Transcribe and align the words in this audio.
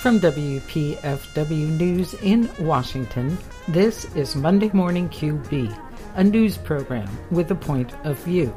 From 0.00 0.20
WPFW 0.20 1.76
News 1.76 2.14
in 2.22 2.48
Washington, 2.60 3.36
this 3.66 4.04
is 4.14 4.36
Monday 4.36 4.70
Morning 4.72 5.08
QB, 5.08 5.76
a 6.14 6.22
news 6.22 6.56
program 6.56 7.08
with 7.32 7.50
a 7.50 7.56
point 7.56 7.92
of 8.04 8.16
view. 8.20 8.54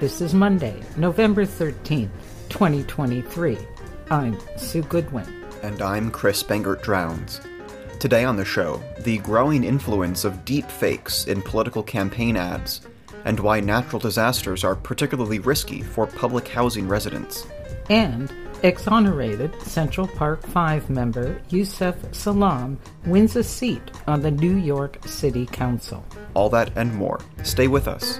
This 0.00 0.20
is 0.20 0.34
Monday, 0.34 0.78
November 0.98 1.46
13th, 1.46 2.10
2023. 2.50 3.56
I'm 4.10 4.38
Sue 4.58 4.82
Goodwin. 4.82 5.46
And 5.62 5.80
I'm 5.80 6.10
Chris 6.10 6.42
Bangert-Drowns. 6.42 7.40
Today 7.98 8.24
on 8.24 8.36
the 8.36 8.44
show, 8.44 8.82
the 8.98 9.16
growing 9.18 9.64
influence 9.64 10.26
of 10.26 10.44
deep 10.44 10.70
fakes 10.70 11.26
in 11.26 11.40
political 11.40 11.82
campaign 11.82 12.36
ads, 12.36 12.82
and 13.24 13.40
why 13.40 13.60
natural 13.60 13.98
disasters 13.98 14.62
are 14.62 14.76
particularly 14.76 15.38
risky 15.38 15.80
for 15.80 16.06
public 16.06 16.46
housing 16.46 16.86
residents. 16.86 17.46
And 17.88 18.30
Exonerated 18.62 19.60
Central 19.62 20.08
Park 20.08 20.44
5 20.46 20.88
member 20.88 21.40
Yusef 21.50 21.96
Salaam 22.14 22.78
wins 23.04 23.36
a 23.36 23.44
seat 23.44 23.82
on 24.06 24.22
the 24.22 24.30
New 24.30 24.56
York 24.56 24.98
City 25.06 25.44
Council. 25.44 26.04
All 26.32 26.48
that 26.50 26.72
and 26.74 26.94
more. 26.94 27.20
Stay 27.42 27.68
with 27.68 27.86
us. 27.86 28.18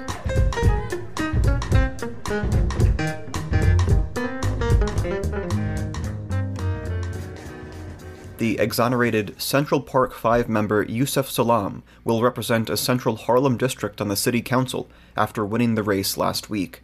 The 8.36 8.58
exonerated 8.58 9.40
Central 9.40 9.80
Park 9.80 10.12
5 10.12 10.50
member 10.50 10.82
Yusef 10.82 11.30
Salaam 11.30 11.82
will 12.04 12.22
represent 12.22 12.68
a 12.68 12.76
central 12.76 13.16
Harlem 13.16 13.56
district 13.56 14.02
on 14.02 14.08
the 14.08 14.16
city 14.16 14.42
council 14.42 14.90
after 15.16 15.46
winning 15.46 15.74
the 15.74 15.82
race 15.82 16.18
last 16.18 16.50
week. 16.50 16.82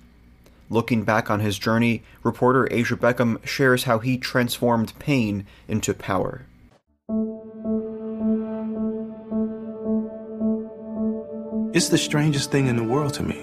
Looking 0.73 1.05
back 1.05 1.31
on 1.31 1.41
his 1.41 1.59
journey, 1.59 2.03
reporter 2.23 2.67
Asia 2.71 2.97
Beckham 2.97 3.47
shares 3.47 3.85
how 3.85 3.99
he 3.99 4.17
transformed 4.17 4.99
pain 4.99 5.45
into 5.69 5.93
power. 5.93 6.47
It's 11.75 11.91
the 11.91 11.99
strangest 11.99 12.51
thing 12.51 12.69
in 12.69 12.77
the 12.77 12.85
world 12.85 13.13
to 13.15 13.23
me. 13.23 13.39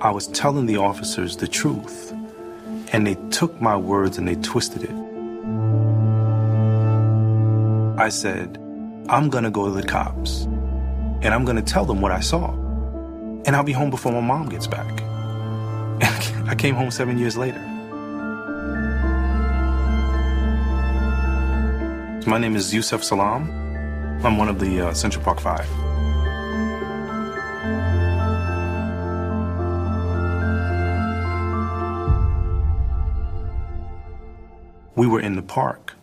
I 0.00 0.10
was 0.10 0.26
telling 0.26 0.66
the 0.66 0.78
officers 0.78 1.36
the 1.36 1.46
truth, 1.46 2.12
and 2.92 3.06
they 3.06 3.14
took 3.30 3.60
my 3.60 3.76
words 3.76 4.18
and 4.18 4.26
they 4.26 4.34
twisted 4.34 4.82
it. 4.82 4.96
I 7.96 8.08
said, 8.08 8.58
I'm 9.08 9.30
gonna 9.30 9.52
go 9.52 9.66
to 9.66 9.80
the 9.80 9.86
cops, 9.86 10.46
and 11.22 11.26
I'm 11.26 11.44
gonna 11.44 11.62
tell 11.62 11.84
them 11.84 12.00
what 12.00 12.10
I 12.10 12.18
saw, 12.18 12.50
and 13.44 13.54
I'll 13.54 13.62
be 13.62 13.70
home 13.70 13.90
before 13.90 14.10
my 14.10 14.20
mom 14.20 14.48
gets 14.48 14.66
back. 14.66 15.09
I 16.46 16.54
came 16.56 16.74
home 16.74 16.90
seven 16.90 17.18
years 17.18 17.36
later. 17.36 17.60
My 22.26 22.38
name 22.38 22.56
is 22.56 22.72
Yusef 22.72 23.04
Salaam. 23.04 23.50
I'm 24.24 24.38
one 24.38 24.48
of 24.48 24.58
the 24.58 24.88
uh, 24.88 24.94
Central 24.94 25.24
Park 25.24 25.40
Five. 25.40 25.68
We 34.96 35.06
were 35.06 35.20
in 35.20 35.36
the 35.36 35.42
park, 35.42 35.94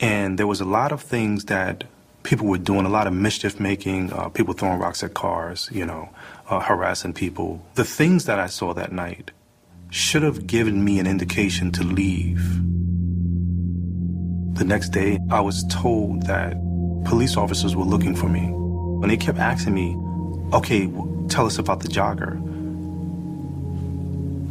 and 0.00 0.38
there 0.38 0.46
was 0.46 0.60
a 0.60 0.64
lot 0.64 0.92
of 0.92 1.02
things 1.02 1.44
that 1.46 1.84
people 2.28 2.46
were 2.46 2.58
doing, 2.58 2.84
a 2.84 2.90
lot 2.90 3.06
of 3.06 3.14
mischief 3.14 3.58
making, 3.58 4.12
uh, 4.12 4.28
people 4.28 4.52
throwing 4.52 4.78
rocks 4.78 5.02
at 5.02 5.14
cars, 5.14 5.70
you 5.72 5.86
know, 5.86 6.10
uh, 6.50 6.60
harassing 6.60 7.14
people. 7.14 7.64
The 7.74 7.84
things 7.84 8.26
that 8.26 8.38
I 8.38 8.48
saw 8.48 8.74
that 8.74 8.92
night 8.92 9.30
should 9.88 10.22
have 10.22 10.46
given 10.46 10.84
me 10.84 10.98
an 10.98 11.06
indication 11.06 11.72
to 11.72 11.82
leave. 11.82 12.38
The 14.58 14.64
next 14.64 14.90
day, 14.90 15.18
I 15.30 15.40
was 15.40 15.64
told 15.70 16.26
that 16.26 16.52
police 17.06 17.38
officers 17.38 17.74
were 17.74 17.86
looking 17.86 18.14
for 18.14 18.28
me. 18.28 18.44
And 18.44 19.10
they 19.10 19.16
kept 19.16 19.38
asking 19.38 19.72
me, 19.72 19.96
okay, 20.52 20.86
tell 21.30 21.46
us 21.46 21.58
about 21.58 21.80
the 21.80 21.88
jogger. 21.88 22.32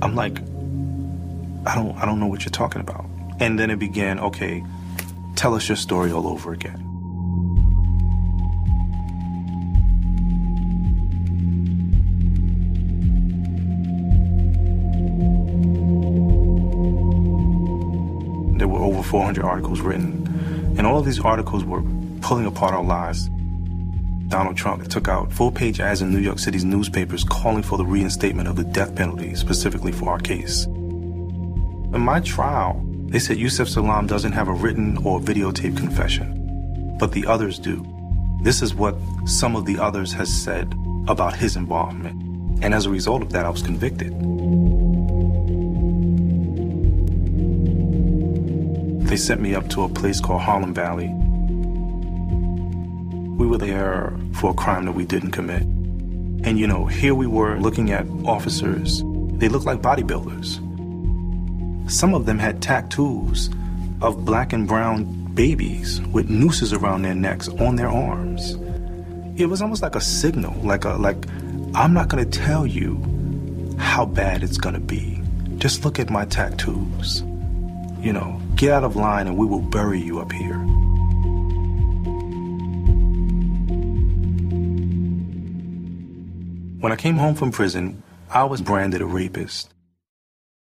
I'm 0.01 0.15
like, 0.15 0.39
I 1.67 1.75
don't, 1.75 1.95
I 1.95 2.05
don't 2.05 2.19
know 2.19 2.27
what 2.27 2.43
you're 2.43 2.49
talking 2.49 2.81
about. 2.81 3.05
And 3.39 3.59
then 3.59 3.69
it 3.69 3.77
began, 3.77 4.19
okay, 4.19 4.63
tell 5.35 5.53
us 5.53 5.69
your 5.69 5.75
story 5.75 6.11
all 6.11 6.25
over 6.25 6.53
again. 6.53 6.86
400 19.07 19.43
articles 19.43 19.81
written, 19.81 20.75
and 20.77 20.85
all 20.85 20.99
of 20.99 21.05
these 21.05 21.19
articles 21.19 21.63
were 21.63 21.81
pulling 22.21 22.45
apart 22.45 22.73
our 22.73 22.83
lives. 22.83 23.29
Donald 24.27 24.57
Trump 24.57 24.87
took 24.89 25.07
out 25.07 25.31
full 25.31 25.51
page 25.51 25.79
ads 25.79 26.01
in 26.01 26.11
New 26.11 26.19
York 26.19 26.37
City's 26.37 26.65
newspapers 26.65 27.23
calling 27.23 27.63
for 27.63 27.77
the 27.77 27.85
reinstatement 27.85 28.49
of 28.49 28.57
the 28.57 28.65
death 28.65 28.93
penalty, 28.93 29.33
specifically 29.35 29.91
for 29.93 30.09
our 30.09 30.19
case. 30.19 30.65
In 30.65 32.01
my 32.01 32.19
trial, 32.19 32.83
they 33.07 33.19
said 33.19 33.37
Yusef 33.37 33.69
Salaam 33.69 34.05
doesn't 34.05 34.33
have 34.33 34.49
a 34.49 34.53
written 34.53 34.97
or 34.97 35.21
videotaped 35.21 35.77
confession, 35.77 36.97
but 36.99 37.13
the 37.13 37.25
others 37.25 37.57
do. 37.57 37.85
This 38.41 38.61
is 38.61 38.75
what 38.75 38.97
some 39.25 39.55
of 39.55 39.65
the 39.65 39.79
others 39.79 40.11
has 40.13 40.31
said 40.31 40.75
about 41.07 41.33
his 41.35 41.55
involvement. 41.55 42.21
And 42.61 42.73
as 42.73 42.85
a 42.85 42.89
result 42.89 43.21
of 43.21 43.31
that, 43.31 43.45
I 43.45 43.49
was 43.49 43.61
convicted. 43.61 44.11
They 49.17 49.23
sent 49.23 49.41
me 49.41 49.55
up 49.55 49.67
to 49.69 49.81
a 49.81 49.89
place 49.89 50.21
called 50.21 50.41
Harlem 50.43 50.75
Valley. 50.75 51.07
We 53.35 53.47
were 53.47 53.57
there 53.57 54.13
for 54.33 54.51
a 54.51 54.53
crime 54.53 54.85
that 54.85 54.91
we 54.91 55.07
didn't 55.07 55.31
commit. 55.31 55.63
And 55.63 56.59
you 56.59 56.67
know, 56.67 56.85
here 56.85 57.15
we 57.15 57.25
were 57.25 57.57
looking 57.57 57.89
at 57.91 58.05
officers. 58.25 59.01
They 59.39 59.49
looked 59.49 59.65
like 59.65 59.81
bodybuilders. 59.81 60.59
Some 61.89 62.13
of 62.13 62.27
them 62.27 62.37
had 62.37 62.61
tattoos 62.61 63.49
of 64.03 64.23
black 64.23 64.53
and 64.53 64.67
brown 64.67 65.05
babies 65.33 65.99
with 66.13 66.29
nooses 66.29 66.71
around 66.71 67.01
their 67.01 67.15
necks 67.15 67.47
on 67.47 67.75
their 67.75 67.89
arms. 67.89 68.53
It 69.35 69.47
was 69.47 69.63
almost 69.63 69.81
like 69.81 69.95
a 69.95 70.01
signal, 70.01 70.53
like 70.61 70.85
a 70.85 70.89
like 70.89 71.25
I'm 71.73 71.91
not 71.91 72.09
going 72.09 72.23
to 72.23 72.39
tell 72.39 72.67
you 72.67 73.01
how 73.79 74.05
bad 74.05 74.43
it's 74.43 74.59
going 74.59 74.75
to 74.75 74.79
be. 74.79 75.23
Just 75.57 75.83
look 75.83 75.97
at 75.97 76.11
my 76.11 76.25
tattoos. 76.25 77.23
You 77.99 78.13
know, 78.13 78.39
get 78.57 78.71
out 78.71 78.83
of 78.83 78.95
line 78.95 79.27
and 79.27 79.37
we 79.37 79.45
will 79.45 79.61
bury 79.61 80.01
you 80.01 80.19
up 80.19 80.31
here. 80.31 80.57
When 86.79 86.91
I 86.91 86.95
came 86.95 87.17
home 87.17 87.35
from 87.35 87.51
prison, 87.51 88.01
I 88.29 88.43
was 88.45 88.61
branded 88.61 89.01
a 89.01 89.05
rapist. 89.05 89.73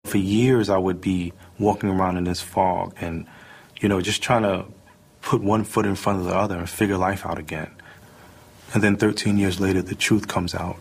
For 0.04 0.18
years, 0.18 0.68
I 0.70 0.78
would 0.78 1.00
be 1.00 1.32
walking 1.58 1.90
around 1.90 2.16
in 2.16 2.24
this 2.24 2.40
fog 2.40 2.94
and, 3.00 3.26
you 3.80 3.88
know, 3.88 4.00
just 4.00 4.22
trying 4.22 4.42
to 4.42 4.64
put 5.20 5.42
one 5.42 5.64
foot 5.64 5.86
in 5.86 5.94
front 5.94 6.18
of 6.18 6.24
the 6.24 6.34
other 6.34 6.56
and 6.56 6.68
figure 6.68 6.96
life 6.96 7.26
out 7.26 7.38
again. 7.38 7.70
And 8.74 8.82
then 8.82 8.96
13 8.96 9.36
years 9.36 9.60
later, 9.60 9.82
the 9.82 9.94
truth 9.94 10.28
comes 10.28 10.54
out 10.54 10.80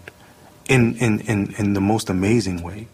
in, 0.68 0.96
in, 0.98 1.20
in, 1.22 1.54
in 1.58 1.74
the 1.74 1.82
most 1.82 2.10
amazing 2.10 2.64
way. 2.64 2.88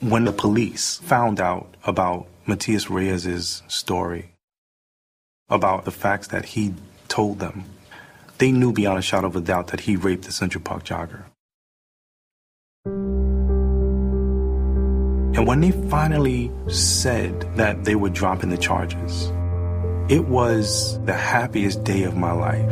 When 0.00 0.24
the 0.24 0.32
police 0.32 0.98
found 0.98 1.40
out 1.40 1.74
about 1.84 2.26
Matias 2.46 2.90
Reyes's 2.90 3.62
story, 3.68 4.34
about 5.48 5.86
the 5.86 5.90
facts 5.90 6.28
that 6.28 6.44
he 6.44 6.74
told 7.08 7.38
them, 7.38 7.64
they 8.36 8.52
knew 8.52 8.70
beyond 8.70 8.98
a 8.98 9.02
shadow 9.02 9.28
of 9.28 9.36
a 9.36 9.40
doubt 9.40 9.68
that 9.68 9.80
he 9.80 9.96
raped 9.96 10.24
the 10.24 10.32
Central 10.32 10.62
Park 10.62 10.84
jogger. 10.84 11.24
And 15.34 15.46
when 15.46 15.62
they 15.62 15.70
finally 15.88 16.50
said 16.68 17.40
that 17.56 17.84
they 17.84 17.94
were 17.94 18.10
dropping 18.10 18.50
the 18.50 18.58
charges, 18.58 19.32
it 20.10 20.26
was 20.26 21.02
the 21.06 21.14
happiest 21.14 21.82
day 21.82 22.02
of 22.02 22.14
my 22.14 22.32
life. 22.32 22.70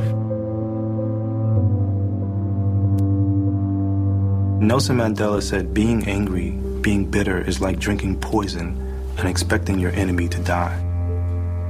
Nelson 4.61 4.99
Mandela 4.99 5.43
said, 5.43 5.73
being 5.73 6.07
angry, 6.07 6.51
being 6.83 7.11
bitter 7.11 7.41
is 7.41 7.63
like 7.63 7.79
drinking 7.79 8.21
poison 8.21 8.82
and 9.19 9.29
expecting 9.29 9.79
your 9.79 9.93
enemy 9.93 10.29
to 10.29 10.41
die. 10.41 10.79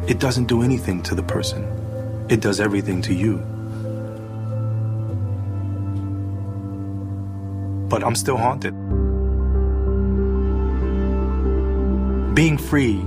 It 0.07 0.19
doesn't 0.19 0.47
do 0.47 0.63
anything 0.63 1.03
to 1.05 1.15
the 1.15 1.23
person, 1.23 1.63
it 2.29 2.41
does 2.41 2.61
everything 2.61 3.03
to 3.03 3.15
you. 3.15 3.39
But 7.89 8.03
I'm 8.03 8.15
still 8.15 8.37
haunted. 8.37 8.75
being 12.35 12.57
free 12.57 13.05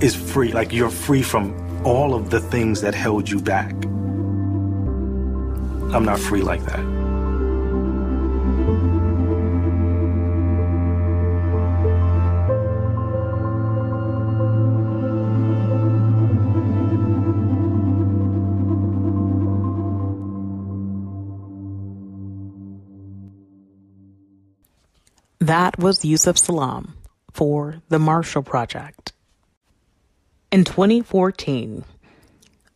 is 0.00 0.14
free. 0.14 0.52
Like 0.52 0.72
you're 0.72 0.90
free 0.90 1.22
from 1.22 1.54
all 1.84 2.14
of 2.14 2.30
the 2.30 2.40
things 2.40 2.80
that 2.82 2.94
held 2.94 3.28
you 3.28 3.40
back. 3.40 3.72
I'm 5.92 6.04
not 6.04 6.18
free 6.18 6.42
like 6.42 6.64
that. 6.66 7.03
That 25.44 25.78
was 25.78 26.06
Yusef 26.06 26.38
Salaam 26.38 26.96
for 27.30 27.82
the 27.90 27.98
Marshall 27.98 28.42
Project. 28.42 29.12
In 30.50 30.64
2014, 30.64 31.84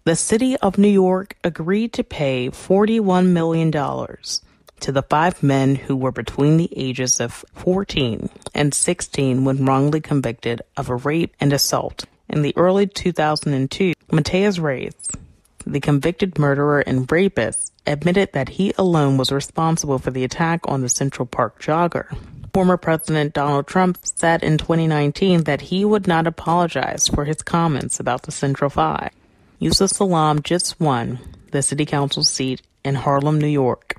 the 0.05 0.15
city 0.15 0.55
of 0.59 0.77
New 0.77 0.87
York 0.87 1.39
agreed 1.43 1.95
to 1.95 2.05
pay 2.05 2.51
$41 2.51 3.29
million 3.29 3.73
to 3.73 4.93
the 4.93 5.03
five 5.03 5.43
men 5.43 5.77
who 5.77 5.97
were 5.97 6.13
between 6.13 6.59
the 6.59 6.69
ages 6.77 7.21
of 7.21 7.43
14 7.55 8.29
and 8.55 8.75
16 8.75 9.47
when 9.47 9.65
wrongly 9.65 10.03
convicted 10.03 10.61
of 10.77 10.91
a 10.91 10.97
rape 10.97 11.35
and 11.41 11.55
assault. 11.55 12.05
In 12.29 12.43
the 12.43 12.55
early 12.55 12.87
2002, 12.87 13.95
Matias 14.13 14.59
Reyes, 14.59 15.11
the 15.65 15.81
convicted 15.81 16.39
murderer 16.39 16.81
and 16.81 17.11
rapist, 17.11 17.73
admitted 17.87 18.35
that 18.35 18.51
he 18.51 18.75
alone 18.77 19.17
was 19.17 19.33
responsible 19.33 19.99
for 19.99 20.11
the 20.11 20.25
attack 20.25 20.61
on 20.65 20.83
the 20.83 20.91
Central 20.91 21.25
Park 21.25 21.63
jogger. 21.63 22.15
Former 22.53 22.77
President 22.77 23.35
Donald 23.35 23.67
Trump 23.67 23.99
said 24.03 24.43
in 24.43 24.59
2019 24.59 25.45
that 25.45 25.63
he 25.63 25.85
would 25.85 26.07
not 26.07 26.27
apologize 26.27 27.09
for 27.09 27.25
his 27.25 27.43
comments 27.43 28.01
about 28.01 28.23
the 28.23 28.33
Central 28.33 28.71
Five. 28.71 29.11
Yusef 29.59 29.91
Salaam 29.91 30.43
just 30.43 30.79
won 30.81 31.19
the 31.51 31.63
city 31.63 31.85
council 31.85 32.23
seat 32.23 32.63
in 32.85 32.95
Harlem, 32.95 33.41
New 33.41 33.49
York 33.49 33.99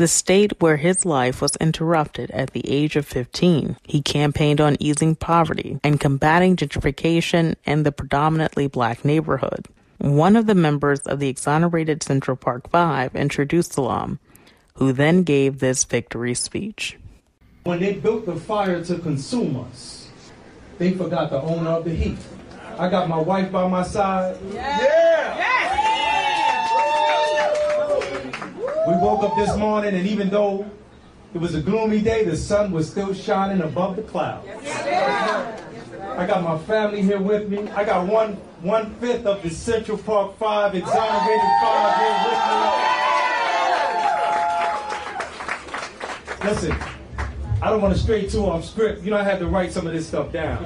the 0.00 0.08
state 0.08 0.58
where 0.60 0.78
his 0.78 1.04
life 1.04 1.42
was 1.42 1.56
interrupted 1.56 2.30
at 2.30 2.52
the 2.52 2.66
age 2.66 2.96
of 2.96 3.06
15. 3.06 3.76
He 3.84 4.00
campaigned 4.00 4.60
on 4.60 4.78
easing 4.80 5.14
poverty 5.14 5.78
and 5.84 6.00
combating 6.00 6.56
gentrification 6.56 7.54
in 7.64 7.82
the 7.82 7.92
predominantly 7.92 8.66
black 8.66 9.04
neighborhood. 9.04 9.66
One 9.98 10.36
of 10.36 10.46
the 10.46 10.54
members 10.54 11.00
of 11.00 11.20
the 11.20 11.28
exonerated 11.28 12.02
Central 12.02 12.36
Park 12.36 12.70
Five 12.70 13.14
introduced 13.14 13.74
Salaam, 13.74 14.18
who 14.76 14.92
then 14.92 15.22
gave 15.22 15.58
this 15.58 15.84
victory 15.84 16.32
speech. 16.34 16.96
When 17.64 17.78
they 17.78 17.92
built 17.92 18.24
the 18.24 18.36
fire 18.36 18.82
to 18.84 18.98
consume 18.98 19.60
us, 19.60 20.08
they 20.78 20.92
forgot 20.92 21.28
the 21.28 21.42
owner 21.42 21.70
of 21.70 21.84
the 21.84 21.94
heat. 21.94 22.16
I 22.78 22.88
got 22.88 23.06
my 23.06 23.18
wife 23.18 23.52
by 23.52 23.68
my 23.68 23.82
side. 23.82 24.38
Yeah! 24.50 24.78
yeah. 24.80 25.60
We 28.88 28.94
woke 28.96 29.22
up 29.22 29.36
this 29.36 29.54
morning, 29.58 29.94
and 29.94 30.06
even 30.06 30.30
though 30.30 30.64
it 31.34 31.38
was 31.38 31.54
a 31.54 31.60
gloomy 31.60 32.00
day, 32.00 32.24
the 32.24 32.34
sun 32.34 32.72
was 32.72 32.90
still 32.90 33.12
shining 33.12 33.60
above 33.60 33.96
the 33.96 34.02
clouds. 34.02 34.48
I 34.48 36.24
got 36.26 36.42
my 36.42 36.56
family 36.58 37.02
here 37.02 37.20
with 37.20 37.50
me. 37.50 37.68
I 37.68 37.84
got 37.84 38.06
one 38.06 38.38
one 38.62 38.94
fifth 38.96 39.26
of 39.26 39.42
the 39.42 39.50
Central 39.50 39.98
Park 39.98 40.38
Five 40.38 40.74
exonerated 40.74 41.42
five 41.62 41.96
here 42.00 42.14
with 46.48 46.62
me. 46.62 46.70
Listen, 46.70 46.99
I 47.62 47.68
don't 47.68 47.82
want 47.82 47.94
to 47.94 48.00
stray 48.00 48.26
too 48.26 48.46
off 48.46 48.64
script. 48.64 49.02
You 49.02 49.10
know, 49.10 49.18
I 49.18 49.22
had 49.22 49.38
to 49.40 49.46
write 49.46 49.70
some 49.72 49.86
of 49.86 49.92
this 49.92 50.06
stuff 50.06 50.32
down. 50.32 50.64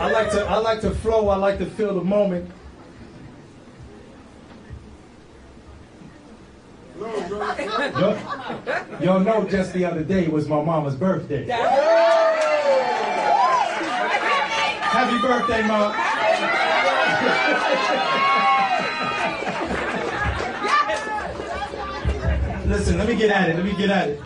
I 0.00 0.10
like 0.10 0.30
to 0.32 0.44
I 0.44 0.58
like 0.58 0.82
to 0.82 0.90
flow. 0.90 1.28
I 1.28 1.36
like 1.36 1.56
to 1.58 1.66
feel 1.66 1.94
the 1.94 2.04
moment. 2.04 2.50
Y'all, 6.98 8.18
y'all 9.00 9.20
know 9.20 9.48
just 9.48 9.72
the 9.72 9.84
other 9.84 10.04
day 10.04 10.28
was 10.28 10.46
my 10.48 10.62
mama's 10.62 10.94
birthday. 10.94 11.46
Happy 14.94 15.18
birthday, 15.26 15.66
Mom. 15.66 15.92
Listen, 22.68 22.98
let 22.98 23.08
me 23.08 23.16
get 23.16 23.30
at 23.30 23.48
it. 23.50 23.56
Let 23.56 23.64
me 23.64 23.74
get 23.76 23.90
at 23.90 24.08
it. 24.10 24.20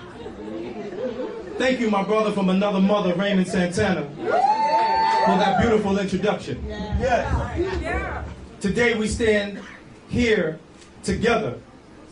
Thank 1.59 1.81
you, 1.81 1.91
my 1.91 2.05
brother 2.05 2.31
from 2.31 2.51
another 2.51 2.81
mother, 2.81 3.15
Raymond 3.15 3.49
Santana, 3.49 4.09
for 4.15 4.23
that 4.25 5.61
beautiful 5.61 5.99
introduction. 5.99 6.65
Yes. 6.69 8.31
Today 8.61 8.97
we 8.97 9.09
stand 9.09 9.61
here 10.09 10.61
together 11.03 11.59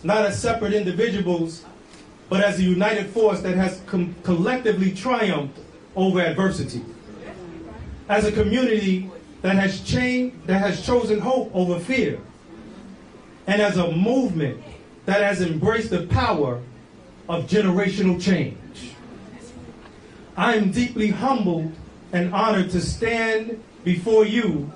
not 0.03 0.25
as 0.25 0.41
separate 0.41 0.73
individuals, 0.73 1.65
but 2.29 2.43
as 2.43 2.59
a 2.59 2.63
united 2.65 3.07
force 3.07 3.41
that 3.43 3.55
has 3.55 3.81
collectively 4.25 4.91
triumphed 4.91 5.59
over 5.95 6.21
adversity. 6.21 6.85
As 8.09 8.25
a 8.25 8.33
community 8.33 9.09
that 9.43 9.55
has 9.55 9.81
changed, 9.81 10.45
that 10.49 10.59
has 10.59 10.85
chosen 10.85 11.21
hope 11.21 11.53
over 11.55 11.79
fear. 11.79 12.19
And 13.47 13.63
as 13.63 13.77
a 13.77 13.93
movement 13.93 14.61
that 15.05 15.23
has 15.23 15.41
embraced 15.41 15.91
the 15.91 16.07
power 16.09 16.61
of 17.29 17.47
generational 17.47 18.21
change. 18.21 18.57
I 20.37 20.55
am 20.55 20.71
deeply 20.71 21.09
humbled 21.09 21.73
and 22.13 22.35
honored 22.35 22.71
to 22.73 22.81
stand 22.81 23.63
before 23.85 24.27
you 24.27 24.71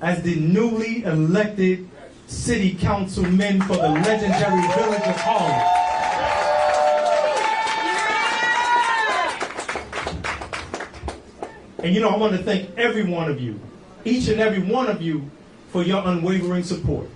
as 0.00 0.22
the 0.22 0.34
newly 0.34 1.04
elected 1.04 1.88
city 2.26 2.74
councilmen 2.74 3.62
for 3.62 3.76
the 3.76 3.88
legendary 3.88 4.66
village 4.74 5.02
of 5.02 5.16
Harlem. 5.20 5.78
And 11.84 11.94
you 11.94 12.00
know, 12.00 12.08
I 12.08 12.16
want 12.16 12.36
to 12.36 12.42
thank 12.42 12.76
every 12.76 13.04
one 13.04 13.30
of 13.30 13.40
you, 13.40 13.60
each 14.04 14.26
and 14.26 14.40
every 14.40 14.62
one 14.62 14.88
of 14.88 15.00
you, 15.00 15.30
for 15.70 15.84
your 15.84 16.04
unwavering 16.06 16.64
support 16.64 17.08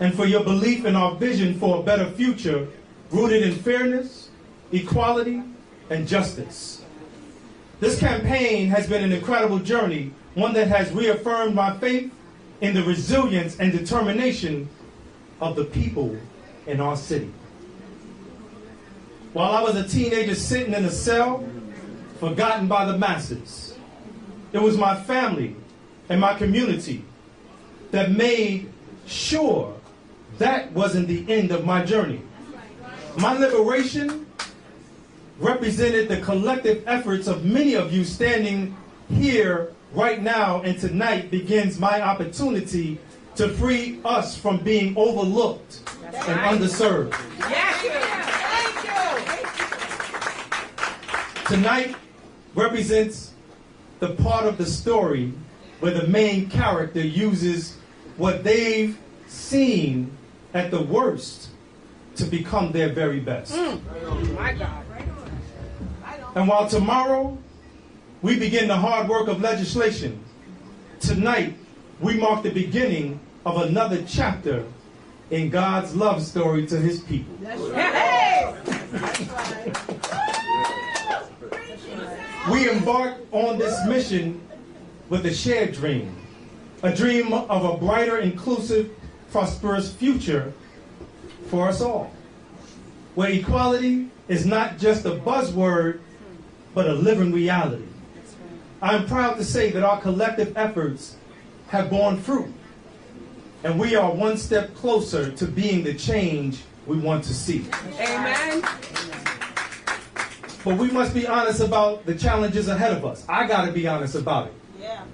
and 0.00 0.14
for 0.14 0.26
your 0.26 0.42
belief 0.42 0.86
in 0.86 0.96
our 0.96 1.14
vision 1.14 1.58
for 1.58 1.80
a 1.80 1.82
better 1.82 2.06
future 2.12 2.66
rooted 3.10 3.42
in 3.42 3.54
fairness, 3.54 4.30
equality, 4.72 5.42
and 5.90 6.06
justice. 6.08 6.82
This 7.80 7.98
campaign 7.98 8.68
has 8.68 8.88
been 8.88 9.02
an 9.04 9.12
incredible 9.12 9.58
journey, 9.58 10.12
one 10.34 10.54
that 10.54 10.68
has 10.68 10.90
reaffirmed 10.92 11.54
my 11.54 11.76
faith 11.78 12.12
in 12.60 12.74
the 12.74 12.82
resilience 12.82 13.58
and 13.58 13.72
determination 13.72 14.68
of 15.40 15.56
the 15.56 15.64
people 15.64 16.16
in 16.66 16.80
our 16.80 16.96
city. 16.96 17.32
While 19.32 19.50
I 19.50 19.62
was 19.62 19.74
a 19.76 19.86
teenager 19.86 20.34
sitting 20.34 20.72
in 20.72 20.84
a 20.84 20.90
cell, 20.90 21.46
forgotten 22.20 22.68
by 22.68 22.84
the 22.84 22.96
masses, 22.96 23.74
it 24.52 24.62
was 24.62 24.78
my 24.78 24.94
family 25.02 25.56
and 26.08 26.20
my 26.20 26.34
community 26.34 27.04
that 27.90 28.12
made 28.12 28.72
sure 29.06 29.74
that 30.38 30.72
wasn't 30.72 31.08
the 31.08 31.30
end 31.32 31.50
of 31.50 31.64
my 31.64 31.84
journey. 31.84 32.22
My 33.18 33.36
liberation 33.36 34.26
represented 35.38 36.08
the 36.08 36.18
collective 36.18 36.84
efforts 36.86 37.26
of 37.26 37.44
many 37.44 37.74
of 37.74 37.92
you 37.92 38.04
standing 38.04 38.76
here 39.08 39.72
right 39.92 40.22
now 40.22 40.62
and 40.62 40.78
tonight 40.78 41.30
begins 41.30 41.78
my 41.78 42.00
opportunity 42.00 42.98
to 43.36 43.48
free 43.48 44.00
us 44.04 44.36
from 44.36 44.58
being 44.58 44.96
overlooked 44.96 45.80
and 46.04 46.40
underserved. 46.40 47.14
Tonight 51.46 51.94
represents 52.54 53.32
the 53.98 54.10
part 54.14 54.46
of 54.46 54.56
the 54.56 54.66
story 54.66 55.32
where 55.80 55.92
the 55.92 56.06
main 56.06 56.48
character 56.48 57.00
uses 57.00 57.76
what 58.16 58.44
they've 58.44 58.98
seen 59.26 60.10
at 60.54 60.70
the 60.70 60.80
worst 60.80 61.48
to 62.16 62.24
become 62.24 62.70
their 62.72 62.92
very 62.92 63.20
best. 63.20 63.54
Mm. 63.54 63.80
And 66.34 66.48
while 66.48 66.68
tomorrow 66.68 67.38
we 68.22 68.38
begin 68.38 68.68
the 68.68 68.76
hard 68.76 69.08
work 69.08 69.28
of 69.28 69.40
legislation. 69.40 70.22
Tonight, 70.98 71.54
we 72.00 72.16
mark 72.16 72.42
the 72.42 72.50
beginning 72.50 73.20
of 73.46 73.58
another 73.58 74.02
chapter 74.06 74.64
in 75.30 75.48
God's 75.50 75.94
love 75.94 76.22
story 76.22 76.66
to 76.66 76.76
his 76.76 77.00
people. 77.00 77.34
we 82.50 82.68
embark 82.70 83.14
on 83.30 83.58
this 83.58 83.86
mission 83.86 84.40
with 85.08 85.26
a 85.26 85.32
shared 85.32 85.72
dream, 85.72 86.16
a 86.82 86.94
dream 86.94 87.32
of 87.32 87.64
a 87.64 87.76
brighter, 87.76 88.18
inclusive, 88.18 88.90
prosperous 89.30 89.92
future 89.92 90.52
for 91.48 91.68
us 91.68 91.80
all, 91.80 92.12
where 93.14 93.30
equality 93.30 94.08
is 94.28 94.46
not 94.46 94.78
just 94.78 95.04
a 95.04 95.10
buzzword, 95.10 96.00
but 96.74 96.88
a 96.88 96.92
living 96.92 97.32
reality. 97.32 97.84
I'm 98.82 99.06
proud 99.06 99.36
to 99.36 99.44
say 99.44 99.70
that 99.70 99.82
our 99.82 100.00
collective 100.00 100.56
efforts 100.56 101.16
have 101.68 101.88
borne 101.88 102.18
fruit, 102.18 102.52
and 103.62 103.78
we 103.78 103.94
are 103.96 104.12
one 104.12 104.36
step 104.36 104.74
closer 104.74 105.30
to 105.32 105.46
being 105.46 105.84
the 105.84 105.94
change 105.94 106.62
we 106.86 106.98
want 106.98 107.24
to 107.24 107.34
see. 107.34 107.64
Amen. 107.98 108.62
But 110.64 110.78
we 110.78 110.90
must 110.90 111.14
be 111.14 111.26
honest 111.26 111.60
about 111.60 112.04
the 112.06 112.14
challenges 112.14 112.68
ahead 112.68 112.92
of 112.92 113.04
us. 113.04 113.24
I 113.28 113.46
got 113.46 113.66
to 113.66 113.72
be 113.72 113.86
honest 113.86 114.14
about 114.14 114.48
it. 114.48 114.54
Yeah. 114.80 115.04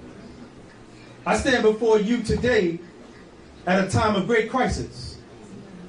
I 1.25 1.37
stand 1.37 1.63
before 1.63 1.99
you 1.99 2.23
today 2.23 2.79
at 3.67 3.83
a 3.83 3.89
time 3.89 4.15
of 4.15 4.27
great 4.27 4.49
crisis. 4.49 5.17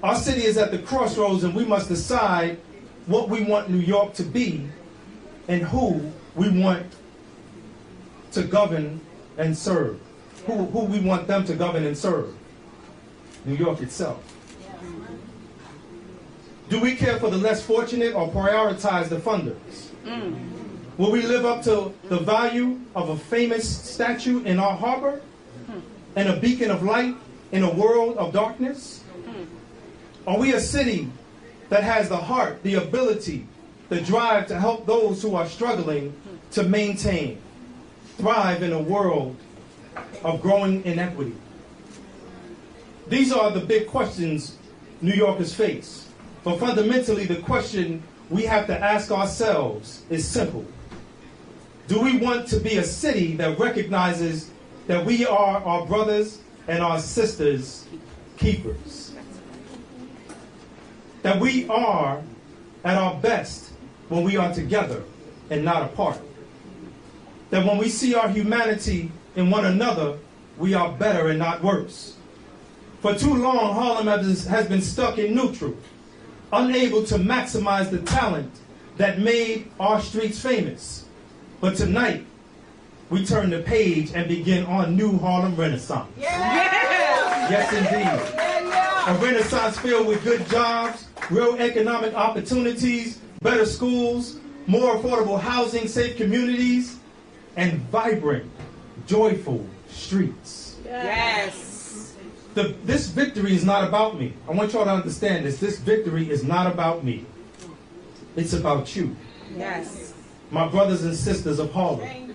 Our 0.02 0.16
city 0.16 0.44
is 0.44 0.58
at 0.58 0.72
the 0.72 0.78
crossroads, 0.78 1.44
and 1.44 1.54
we 1.54 1.64
must 1.64 1.88
decide 1.88 2.60
what 3.06 3.28
we 3.28 3.44
want 3.44 3.70
New 3.70 3.78
York 3.78 4.14
to 4.14 4.24
be 4.24 4.68
and 5.52 5.62
who 5.64 6.00
we 6.34 6.48
want 6.48 6.86
to 8.32 8.42
govern 8.42 8.98
and 9.36 9.56
serve. 9.56 10.00
Who, 10.46 10.64
who 10.66 10.84
we 10.84 10.98
want 11.00 11.26
them 11.26 11.44
to 11.44 11.54
govern 11.54 11.84
and 11.84 11.96
serve. 11.96 12.34
New 13.44 13.54
York 13.54 13.82
itself. 13.82 14.22
Do 16.70 16.80
we 16.80 16.96
care 16.96 17.18
for 17.18 17.28
the 17.28 17.36
less 17.36 17.62
fortunate 17.62 18.14
or 18.14 18.30
prioritize 18.30 19.10
the 19.10 19.16
funders? 19.16 19.90
Mm. 20.06 20.48
Will 20.96 21.10
we 21.10 21.20
live 21.22 21.44
up 21.44 21.62
to 21.64 21.92
the 22.08 22.18
value 22.18 22.80
of 22.94 23.10
a 23.10 23.16
famous 23.16 23.68
statue 23.68 24.42
in 24.44 24.58
our 24.58 24.74
harbor 24.74 25.20
and 26.16 26.28
a 26.30 26.36
beacon 26.36 26.70
of 26.70 26.82
light 26.82 27.14
in 27.50 27.62
a 27.62 27.70
world 27.70 28.16
of 28.16 28.32
darkness? 28.32 29.04
Are 30.26 30.38
we 30.38 30.54
a 30.54 30.60
city 30.60 31.10
that 31.68 31.82
has 31.82 32.08
the 32.08 32.16
heart, 32.16 32.62
the 32.62 32.76
ability, 32.76 33.46
the 33.92 34.00
drive 34.00 34.46
to 34.46 34.58
help 34.58 34.86
those 34.86 35.20
who 35.20 35.34
are 35.34 35.46
struggling 35.46 36.16
to 36.50 36.62
maintain, 36.62 37.38
thrive 38.16 38.62
in 38.62 38.72
a 38.72 38.80
world 38.80 39.36
of 40.24 40.40
growing 40.40 40.82
inequity? 40.86 41.34
These 43.08 43.32
are 43.32 43.50
the 43.50 43.60
big 43.60 43.88
questions 43.88 44.56
New 45.02 45.12
Yorkers 45.12 45.54
face. 45.54 46.08
But 46.42 46.58
fundamentally, 46.58 47.26
the 47.26 47.36
question 47.36 48.02
we 48.30 48.44
have 48.44 48.66
to 48.68 48.78
ask 48.78 49.10
ourselves 49.10 50.04
is 50.08 50.26
simple. 50.26 50.64
Do 51.86 52.00
we 52.00 52.16
want 52.16 52.48
to 52.48 52.60
be 52.60 52.78
a 52.78 52.84
city 52.84 53.36
that 53.36 53.58
recognizes 53.58 54.50
that 54.86 55.04
we 55.04 55.26
are 55.26 55.62
our 55.62 55.84
brothers 55.84 56.38
and 56.66 56.82
our 56.82 56.98
sisters' 56.98 57.86
keepers? 58.38 59.12
That 61.20 61.38
we 61.38 61.68
are 61.68 62.22
at 62.84 62.96
our 62.96 63.20
best 63.20 63.71
when 64.08 64.24
we 64.24 64.36
are 64.36 64.52
together 64.52 65.02
and 65.50 65.64
not 65.64 65.82
apart? 65.82 66.18
That 67.50 67.66
when 67.66 67.78
we 67.78 67.88
see 67.88 68.14
our 68.14 68.28
humanity 68.28 69.10
in 69.36 69.50
one 69.50 69.64
another, 69.64 70.18
we 70.58 70.74
are 70.74 70.92
better 70.92 71.28
and 71.28 71.38
not 71.38 71.62
worse? 71.62 72.16
For 73.00 73.14
too 73.14 73.34
long, 73.34 73.74
Harlem 73.74 74.06
has 74.06 74.68
been 74.68 74.82
stuck 74.82 75.18
in 75.18 75.34
neutral 75.34 75.76
unable 76.52 77.02
to 77.04 77.14
maximize 77.16 77.90
the 77.90 77.98
talent 77.98 78.52
that 78.98 79.18
made 79.18 79.70
our 79.80 80.00
streets 80.00 80.38
famous. 80.40 81.06
But 81.60 81.76
tonight, 81.76 82.26
we 83.08 83.24
turn 83.24 83.50
the 83.50 83.60
page 83.60 84.12
and 84.14 84.28
begin 84.28 84.64
our 84.66 84.86
new 84.86 85.18
Harlem 85.18 85.56
Renaissance. 85.56 86.08
Yeah. 86.18 87.50
Yes, 87.50 87.72
indeed. 87.72 88.38
A 89.08 89.18
renaissance 89.18 89.78
filled 89.78 90.06
with 90.06 90.22
good 90.22 90.46
jobs, 90.48 91.08
real 91.30 91.56
economic 91.56 92.14
opportunities, 92.14 93.18
better 93.42 93.66
schools, 93.66 94.38
more 94.66 94.96
affordable 94.96 95.40
housing, 95.40 95.88
safe 95.88 96.16
communities, 96.16 96.98
and 97.56 97.80
vibrant, 97.90 98.50
joyful 99.06 99.66
streets. 99.88 100.76
Yes 100.84 101.72
the, 102.54 102.74
this 102.84 103.08
victory 103.08 103.54
is 103.54 103.64
not 103.64 103.86
about 103.86 104.18
me. 104.18 104.34
I 104.48 104.52
want 104.52 104.72
y'all 104.72 104.84
to 104.84 104.90
understand 104.90 105.44
this. 105.44 105.58
This 105.58 105.78
victory 105.78 106.30
is 106.30 106.44
not 106.44 106.66
about 106.66 107.04
me. 107.04 107.24
It's 108.36 108.52
about 108.52 108.94
you. 108.94 109.16
Yes. 109.56 110.14
My 110.50 110.68
brothers 110.68 111.04
and 111.04 111.14
sisters 111.14 111.58
of 111.58 111.72
Harlem. 111.72 112.34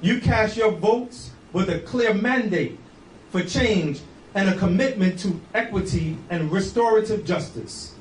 You 0.00 0.20
cast 0.20 0.56
your 0.56 0.70
votes 0.70 1.30
with 1.52 1.68
a 1.68 1.80
clear 1.80 2.14
mandate 2.14 2.78
for 3.30 3.42
change 3.42 4.00
and 4.34 4.48
a 4.48 4.56
commitment 4.56 5.18
to 5.20 5.38
equity 5.54 6.16
and 6.30 6.50
restorative 6.50 7.24
justice. 7.24 7.94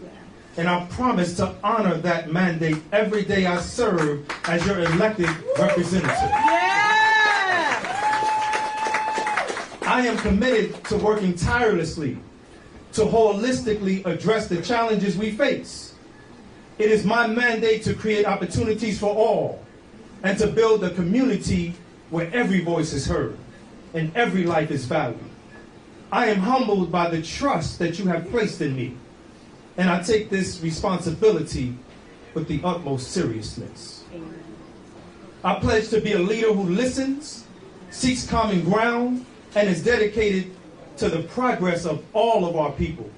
And 0.59 0.67
I 0.67 0.85
promise 0.87 1.37
to 1.37 1.55
honor 1.63 1.95
that 1.99 2.33
mandate 2.33 2.79
every 2.91 3.23
day 3.23 3.45
I 3.45 3.61
serve 3.61 4.29
as 4.43 4.65
your 4.67 4.81
elected 4.81 5.29
representative. 5.57 6.17
Yeah. 6.19 6.69
I 9.83 10.05
am 10.05 10.17
committed 10.17 10.83
to 10.83 10.97
working 10.97 11.33
tirelessly 11.33 12.17
to 12.91 13.03
holistically 13.03 14.05
address 14.05 14.49
the 14.49 14.61
challenges 14.61 15.15
we 15.15 15.31
face. 15.31 15.93
It 16.77 16.91
is 16.91 17.05
my 17.05 17.25
mandate 17.25 17.83
to 17.83 17.93
create 17.93 18.25
opportunities 18.25 18.99
for 18.99 19.15
all 19.15 19.63
and 20.23 20.37
to 20.39 20.47
build 20.47 20.83
a 20.83 20.89
community 20.89 21.73
where 22.09 22.29
every 22.33 22.59
voice 22.59 22.91
is 22.91 23.07
heard 23.07 23.37
and 23.93 24.13
every 24.13 24.43
life 24.43 24.71
is 24.71 24.83
valued. 24.83 25.19
I 26.11 26.25
am 26.25 26.39
humbled 26.41 26.91
by 26.91 27.09
the 27.09 27.21
trust 27.21 27.79
that 27.79 27.97
you 27.97 28.07
have 28.07 28.29
placed 28.29 28.59
in 28.59 28.75
me, 28.75 28.97
and 29.79 29.89
I 29.89 30.03
take 30.03 30.29
this 30.29 30.59
responsibility 30.61 31.73
with 32.33 32.49
the 32.49 32.59
utmost 32.65 33.11
seriousness. 33.11 34.03
I 35.41 35.55
pledge 35.55 35.87
to 35.91 36.01
be 36.01 36.11
a 36.11 36.19
leader 36.19 36.51
who 36.51 36.63
listens, 36.63 37.45
seeks 37.89 38.27
common 38.27 38.65
ground, 38.65 39.25
and 39.55 39.69
is 39.69 39.81
dedicated 39.81 40.53
to 40.97 41.07
the 41.07 41.23
progress 41.23 41.85
of 41.85 42.03
all 42.11 42.45
of 42.45 42.57
our 42.57 42.73
people. 42.73 43.09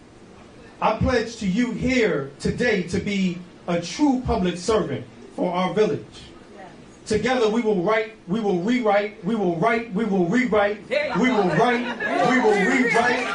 I 0.79 0.97
pledge 0.97 1.37
to 1.37 1.47
you 1.47 1.71
here 1.71 2.29
today 2.39 2.83
to 2.89 2.99
be 2.99 3.39
a 3.67 3.81
true 3.81 4.21
public 4.23 4.57
servant 4.57 5.03
for 5.35 5.51
our 5.51 5.73
village. 5.73 6.05
Together 7.07 7.49
we 7.49 7.61
will 7.61 7.81
write, 7.81 8.15
we 8.27 8.39
will 8.39 8.59
rewrite, 8.59 9.25
we 9.25 9.33
will 9.33 9.55
write, 9.55 9.91
we 9.95 10.05
will 10.05 10.27
rewrite, 10.27 10.87
we 10.87 11.31
will 11.31 11.49
write, 11.57 12.29
we 12.29 12.39
will 12.39 12.59
rewrite 12.69 13.25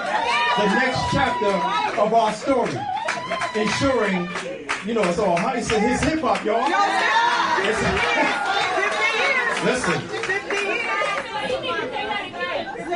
the 0.59 0.66
next 0.66 1.00
chapter 1.11 2.00
of 2.00 2.14
our 2.14 2.33
story. 2.33 2.78
Ensuring, 3.56 4.28
you 4.84 4.92
know, 4.92 5.02
it's 5.04 5.18
all 5.18 5.36
high. 5.36 5.56
It's 5.56 5.70
his 5.70 6.02
hip 6.02 6.20
hop, 6.20 6.44
y'all. 6.44 6.68
Listen. 9.64 10.00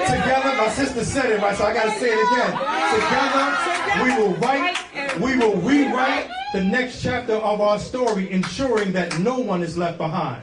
Together, 0.04 0.56
my 0.56 0.68
sister 0.68 1.04
said 1.04 1.30
it 1.30 1.40
right, 1.40 1.56
so 1.56 1.64
I 1.64 1.72
gotta 1.72 1.98
say 1.98 2.10
it 2.10 2.18
again. 2.32 2.52
Together, 2.94 4.04
we 4.04 4.10
will 4.22 4.34
write, 4.36 4.76
we 5.20 5.38
will 5.38 5.56
rewrite 5.62 6.28
the 6.52 6.62
next 6.62 7.02
chapter 7.02 7.34
of 7.34 7.60
our 7.60 7.78
story, 7.78 8.30
ensuring 8.30 8.92
that 8.92 9.18
no 9.18 9.38
one 9.38 9.62
is 9.62 9.78
left 9.78 9.96
behind. 9.98 10.42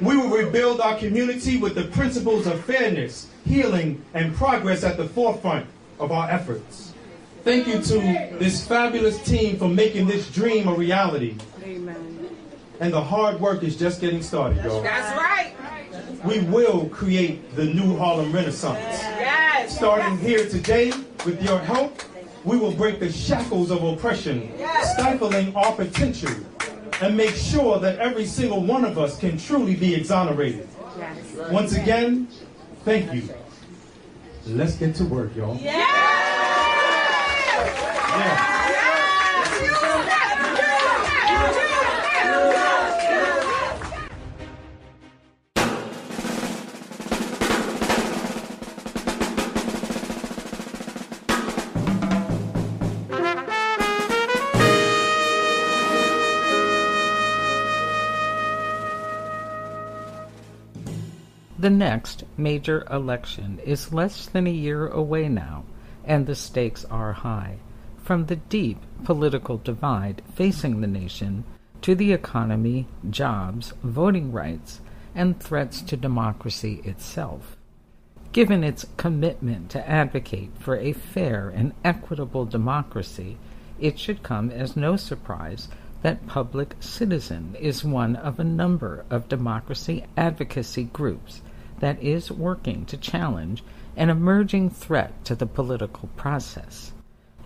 We 0.00 0.16
will 0.16 0.28
rebuild 0.28 0.80
our 0.80 0.96
community 0.96 1.56
with 1.56 1.74
the 1.74 1.84
principles 1.84 2.46
of 2.46 2.62
fairness, 2.64 3.28
healing, 3.46 4.02
and 4.12 4.34
progress 4.34 4.84
at 4.84 4.96
the 4.96 5.08
forefront 5.08 5.66
of 5.98 6.12
our 6.12 6.30
efforts. 6.30 6.87
Thank 7.48 7.66
you 7.66 7.80
to 7.80 8.38
this 8.38 8.66
fabulous 8.66 9.22
team 9.24 9.56
for 9.56 9.68
making 9.68 10.06
this 10.06 10.30
dream 10.30 10.68
a 10.68 10.74
reality. 10.74 11.34
Amen. 11.62 12.28
And 12.78 12.92
the 12.92 13.00
hard 13.00 13.40
work 13.40 13.62
is 13.62 13.74
just 13.74 14.02
getting 14.02 14.22
started, 14.22 14.62
y'all. 14.62 14.82
That's 14.82 15.16
right 15.16 15.54
we 16.24 16.40
will 16.40 16.88
create 16.90 17.54
the 17.54 17.64
new 17.64 17.96
Harlem 17.96 18.32
Renaissance. 18.32 18.78
Yes. 18.78 19.74
Starting 19.74 20.18
here 20.18 20.46
today, 20.48 20.92
with 21.24 21.42
your 21.42 21.58
help, 21.58 22.02
we 22.44 22.58
will 22.58 22.72
break 22.72 23.00
the 23.00 23.10
shackles 23.10 23.70
of 23.70 23.82
oppression, 23.82 24.52
stifling 24.94 25.54
our 25.56 25.72
potential, 25.74 26.34
and 27.00 27.16
make 27.16 27.34
sure 27.34 27.78
that 27.78 27.98
every 27.98 28.26
single 28.26 28.60
one 28.60 28.84
of 28.84 28.98
us 28.98 29.18
can 29.18 29.38
truly 29.38 29.74
be 29.74 29.94
exonerated. 29.94 30.68
Yes. 30.98 31.50
Once 31.50 31.74
again, 31.74 32.28
thank 32.84 33.12
you. 33.14 33.22
Let's 34.46 34.74
get 34.74 34.94
to 34.96 35.04
work, 35.04 35.34
y'all. 35.36 35.56
Yeah. 35.56 36.27
The 61.60 61.70
next 61.70 62.24
major 62.36 62.86
election 62.90 63.58
is 63.64 63.92
less 63.92 64.26
than 64.26 64.46
a 64.46 64.50
year 64.50 64.86
away 64.86 65.28
now, 65.28 65.64
and 66.04 66.26
the 66.26 66.34
stakes 66.34 66.84
are 66.86 67.12
high. 67.12 67.58
From 68.08 68.24
the 68.24 68.36
deep 68.36 68.78
political 69.04 69.58
divide 69.58 70.22
facing 70.34 70.80
the 70.80 70.86
nation 70.86 71.44
to 71.82 71.94
the 71.94 72.14
economy, 72.14 72.86
jobs, 73.10 73.74
voting 73.82 74.32
rights, 74.32 74.80
and 75.14 75.38
threats 75.38 75.82
to 75.82 75.94
democracy 75.94 76.80
itself. 76.84 77.54
Given 78.32 78.64
its 78.64 78.86
commitment 78.96 79.68
to 79.72 79.86
advocate 79.86 80.52
for 80.58 80.78
a 80.78 80.94
fair 80.94 81.50
and 81.50 81.74
equitable 81.84 82.46
democracy, 82.46 83.36
it 83.78 83.98
should 83.98 84.22
come 84.22 84.50
as 84.50 84.74
no 84.74 84.96
surprise 84.96 85.68
that 86.00 86.26
Public 86.26 86.76
Citizen 86.80 87.56
is 87.60 87.84
one 87.84 88.16
of 88.16 88.40
a 88.40 88.42
number 88.42 89.04
of 89.10 89.28
democracy 89.28 90.06
advocacy 90.16 90.84
groups 90.84 91.42
that 91.80 92.02
is 92.02 92.32
working 92.32 92.86
to 92.86 92.96
challenge 92.96 93.62
an 93.98 94.08
emerging 94.08 94.70
threat 94.70 95.26
to 95.26 95.34
the 95.34 95.44
political 95.44 96.08
process. 96.16 96.92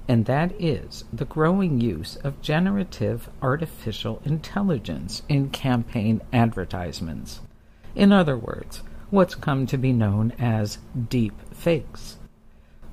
And 0.09 0.27
that 0.27 0.53
is 0.61 1.05
the 1.13 1.25
growing 1.25 1.81
use 1.81 2.17
of 2.17 2.43
generative 2.43 3.29
artificial 3.41 4.21
intelligence 4.25 5.23
in 5.29 5.51
campaign 5.51 6.21
advertisements. 6.33 7.41
In 7.95 8.13
other 8.13 8.37
words, 8.37 8.83
what's 9.11 9.35
come 9.35 9.67
to 9.67 9.77
be 9.77 9.93
known 9.93 10.33
as 10.39 10.79
deep 11.09 11.35
fakes. 11.55 12.17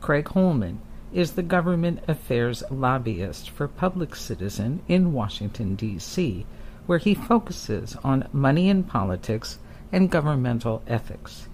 Craig 0.02 0.28
Holman 0.28 0.82
is 1.12 1.32
the 1.32 1.44
government 1.44 2.00
affairs 2.08 2.64
lobbyist 2.70 3.50
for 3.50 3.68
Public 3.68 4.16
Citizen 4.16 4.82
in 4.88 5.14
Washington, 5.14 5.76
D.C., 5.76 6.46
where 6.86 7.00
he 7.00 7.14
focuses 7.14 7.96
on 8.04 8.28
money 8.32 8.70
in 8.70 8.84
politics 8.84 9.60
and 9.92 10.12
governmental 10.12 10.84
ethics. 10.88 11.48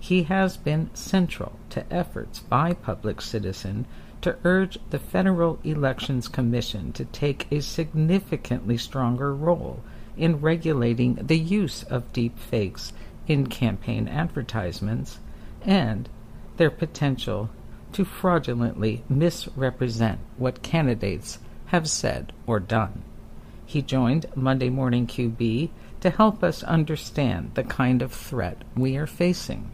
He 0.00 0.24
has 0.24 0.56
been 0.56 0.90
central 0.94 1.52
to 1.70 1.92
efforts 1.92 2.40
by 2.40 2.72
Public 2.72 3.20
Citizen 3.20 3.86
to 4.28 4.36
urge 4.44 4.78
the 4.90 4.98
Federal 4.98 5.58
Elections 5.64 6.28
Commission 6.28 6.92
to 6.92 7.06
take 7.06 7.50
a 7.50 7.62
significantly 7.62 8.76
stronger 8.76 9.34
role 9.34 9.80
in 10.18 10.42
regulating 10.42 11.14
the 11.14 11.38
use 11.38 11.82
of 11.84 12.12
deep 12.12 12.38
fakes 12.38 12.92
in 13.26 13.46
campaign 13.46 14.06
advertisements 14.06 15.18
and 15.62 16.10
their 16.58 16.70
potential 16.70 17.48
to 17.90 18.04
fraudulently 18.04 19.02
misrepresent 19.08 20.20
what 20.36 20.62
candidates 20.62 21.38
have 21.68 21.88
said 21.88 22.30
or 22.46 22.60
done. 22.60 23.02
He 23.64 23.80
joined 23.80 24.26
Monday 24.34 24.68
Morning 24.68 25.06
QB 25.06 25.70
to 26.02 26.10
help 26.10 26.44
us 26.44 26.62
understand 26.64 27.52
the 27.54 27.64
kind 27.64 28.02
of 28.02 28.12
threat 28.12 28.58
we 28.76 28.94
are 28.98 29.06
facing. 29.06 29.70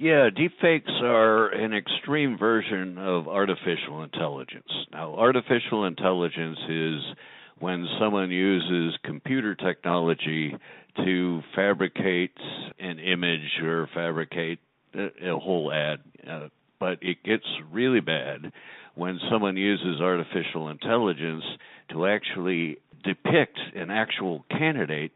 Yeah, 0.00 0.28
deepfakes 0.30 1.02
are 1.02 1.48
an 1.48 1.74
extreme 1.74 2.38
version 2.38 2.98
of 2.98 3.26
artificial 3.26 4.04
intelligence. 4.04 4.70
Now, 4.92 5.16
artificial 5.16 5.86
intelligence 5.86 6.58
is 6.68 7.00
when 7.58 7.84
someone 7.98 8.30
uses 8.30 8.96
computer 9.02 9.56
technology 9.56 10.54
to 11.04 11.42
fabricate 11.52 12.36
an 12.78 13.00
image 13.00 13.60
or 13.60 13.88
fabricate 13.92 14.60
a, 14.94 15.36
whole 15.36 15.72
ad. 15.72 15.98
Uh, 16.30 16.48
but 16.78 16.98
it 17.02 17.24
gets 17.24 17.46
really 17.72 17.98
bad 17.98 18.52
when 18.94 19.18
someone 19.28 19.56
uses 19.56 20.00
artificial 20.00 20.68
intelligence 20.68 21.42
to 21.90 22.06
actually 22.06 22.76
depict 23.02 23.58
an 23.74 23.90
actual 23.90 24.44
candidate 24.48 25.10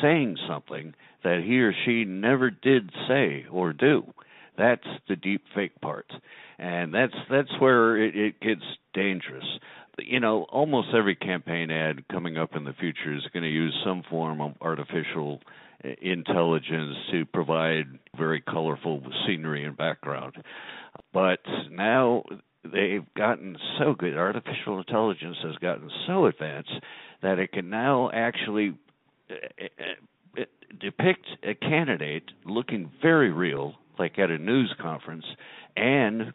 saying 0.00 0.38
something 0.48 0.94
that 1.22 1.42
he 1.44 1.60
or 1.60 1.74
she 1.84 2.06
never 2.06 2.50
did 2.50 2.90
say 3.06 3.44
or 3.50 3.74
do. 3.74 4.04
That's 4.56 4.86
the 5.08 5.16
deep 5.16 5.44
fake 5.54 5.80
part. 5.80 6.06
And 6.58 6.94
that's 6.94 7.14
that's 7.30 7.50
where 7.58 7.96
it, 7.96 8.14
it 8.14 8.40
gets 8.40 8.62
dangerous. 8.94 9.44
You 9.98 10.20
know, 10.20 10.46
almost 10.50 10.88
every 10.94 11.14
campaign 11.14 11.70
ad 11.70 12.08
coming 12.08 12.38
up 12.38 12.54
in 12.56 12.64
the 12.64 12.72
future 12.72 13.14
is 13.14 13.22
going 13.32 13.42
to 13.42 13.48
use 13.48 13.78
some 13.84 14.02
form 14.08 14.40
of 14.40 14.52
artificial 14.60 15.40
uh, 15.84 15.88
intelligence 16.00 16.96
to 17.10 17.26
provide 17.26 17.86
very 18.16 18.40
colorful 18.40 19.02
scenery 19.26 19.64
and 19.64 19.76
background. 19.76 20.36
But 21.12 21.40
now 21.70 22.24
they've 22.64 23.06
gotten 23.16 23.56
so 23.78 23.94
good. 23.94 24.16
Artificial 24.16 24.78
intelligence 24.78 25.36
has 25.42 25.56
gotten 25.56 25.90
so 26.06 26.26
advanced 26.26 26.72
that 27.22 27.38
it 27.38 27.52
can 27.52 27.70
now 27.70 28.10
actually 28.12 28.74
uh, 29.30 29.34
uh, 30.38 30.44
depict 30.80 31.26
a 31.42 31.54
candidate 31.54 32.30
looking 32.44 32.90
very 33.02 33.30
real, 33.30 33.74
like 33.98 34.18
at 34.18 34.30
a 34.30 34.38
news 34.38 34.74
conference, 34.80 35.24
and 35.76 36.32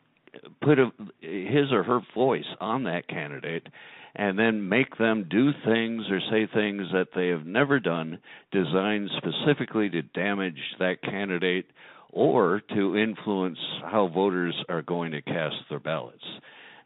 put 0.61 0.79
a, 0.79 0.91
his 1.21 1.71
or 1.71 1.83
her 1.83 1.99
voice 2.13 2.45
on 2.59 2.83
that 2.83 3.07
candidate 3.07 3.67
and 4.15 4.37
then 4.37 4.67
make 4.67 4.97
them 4.97 5.27
do 5.29 5.51
things 5.63 6.03
or 6.09 6.19
say 6.31 6.47
things 6.53 6.87
that 6.91 7.09
they 7.15 7.27
have 7.27 7.45
never 7.45 7.79
done 7.79 8.17
designed 8.51 9.09
specifically 9.17 9.89
to 9.89 10.01
damage 10.01 10.59
that 10.79 11.01
candidate 11.03 11.67
or 12.11 12.61
to 12.73 12.97
influence 12.97 13.59
how 13.83 14.09
voters 14.13 14.55
are 14.69 14.81
going 14.81 15.11
to 15.11 15.21
cast 15.21 15.55
their 15.69 15.79
ballots. 15.79 16.23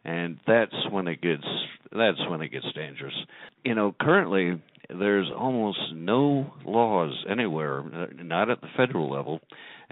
And 0.04 0.38
that's 0.46 0.74
when 0.90 1.08
it 1.08 1.22
gets 1.22 1.46
that's 1.90 2.18
when 2.28 2.42
it 2.42 2.48
gets 2.48 2.66
dangerous. 2.74 3.14
You 3.64 3.74
know, 3.74 3.94
currently 4.00 4.60
there's 4.88 5.30
almost 5.36 5.78
no 5.94 6.52
laws 6.64 7.12
anywhere, 7.30 8.10
not 8.22 8.50
at 8.50 8.60
the 8.60 8.68
federal 8.76 9.10
level, 9.10 9.40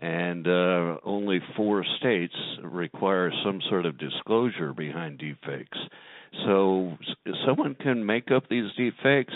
and 0.00 0.48
uh, 0.48 0.96
only 1.04 1.40
four 1.56 1.84
states 1.98 2.34
require 2.62 3.30
some 3.44 3.60
sort 3.68 3.84
of 3.84 3.98
disclosure 3.98 4.72
behind 4.72 5.20
deepfakes. 5.20 5.78
So 6.44 6.96
someone 7.46 7.74
can 7.74 8.06
make 8.06 8.30
up 8.30 8.48
these 8.48 8.70
deepfakes 8.78 9.34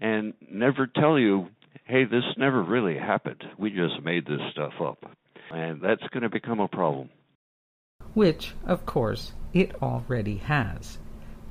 and 0.00 0.34
never 0.50 0.86
tell 0.86 1.18
you, 1.18 1.48
"Hey, 1.84 2.04
this 2.04 2.24
never 2.36 2.62
really 2.62 2.98
happened. 2.98 3.44
We 3.56 3.70
just 3.70 4.02
made 4.02 4.26
this 4.26 4.40
stuff 4.50 4.74
up." 4.80 5.04
And 5.52 5.80
that's 5.80 6.06
going 6.08 6.22
to 6.22 6.28
become 6.28 6.60
a 6.60 6.68
problem. 6.68 7.10
Which, 8.14 8.54
of 8.66 8.86
course, 8.86 9.32
it 9.52 9.80
already 9.82 10.38
has. 10.38 10.98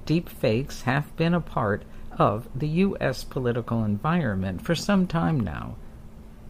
Deepfakes 0.05 0.83
have 0.83 1.15
been 1.15 1.33
a 1.33 1.41
part 1.41 1.83
of 2.17 2.49
the 2.53 2.67
U.S. 2.67 3.23
political 3.23 3.83
environment 3.83 4.61
for 4.61 4.75
some 4.75 5.07
time 5.07 5.39
now. 5.39 5.77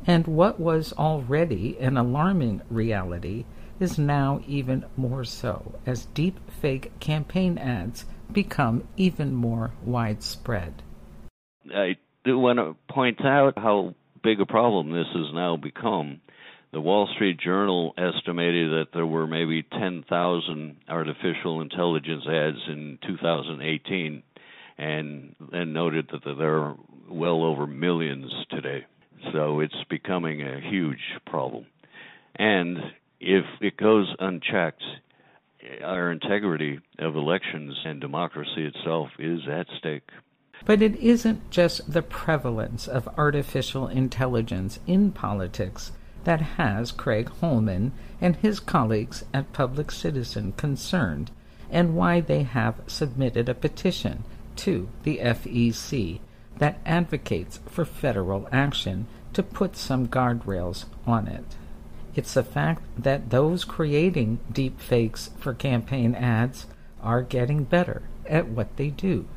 And 0.09 0.25
what 0.25 0.59
was 0.59 0.91
already 0.93 1.77
an 1.79 1.95
alarming 1.95 2.63
reality 2.67 3.45
is 3.79 3.99
now 3.99 4.41
even 4.47 4.85
more 4.97 5.23
so 5.23 5.75
as 5.85 6.05
deep 6.05 6.39
fake 6.49 6.99
campaign 6.99 7.59
ads 7.59 8.05
become 8.31 8.87
even 8.97 9.35
more 9.35 9.69
widespread. 9.85 10.81
I 11.71 11.97
do 12.25 12.39
want 12.39 12.57
to 12.57 12.75
point 12.91 13.23
out 13.23 13.53
how 13.55 13.93
big 14.23 14.41
a 14.41 14.47
problem 14.47 14.91
this 14.91 15.05
has 15.13 15.31
now 15.31 15.57
become 15.57 16.21
the 16.73 16.81
Wall 16.81 17.07
Street 17.13 17.39
Journal 17.39 17.93
estimated 17.95 18.71
that 18.71 18.87
there 18.91 19.05
were 19.05 19.27
maybe 19.27 19.61
10,000 19.61 20.77
artificial 20.87 21.61
intelligence 21.61 22.23
ads 22.27 22.67
in 22.67 22.97
2018, 23.05 24.23
and 24.79 25.35
then 25.51 25.71
noted 25.71 26.09
that 26.11 26.35
there 26.35 26.57
are 26.57 26.75
well 27.07 27.43
over 27.43 27.67
millions 27.67 28.31
today. 28.49 28.87
So 29.34 29.60
it's 29.60 29.84
becoming 29.89 30.41
a 30.41 30.60
huge 30.60 31.19
problem. 31.25 31.65
And 32.36 32.77
if 33.19 33.45
it 33.62 33.77
goes 33.77 34.15
unchecked, 34.19 34.84
our 35.84 36.12
integrity 36.12 36.79
of 36.99 37.15
elections 37.15 37.75
and 37.86 37.99
democracy 37.99 38.65
itself 38.65 39.10
is 39.19 39.41
at 39.51 39.67
stake. 39.77 40.10
But 40.65 40.82
it 40.82 40.95
isn't 40.97 41.51
just 41.51 41.91
the 41.91 42.01
prevalence 42.01 42.88
of 42.88 43.08
artificial 43.17 43.88
intelligence 43.88 44.79
in 44.88 45.12
politics 45.12 45.91
that 46.23 46.41
has 46.41 46.91
Craig 46.91 47.29
Holman 47.39 47.93
and 48.19 48.36
his 48.38 48.60
colleagues 48.60 49.23
at 49.34 49.53
Public 49.53 49.91
Citizen 49.91 50.51
concerned, 50.53 51.32
and 51.69 51.95
why 51.95 52.19
they 52.19 52.43
have 52.43 52.82
submitted 52.88 53.47
a 53.47 53.53
petition 53.53 54.23
to 54.58 54.89
the 55.03 55.19
FEC 55.19 56.19
that 56.59 56.79
advocates 56.85 57.59
for 57.69 57.83
federal 57.85 58.47
action 58.51 59.07
to 59.33 59.43
put 59.43 59.75
some 59.75 60.07
guardrails 60.07 60.85
on 61.05 61.27
it. 61.27 61.45
It's 62.15 62.35
a 62.35 62.43
fact 62.43 62.83
that 62.97 63.29
those 63.29 63.63
creating 63.63 64.39
deep 64.51 64.79
fakes 64.79 65.29
for 65.37 65.53
campaign 65.53 66.15
ads 66.15 66.67
are 67.01 67.21
getting 67.21 67.63
better 67.63 68.03
at 68.25 68.47
what 68.47 68.75
they 68.77 68.89
do. 68.89 69.27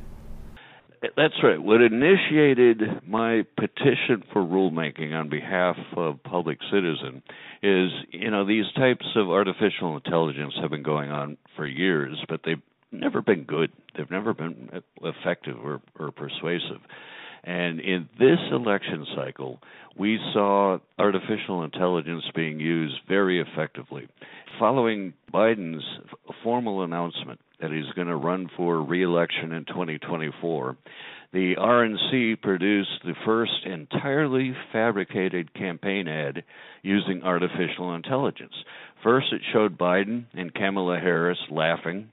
That's 1.17 1.35
right. 1.43 1.61
What 1.61 1.83
initiated 1.83 2.81
my 3.07 3.45
petition 3.57 4.23
for 4.33 4.41
rulemaking 4.41 5.13
on 5.13 5.29
behalf 5.29 5.77
of 5.97 6.23
Public 6.23 6.59
Citizen 6.71 7.23
is, 7.61 7.91
you 8.13 8.31
know, 8.31 8.47
these 8.47 8.67
types 8.77 9.07
of 9.17 9.29
artificial 9.29 9.97
intelligence 9.97 10.55
have 10.61 10.71
been 10.71 10.85
going 10.85 11.11
on 11.11 11.39
for 11.57 11.67
years, 11.67 12.17
but 12.29 12.43
they've 12.45 12.63
never 12.93 13.21
been 13.21 13.43
good. 13.43 13.73
They've 13.97 14.11
never 14.11 14.33
been 14.33 14.71
effective 15.03 15.57
or, 15.65 15.81
or 15.99 16.13
persuasive. 16.13 16.81
And 17.45 17.81
in 17.81 18.09
this 18.19 18.39
election 18.53 19.05
cycle, 19.17 19.59
we 19.99 20.19
saw 20.33 20.79
artificial 20.99 21.65
intelligence 21.65 22.25
being 22.35 22.61
used 22.61 22.95
very 23.09 23.41
effectively. 23.41 24.09
Following 24.59 25.13
Biden's 25.33 25.85
formal 26.45 26.83
announcement 26.83 27.41
that 27.61 27.73
he's 27.73 27.93
going 27.97 28.09
to 28.09 28.17
run 28.17 28.49
for 28.57 28.83
reelection 28.83 29.53
in 29.53 29.65
2024, 29.65 30.77
the 31.33 31.55
RNC 31.59 32.43
produced 32.43 33.01
the 33.05 33.15
first 33.25 33.65
entirely 33.65 34.55
fabricated 34.71 35.55
campaign 35.55 36.07
ad 36.07 36.45
using 36.83 37.23
artificial 37.23 37.95
intelligence. 37.95 38.53
First, 39.03 39.33
it 39.33 39.41
showed 39.53 39.79
Biden 39.79 40.27
and 40.35 40.55
Kamala 40.55 40.99
Harris 41.01 41.39
laughing 41.51 42.11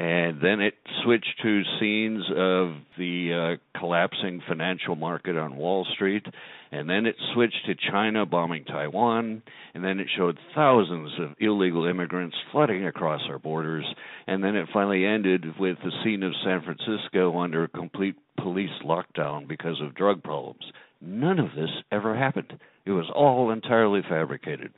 And 0.00 0.40
then 0.40 0.62
it 0.62 0.72
switched 1.04 1.42
to 1.42 1.62
scenes 1.78 2.24
of 2.30 2.72
the 2.96 3.58
uh, 3.58 3.78
collapsing 3.78 4.40
financial 4.48 4.96
market 4.96 5.36
on 5.36 5.58
Wall 5.58 5.86
Street. 5.92 6.24
And 6.72 6.88
then 6.88 7.04
it 7.04 7.16
switched 7.34 7.66
to 7.66 7.74
China 7.74 8.24
bombing 8.24 8.64
Taiwan. 8.64 9.42
And 9.74 9.84
then 9.84 10.00
it 10.00 10.06
showed 10.16 10.38
thousands 10.54 11.10
of 11.20 11.36
illegal 11.38 11.84
immigrants 11.84 12.34
flooding 12.50 12.86
across 12.86 13.20
our 13.28 13.38
borders. 13.38 13.84
And 14.26 14.42
then 14.42 14.56
it 14.56 14.70
finally 14.72 15.04
ended 15.04 15.44
with 15.58 15.76
the 15.84 15.92
scene 16.02 16.22
of 16.22 16.32
San 16.42 16.62
Francisco 16.62 17.38
under 17.38 17.68
complete 17.68 18.16
police 18.38 18.70
lockdown 18.82 19.46
because 19.46 19.82
of 19.82 19.94
drug 19.94 20.22
problems. 20.22 20.64
None 21.02 21.38
of 21.38 21.50
this 21.54 21.68
ever 21.92 22.16
happened. 22.16 22.58
It 22.86 22.92
was 22.92 23.10
all 23.14 23.50
entirely 23.50 24.00
fabricated. 24.08 24.72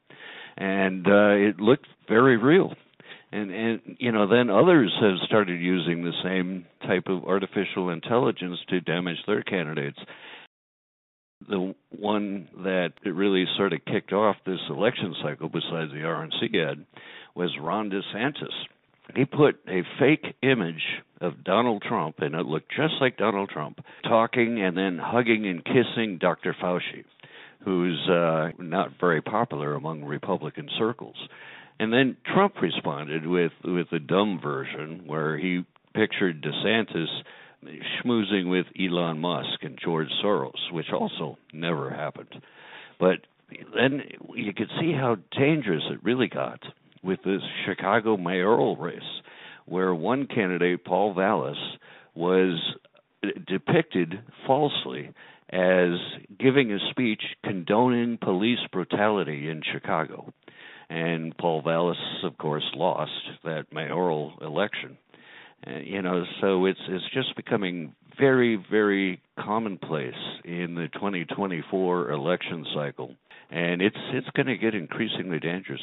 And 0.56 1.06
uh, 1.06 1.30
it 1.30 1.60
looked 1.60 1.86
very 2.08 2.36
real 2.36 2.74
and 3.32 3.50
and 3.50 3.80
you 3.98 4.12
know 4.12 4.28
then 4.28 4.50
others 4.50 4.92
have 5.00 5.16
started 5.26 5.60
using 5.60 6.04
the 6.04 6.12
same 6.22 6.66
type 6.86 7.04
of 7.06 7.24
artificial 7.24 7.90
intelligence 7.90 8.58
to 8.68 8.80
damage 8.80 9.18
their 9.26 9.42
candidates 9.42 9.98
the 11.48 11.74
one 11.98 12.48
that 12.62 12.92
really 13.04 13.46
sort 13.56 13.72
of 13.72 13.84
kicked 13.84 14.12
off 14.12 14.36
this 14.46 14.60
election 14.70 15.14
cycle 15.24 15.48
besides 15.48 15.90
the 15.90 16.04
RNC 16.04 16.70
ad 16.70 16.86
was 17.34 17.50
Ron 17.60 17.90
DeSantis 17.90 18.52
he 19.16 19.24
put 19.24 19.56
a 19.68 19.82
fake 19.98 20.36
image 20.42 20.82
of 21.20 21.42
Donald 21.44 21.82
Trump 21.82 22.16
and 22.18 22.34
it 22.34 22.46
looked 22.46 22.70
just 22.70 22.94
like 23.00 23.16
Donald 23.16 23.50
Trump 23.50 23.80
talking 24.04 24.62
and 24.62 24.76
then 24.76 24.98
hugging 25.02 25.46
and 25.46 25.64
kissing 25.64 26.18
Dr. 26.20 26.54
Fauci 26.62 27.04
who's 27.64 28.08
uh, 28.08 28.50
not 28.58 28.90
very 29.00 29.22
popular 29.22 29.74
among 29.74 30.04
Republican 30.04 30.68
circles 30.78 31.16
and 31.78 31.92
then 31.92 32.16
Trump 32.32 32.54
responded 32.60 33.26
with 33.26 33.52
with 33.64 33.92
a 33.92 33.98
dumb 33.98 34.40
version 34.42 35.02
where 35.06 35.36
he 35.36 35.64
pictured 35.94 36.42
DeSantis 36.42 37.08
schmoozing 37.64 38.50
with 38.50 38.66
Elon 38.78 39.18
Musk 39.18 39.62
and 39.62 39.78
George 39.82 40.08
Soros, 40.24 40.72
which 40.72 40.86
also 40.92 41.38
never 41.52 41.90
happened. 41.90 42.42
But 42.98 43.18
then 43.74 44.02
you 44.34 44.52
could 44.52 44.70
see 44.80 44.92
how 44.92 45.16
dangerous 45.36 45.84
it 45.90 46.02
really 46.02 46.28
got 46.28 46.60
with 47.02 47.20
this 47.24 47.42
Chicago 47.66 48.16
mayoral 48.16 48.76
race, 48.76 49.00
where 49.66 49.94
one 49.94 50.26
candidate, 50.26 50.84
Paul 50.84 51.14
Vallas, 51.14 51.58
was 52.14 52.58
depicted 53.46 54.20
falsely 54.46 55.10
as 55.50 55.90
giving 56.38 56.72
a 56.72 56.78
speech 56.90 57.22
condoning 57.44 58.18
police 58.20 58.58
brutality 58.72 59.48
in 59.48 59.62
Chicago 59.70 60.32
and 60.92 61.36
Paul 61.38 61.62
Vallas, 61.62 61.96
of 62.22 62.36
course, 62.36 62.64
lost 62.74 63.12
that 63.44 63.72
mayoral 63.72 64.34
election. 64.42 64.98
Uh, 65.66 65.78
you 65.78 66.02
know, 66.02 66.24
so 66.40 66.66
it's 66.66 66.80
it's 66.88 67.04
just 67.14 67.34
becoming 67.34 67.94
very, 68.18 68.62
very 68.70 69.22
commonplace 69.38 70.14
in 70.44 70.74
the 70.74 70.88
2024 70.92 72.10
election 72.10 72.66
cycle, 72.74 73.14
and 73.50 73.80
it's 73.80 73.96
it's 74.12 74.28
going 74.36 74.48
to 74.48 74.58
get 74.58 74.74
increasingly 74.74 75.38
dangerous. 75.38 75.80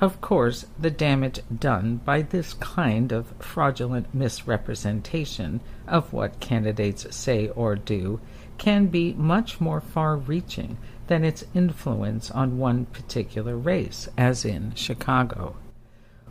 Of 0.00 0.22
course, 0.22 0.64
the 0.78 0.90
damage 0.90 1.40
done 1.58 1.96
by 1.96 2.22
this 2.22 2.54
kind 2.54 3.12
of 3.12 3.34
fraudulent 3.40 4.14
misrepresentation 4.14 5.60
of 5.86 6.14
what 6.14 6.40
candidates 6.40 7.14
say 7.14 7.48
or 7.48 7.76
do 7.76 8.20
can 8.56 8.86
be 8.86 9.12
much 9.12 9.60
more 9.60 9.80
far 9.82 10.16
reaching 10.16 10.78
than 11.10 11.24
its 11.24 11.44
influence 11.54 12.30
on 12.30 12.56
one 12.56 12.86
particular 12.86 13.56
race, 13.56 14.08
as 14.16 14.44
in 14.44 14.72
Chicago. 14.76 15.56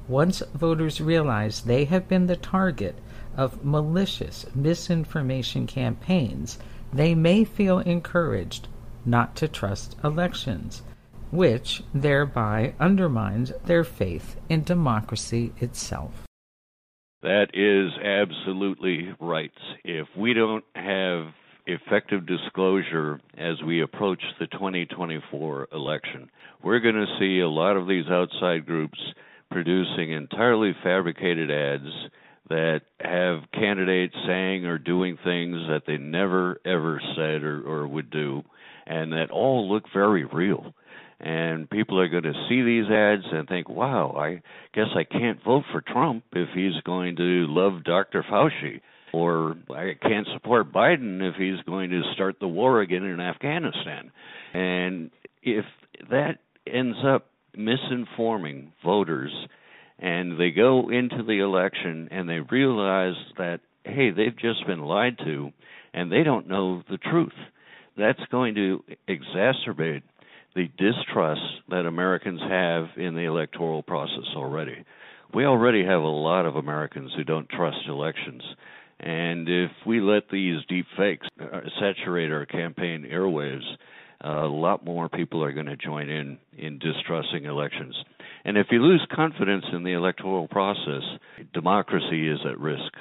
Once 0.08 0.40
voters 0.54 1.02
realize 1.02 1.64
they 1.64 1.84
have 1.84 2.08
been 2.08 2.28
the 2.28 2.38
target 2.38 2.96
of 3.36 3.66
malicious 3.66 4.46
misinformation 4.56 5.68
campaigns, 5.68 6.58
they 6.94 7.14
may 7.14 7.44
feel 7.44 7.80
encouraged 7.80 8.70
not 9.06 9.36
to 9.36 9.50
trust 9.50 9.98
elections, 10.02 10.82
which 11.30 11.84
thereby 11.94 12.74
undermines 12.80 13.52
their 13.66 13.84
faith 13.84 14.38
in 14.48 14.64
democracy 14.64 15.52
itself. 15.58 16.24
That 17.22 17.48
is 17.54 17.92
absolutely 18.02 19.14
right. 19.20 19.52
If 19.84 20.08
we 20.16 20.34
don't 20.34 20.64
have 20.74 21.34
effective 21.70 22.26
disclosure 22.26 23.20
as 23.38 23.62
we 23.66 23.82
approach 23.82 24.22
the 24.40 24.48
2024 24.48 25.68
election. 25.72 26.30
We're 26.64 26.80
going 26.80 26.96
to 26.96 27.18
see 27.20 27.40
a 27.40 27.48
lot 27.48 27.78
of 27.78 27.88
these 27.88 28.08
outside 28.10 28.66
groups 28.66 28.98
producing 29.52 30.12
entirely 30.12 30.76
fabricated 30.84 31.52
ads 31.52 31.92
that 32.50 32.82
have 33.00 33.52
candidates 33.54 34.16
saying 34.28 34.66
or 34.66 34.78
doing 34.80 35.18
things 35.24 35.58
that 35.68 35.84
they 35.86 35.98
never 35.98 36.60
ever 36.66 37.00
said 37.16 37.44
or, 37.44 37.62
or 37.62 37.88
would 37.88 38.10
do, 38.10 38.44
and 38.88 39.14
that 39.14 39.30
all 39.30 39.72
look 39.72 39.84
very 39.94 40.26
real. 40.26 40.74
And 41.20 41.70
people 41.70 42.00
are 42.00 42.08
going 42.08 42.24
to 42.24 42.48
see 42.48 42.62
these 42.62 42.90
ads 42.90 43.26
and 43.32 43.48
think, 43.48 43.70
wow, 43.70 44.16
I 44.18 44.42
guess 44.74 44.88
I 44.96 45.04
can't 45.04 45.44
vote 45.44 45.66
for 45.72 45.82
Trump 45.82 46.24
if 46.32 46.50
he's 46.56 46.82
going 46.86 47.18
to 47.18 47.46
love 47.50 47.84
Dr. 47.84 48.26
Fauci 48.32 48.82
or 49.14 49.56
I 49.70 49.94
can't 50.02 50.28
support 50.34 50.72
Biden 50.72 51.28
if 51.28 51.36
he's 51.36 51.62
going 51.66 51.90
to 51.90 52.02
start 52.14 52.38
the 52.40 52.48
war 52.48 52.82
again 52.82 53.04
in 53.04 53.20
Afghanistan. 53.20 54.12
And 54.54 55.12
if 55.42 55.66
that 56.10 56.40
ends 56.68 56.98
up 57.06 57.28
misinforming 57.58 58.72
voters 58.84 59.32
and 59.98 60.40
they 60.40 60.52
go 60.52 60.90
into 60.90 61.24
the 61.24 61.40
election 61.40 62.10
and 62.12 62.30
they 62.30 62.40
realize 62.40 63.16
that, 63.38 63.60
hey, 63.84 64.12
they've 64.12 64.38
just 64.38 64.66
been 64.68 64.82
lied 64.82 65.18
to 65.20 65.52
and 65.94 66.12
they 66.12 66.24
don't 66.24 66.48
know 66.48 66.84
the 66.90 66.98
truth, 66.98 67.34
that's 67.98 68.20
going 68.32 68.56
to 68.56 68.84
exacerbate 69.08 70.04
the 70.56 70.68
distrust 70.78 71.42
that 71.70 71.86
Americans 71.86 72.42
have 72.42 72.86
in 72.98 73.16
the 73.16 73.26
electoral 73.26 73.84
process 73.84 74.26
already. 74.36 74.86
We 75.34 75.46
already 75.46 75.86
have 75.86 76.02
a 76.02 76.08
lot 76.08 76.46
of 76.46 76.56
Americans 76.56 77.12
who 77.16 77.24
don't 77.24 77.48
trust 77.50 77.78
elections. 77.88 78.42
And 79.00 79.48
if 79.48 79.72
we 79.86 80.02
let 80.02 80.30
these 80.30 80.60
deep 80.68 80.86
fakes 80.98 81.28
uh, 81.40 81.62
saturate 81.80 82.32
our 82.32 82.46
campaign 82.46 83.08
airwaves, 83.10 83.64
uh, 84.24 84.46
a 84.46 84.48
lot 84.48 84.84
more 84.84 85.08
people 85.08 85.42
are 85.42 85.54
going 85.54 85.68
to 85.68 85.78
join 85.78 86.10
in 86.10 86.38
in 86.58 86.80
distrusting 86.80 87.46
elections. 87.46 87.96
And 88.44 88.58
if 88.58 88.68
you 88.72 88.82
lose 88.82 89.06
confidence 89.12 89.66
in 89.72 89.84
the 89.84 89.94
electoral 89.94 90.48
process, 90.48 91.04
democracy 91.54 92.28
is 92.28 92.40
at 92.46 92.60
risk. 92.60 92.94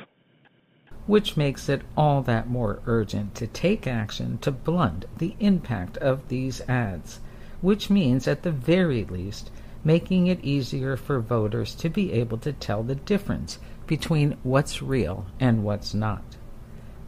Which 1.07 1.37
makes 1.37 1.69
it 1.69 1.83
all 1.97 2.23
that 2.23 2.49
more 2.49 2.81
urgent 2.87 3.35
to 3.37 3.47
take 3.47 3.87
action 3.87 4.39
to 4.39 4.53
blunt 4.53 5.07
the 5.19 5.35
impact 5.41 5.97
of 5.97 6.29
these 6.29 6.61
ads, 6.69 7.21
which 7.61 7.91
means, 7.91 8.29
at 8.29 8.43
the 8.43 8.53
very 8.53 9.05
least, 9.05 9.51
making 9.83 10.27
it 10.27 10.45
easier 10.45 10.97
for 10.97 11.19
voters 11.19 11.75
to 11.77 11.89
be 11.89 12.13
able 12.13 12.39
to 12.39 12.53
tell 12.53 12.83
the 12.83 12.95
difference 12.95 13.59
between 13.89 14.37
what's 14.45 14.81
real 14.81 15.27
and 15.41 15.65
what's 15.65 15.93
not. 15.93 16.37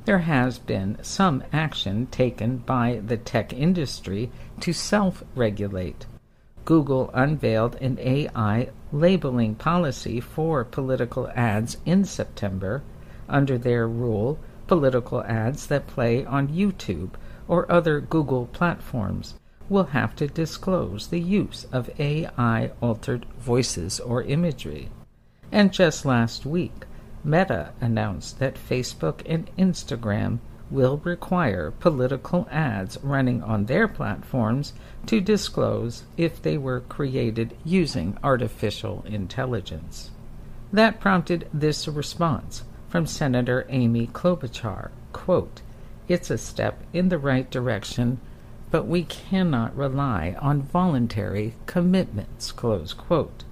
There 0.07 0.21
has 0.21 0.59
been 0.59 0.97
some 1.03 1.45
action 1.53 2.07
taken 2.07 2.57
by 2.57 3.01
the 3.07 3.19
tech 3.19 3.53
industry 3.53 4.33
to 4.61 4.73
self 4.73 5.23
regulate. 5.37 6.07
Google 6.64 7.11
unveiled 7.14 7.77
an 7.77 7.99
AI 8.01 8.71
labeling 8.93 9.55
policy 9.55 10.21
for 10.21 10.64
political 10.64 11.29
ads 11.37 11.77
in 11.85 12.05
September. 12.05 12.83
Under 13.29 13.59
their 13.59 13.87
rule, 13.87 14.38
political 14.66 15.23
ads 15.25 15.66
that 15.66 15.87
play 15.87 16.25
on 16.25 16.49
YouTube 16.49 17.11
or 17.47 17.71
other 17.71 18.01
Google 18.01 18.47
platforms 18.47 19.35
will 19.69 19.85
have 19.85 20.16
to 20.16 20.27
disclose 20.27 21.09
the 21.09 21.21
use 21.21 21.66
of 21.73 21.90
AI 22.01 22.71
altered 22.81 23.27
voices 23.38 24.01
or 24.01 24.23
imagery. 24.23 24.88
And 25.53 25.73
just 25.73 26.05
last 26.05 26.47
week, 26.47 26.85
Meta 27.25 27.73
announced 27.81 28.39
that 28.39 28.55
Facebook 28.55 29.23
and 29.27 29.51
Instagram 29.57 30.39
will 30.71 30.99
require 30.99 31.73
political 31.73 32.47
ads 32.51 32.97
running 33.03 33.43
on 33.43 33.67
their 33.67 33.89
platforms 33.89 34.73
to 35.07 35.21
disclose 35.21 36.05
if 36.17 36.41
they 36.41 36.57
were 36.57 36.81
created 36.81 37.57
using 37.65 38.17
artificial 38.23 39.05
intelligence. 39.07 40.11
That 40.73 41.01
prompted 41.01 41.49
this 41.53 41.89
response 41.89 42.63
from 42.89 43.07
Senator 43.07 43.67
Amy 43.69 44.07
Klobuchar, 44.07 44.91
quote, 45.13 45.63
It's 46.07 46.31
a 46.31 46.39
step 46.39 46.81
in 46.93 47.09
the 47.09 47.19
right 47.19 47.51
direction, 47.51 48.21
but 48.71 48.87
we 48.87 49.03
cannot 49.03 49.77
rely 49.77 50.37
on 50.41 50.63
voluntary 50.63 51.55
commitments, 51.67 52.53
close 52.53 52.93
quote. 52.93 53.43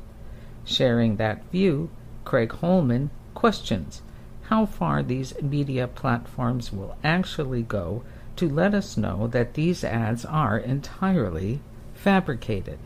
Sharing 0.70 1.16
that 1.16 1.50
view, 1.50 1.88
Craig 2.26 2.52
Holman 2.52 3.08
questions 3.32 4.02
how 4.42 4.66
far 4.66 5.02
these 5.02 5.32
media 5.40 5.88
platforms 5.88 6.70
will 6.70 6.94
actually 7.02 7.62
go 7.62 8.02
to 8.36 8.48
let 8.50 8.74
us 8.74 8.98
know 8.98 9.26
that 9.28 9.54
these 9.54 9.82
ads 9.82 10.26
are 10.26 10.58
entirely 10.58 11.60
fabricated, 11.94 12.78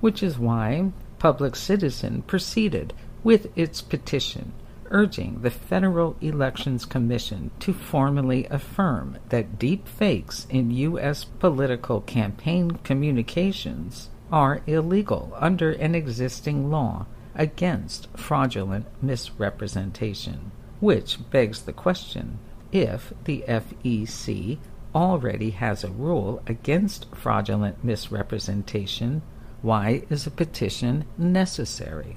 which 0.00 0.22
is 0.22 0.38
why 0.38 0.92
Public 1.18 1.56
Citizen 1.56 2.22
proceeded 2.22 2.94
with 3.22 3.46
its 3.54 3.82
petition 3.82 4.52
urging 4.90 5.42
the 5.42 5.50
Federal 5.50 6.16
Elections 6.22 6.86
Commission 6.86 7.50
to 7.60 7.74
formally 7.74 8.46
affirm 8.46 9.18
that 9.28 9.58
deep 9.58 9.86
fakes 9.86 10.46
in 10.48 10.70
U.S. 10.70 11.24
political 11.24 12.00
campaign 12.00 12.70
communications 12.82 14.08
are 14.32 14.62
illegal 14.66 15.36
under 15.38 15.72
an 15.72 15.94
existing 15.94 16.70
law 16.70 17.04
against 17.36 18.08
fraudulent 18.16 18.86
misrepresentation, 19.02 20.50
which 20.80 21.18
begs 21.30 21.62
the 21.62 21.72
question 21.72 22.38
if 22.72 23.12
the 23.24 23.44
FEC 23.46 24.58
already 24.94 25.50
has 25.50 25.84
a 25.84 25.90
rule 25.90 26.42
against 26.46 27.14
fraudulent 27.14 27.84
misrepresentation, 27.84 29.22
why 29.62 30.02
is 30.10 30.26
a 30.26 30.30
petition 30.30 31.04
necessary? 31.16 32.16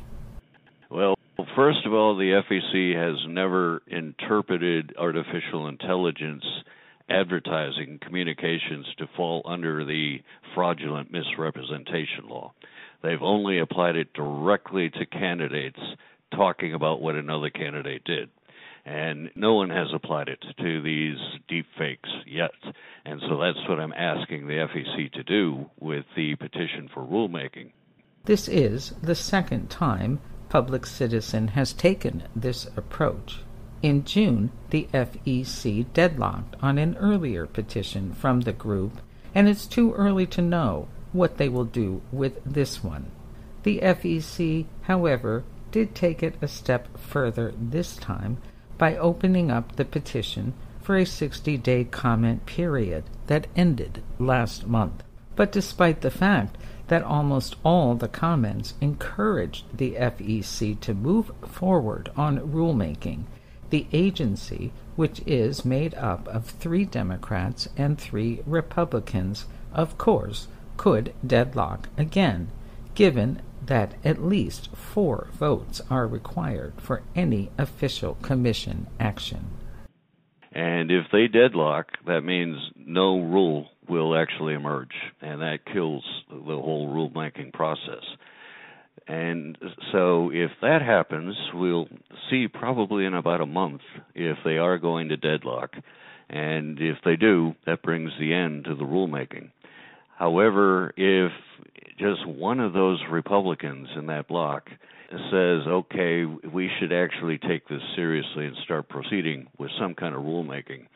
Well, 0.89 1.15
first 1.55 1.85
of 1.85 1.93
all, 1.93 2.15
the 2.15 2.41
FEC 2.49 2.95
has 2.95 3.17
never 3.27 3.81
interpreted 3.87 4.93
artificial 4.97 5.67
intelligence 5.67 6.43
advertising 7.09 7.99
communications 8.01 8.85
to 8.97 9.07
fall 9.15 9.41
under 9.45 9.83
the 9.83 10.21
fraudulent 10.53 11.11
misrepresentation 11.11 12.27
law. 12.29 12.53
They've 13.01 13.21
only 13.21 13.59
applied 13.59 13.95
it 13.95 14.13
directly 14.13 14.89
to 14.89 15.05
candidates 15.05 15.79
talking 16.35 16.73
about 16.73 17.01
what 17.01 17.15
another 17.15 17.49
candidate 17.49 18.03
did. 18.03 18.29
And 18.85 19.29
no 19.35 19.53
one 19.53 19.69
has 19.69 19.87
applied 19.93 20.29
it 20.29 20.43
to 20.57 20.81
these 20.81 21.17
deep 21.47 21.65
fakes 21.77 22.09
yet. 22.25 22.51
And 23.05 23.21
so 23.27 23.37
that's 23.37 23.67
what 23.67 23.79
I'm 23.79 23.93
asking 23.93 24.47
the 24.47 24.67
FEC 24.67 25.11
to 25.13 25.23
do 25.23 25.69
with 25.79 26.05
the 26.15 26.35
petition 26.35 26.89
for 26.93 27.03
rulemaking. 27.03 27.71
This 28.25 28.47
is 28.47 28.93
the 29.01 29.15
second 29.15 29.69
time 29.69 30.19
Public 30.49 30.85
Citizen 30.85 31.49
has 31.49 31.73
taken 31.73 32.23
this 32.35 32.67
approach. 32.75 33.39
In 33.81 34.03
June, 34.03 34.51
the 34.71 34.89
FEC 34.93 35.85
deadlocked 35.93 36.55
on 36.61 36.77
an 36.77 36.97
earlier 36.97 37.45
petition 37.45 38.13
from 38.13 38.41
the 38.41 38.51
group, 38.51 39.01
and 39.33 39.47
it's 39.47 39.67
too 39.67 39.93
early 39.93 40.25
to 40.27 40.41
know 40.41 40.87
what 41.11 41.37
they 41.37 41.49
will 41.49 41.65
do 41.65 42.01
with 42.11 42.39
this 42.45 42.83
one. 42.83 43.11
The 43.63 43.79
FEC, 43.79 44.65
however, 44.83 45.43
did 45.71 45.93
take 45.93 46.23
it 46.23 46.35
a 46.41 46.47
step 46.47 46.97
further 46.97 47.53
this 47.59 47.95
time 47.97 48.37
by 48.77 48.95
opening 48.95 49.51
up 49.51 49.75
the 49.75 49.85
petition 49.85 50.53
for 50.81 50.97
a 50.97 51.05
60 51.05 51.57
day 51.57 51.83
comment 51.83 52.45
period 52.45 53.03
that 53.27 53.47
ended 53.55 54.01
last 54.17 54.65
month. 54.65 55.03
But 55.35 55.51
despite 55.51 56.01
the 56.01 56.11
fact 56.11 56.57
that 56.87 57.03
almost 57.03 57.55
all 57.63 57.95
the 57.95 58.07
comments 58.07 58.73
encouraged 58.81 59.65
the 59.77 59.93
FEC 59.93 60.79
to 60.79 60.93
move 60.93 61.31
forward 61.45 62.09
on 62.15 62.39
rulemaking, 62.39 63.25
the 63.69 63.85
agency, 63.93 64.71
which 64.95 65.21
is 65.27 65.63
made 65.63 65.93
up 65.93 66.27
of 66.27 66.45
three 66.45 66.85
Democrats 66.85 67.69
and 67.77 67.97
three 67.97 68.41
Republicans, 68.45 69.45
of 69.71 69.97
course, 69.97 70.47
could 70.79 71.13
deadlock 71.27 71.89
again, 71.97 72.47
given 72.95 73.41
that 73.65 73.93
at 74.05 74.23
least 74.23 74.73
four 74.73 75.27
votes 75.33 75.81
are 75.89 76.07
required 76.07 76.71
for 76.77 77.03
any 77.13 77.51
official 77.57 78.15
commission 78.21 78.87
action. 78.97 79.45
And 80.53 80.89
if 80.89 81.03
they 81.11 81.27
deadlock, 81.27 81.87
that 82.07 82.21
means 82.21 82.57
no 82.77 83.19
rule 83.19 83.67
will 83.89 84.17
actually 84.17 84.53
emerge, 84.53 84.93
and 85.19 85.41
that 85.41 85.65
kills 85.65 86.05
the 86.29 86.55
whole 86.55 86.87
rulemaking 86.87 87.51
process. 87.51 88.05
And 89.05 89.57
so, 89.91 90.31
if 90.31 90.51
that 90.61 90.81
happens, 90.81 91.35
we'll 91.53 91.89
see 92.29 92.47
probably 92.47 93.03
in 93.03 93.15
about 93.15 93.41
a 93.41 93.45
month 93.45 93.81
if 94.15 94.37
they 94.45 94.57
are 94.57 94.77
going 94.77 95.09
to 95.09 95.17
deadlock. 95.17 95.71
And 96.29 96.79
if 96.79 96.99
they 97.03 97.17
do, 97.17 97.53
that 97.65 97.81
brings 97.81 98.11
the 98.17 98.33
end 98.33 98.63
to 98.65 98.75
the 98.75 98.85
rulemaking. 98.85 99.49
However, 100.19 100.91
if 100.97 101.31
just 101.97 102.27
one 102.27 102.59
of 102.59 102.73
those 102.73 102.99
Republicans 103.09 103.87
in 103.95 104.07
that 104.07 104.27
block 104.27 104.67
says, 105.09 105.65
okay, 105.65 106.25
we 106.25 106.69
should 106.77 106.91
actually 106.91 107.37
take 107.37 107.67
this 107.69 107.81
seriously 107.95 108.45
and 108.45 108.55
start 108.65 108.89
proceeding 108.89 109.47
with 109.57 109.71
some 109.79 109.95
kind 109.95 110.13
of 110.13 110.23
rulemaking, 110.23 110.87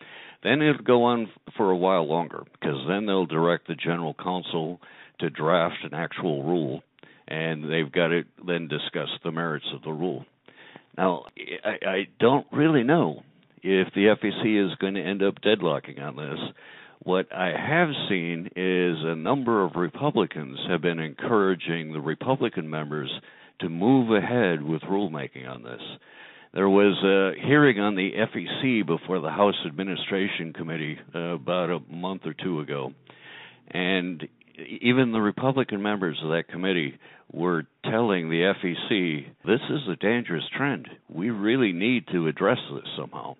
then 0.43 0.61
it'll 0.61 0.83
go 0.83 1.03
on 1.03 1.29
for 1.55 1.71
a 1.71 1.77
while 1.77 2.05
longer 2.05 2.43
because 2.51 2.85
then 2.89 3.05
they'll 3.05 3.25
direct 3.25 3.67
the 3.67 3.75
general 3.75 4.13
counsel 4.13 4.81
to 5.19 5.29
draft 5.29 5.77
an 5.83 5.93
actual 5.93 6.43
rule 6.43 6.83
and 7.25 7.63
they've 7.63 7.91
got 7.93 8.09
to 8.09 8.23
then 8.45 8.67
discuss 8.67 9.07
the 9.23 9.31
merits 9.31 9.65
of 9.73 9.83
the 9.83 9.91
rule. 9.91 10.25
Now, 10.97 11.23
I, 11.63 12.07
don't 12.19 12.45
really 12.51 12.83
know 12.83 13.23
if 13.63 13.87
the 13.95 14.13
FEC 14.21 14.65
is 14.65 14.75
going 14.79 14.95
to 14.95 15.01
end 15.01 15.23
up 15.23 15.35
deadlocking 15.41 16.01
on 16.01 16.17
this 16.17 16.39
what 17.03 17.33
I 17.33 17.47
have 17.47 17.89
seen 18.07 18.49
is 18.55 18.97
a 19.03 19.15
number 19.15 19.63
of 19.63 19.75
Republicans 19.75 20.57
have 20.69 20.81
been 20.81 20.99
encouraging 20.99 21.91
the 21.91 21.99
Republican 21.99 22.69
members 22.69 23.11
to 23.59 23.69
move 23.69 24.11
ahead 24.11 24.63
with 24.63 24.81
rulemaking 24.83 25.47
on 25.47 25.63
this. 25.63 25.81
There 26.53 26.69
was 26.69 26.95
a 27.03 27.45
hearing 27.45 27.79
on 27.79 27.95
the 27.95 28.11
FEC 28.13 28.85
before 28.85 29.19
the 29.19 29.29
House 29.29 29.55
Administration 29.65 30.53
Committee 30.53 30.97
uh, 31.13 31.19
about 31.19 31.69
a 31.71 31.79
month 31.91 32.21
or 32.25 32.33
two 32.33 32.61
ago, 32.61 32.93
and 33.69 34.25
even 34.81 35.11
the 35.11 35.19
Republican 35.19 35.81
members 35.81 36.17
of 36.23 36.29
that 36.29 36.47
committee 36.47 36.97
were 37.33 37.65
telling 37.83 38.29
the 38.29 38.53
FEC 38.63 39.25
this 39.45 39.61
is 39.69 39.89
a 39.91 39.95
dangerous 39.95 40.43
trend. 40.55 40.87
We 41.09 41.31
really 41.31 41.73
need 41.73 42.07
to 42.13 42.27
address 42.27 42.59
this 42.71 42.87
somehow. 42.95 43.35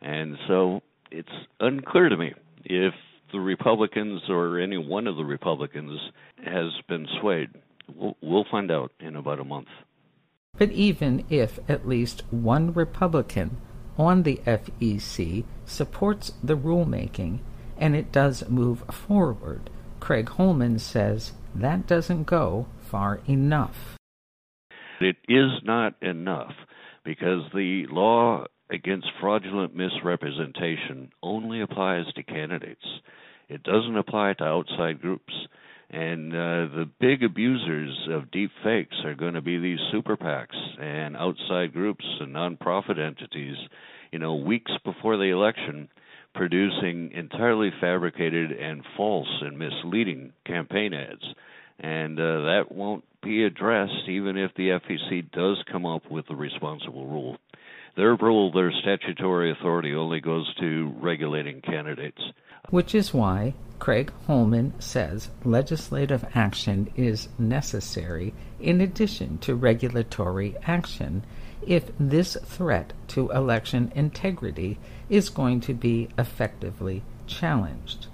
And 0.00 0.36
so 0.48 0.80
it's 1.10 1.28
unclear 1.60 2.08
to 2.08 2.16
me 2.16 2.32
if 2.68 2.94
the 3.32 3.40
Republicans 3.40 4.22
or 4.28 4.58
any 4.58 4.78
one 4.78 5.06
of 5.06 5.16
the 5.16 5.24
Republicans 5.24 5.98
has 6.44 6.72
been 6.88 7.06
swayed. 7.20 7.50
We'll, 7.94 8.44
find 8.50 8.70
out 8.70 8.92
in 8.98 9.14
about 9.14 9.40
a 9.40 9.44
month. 9.44 9.68
But 10.58 10.72
even 10.72 11.24
if 11.30 11.58
at 11.68 11.86
least 11.86 12.22
one 12.30 12.72
Republican 12.72 13.58
on 13.96 14.22
the 14.22 14.40
FEC 14.46 15.44
supports 15.64 16.32
the 16.42 16.56
rulemaking 16.56 17.40
and 17.78 17.94
it 17.94 18.10
does 18.10 18.48
move 18.48 18.82
forward, 18.90 19.70
Craig 20.00 20.28
Holman 20.30 20.78
says 20.78 21.32
that 21.54 21.86
doesn't 21.86 22.24
go 22.24 22.66
far 22.80 23.20
enough. 23.26 23.96
It 25.00 25.16
is 25.28 25.50
not 25.62 25.94
enough 26.02 26.54
because 27.04 27.42
the 27.54 27.86
law 27.90 28.46
against 28.70 29.06
fraudulent 29.20 29.74
misrepresentation 29.74 31.10
only 31.22 31.60
applies 31.60 32.06
to 32.14 32.22
candidates. 32.22 32.84
It 33.48 33.62
doesn't 33.62 33.96
apply 33.96 34.34
to 34.34 34.44
outside 34.44 35.00
groups. 35.00 35.32
And 35.88 36.32
uh, 36.32 36.66
the 36.74 36.90
big 36.98 37.22
abusers 37.22 38.08
of 38.10 38.32
deep 38.32 38.50
fakes 38.64 38.96
are 39.04 39.14
going 39.14 39.34
to 39.34 39.40
be 39.40 39.58
these 39.58 39.78
super 39.92 40.16
PACs 40.16 40.80
and 40.80 41.16
outside 41.16 41.72
groups 41.72 42.04
and 42.20 42.34
nonprofit 42.34 42.98
entities, 42.98 43.56
you 44.10 44.18
know, 44.18 44.34
weeks 44.34 44.72
before 44.84 45.16
the 45.16 45.30
election, 45.30 45.88
producing 46.34 47.12
entirely 47.12 47.70
fabricated 47.80 48.50
and 48.50 48.82
false 48.96 49.42
and 49.42 49.58
misleading 49.58 50.32
campaign 50.44 50.92
ads. 50.92 51.24
And 51.78 52.18
uh, 52.18 52.40
that 52.42 52.64
won't 52.70 53.04
be 53.22 53.44
addressed 53.44 54.08
even 54.08 54.36
if 54.36 54.50
the 54.56 54.70
FEC 54.70 55.30
does 55.30 55.62
come 55.70 55.86
up 55.86 56.10
with 56.10 56.24
a 56.30 56.34
responsible 56.34 57.06
rule. 57.06 57.36
Their 57.96 58.14
rule, 58.16 58.52
their 58.52 58.72
statutory 58.72 59.50
authority 59.50 59.94
only 59.94 60.20
goes 60.20 60.52
to 60.60 60.92
regulating 61.00 61.62
candidates. 61.62 62.20
Which 62.68 62.94
is 62.94 63.14
why 63.14 63.54
Craig 63.78 64.12
Holman 64.26 64.74
says 64.78 65.30
legislative 65.44 66.24
action 66.34 66.92
is 66.94 67.28
necessary 67.38 68.34
in 68.60 68.80
addition 68.82 69.38
to 69.38 69.54
regulatory 69.54 70.56
action 70.66 71.24
if 71.66 71.90
this 71.98 72.36
threat 72.44 72.92
to 73.08 73.30
election 73.30 73.90
integrity 73.94 74.78
is 75.08 75.30
going 75.30 75.60
to 75.60 75.72
be 75.72 76.08
effectively 76.18 77.02
challenged. 77.26 78.08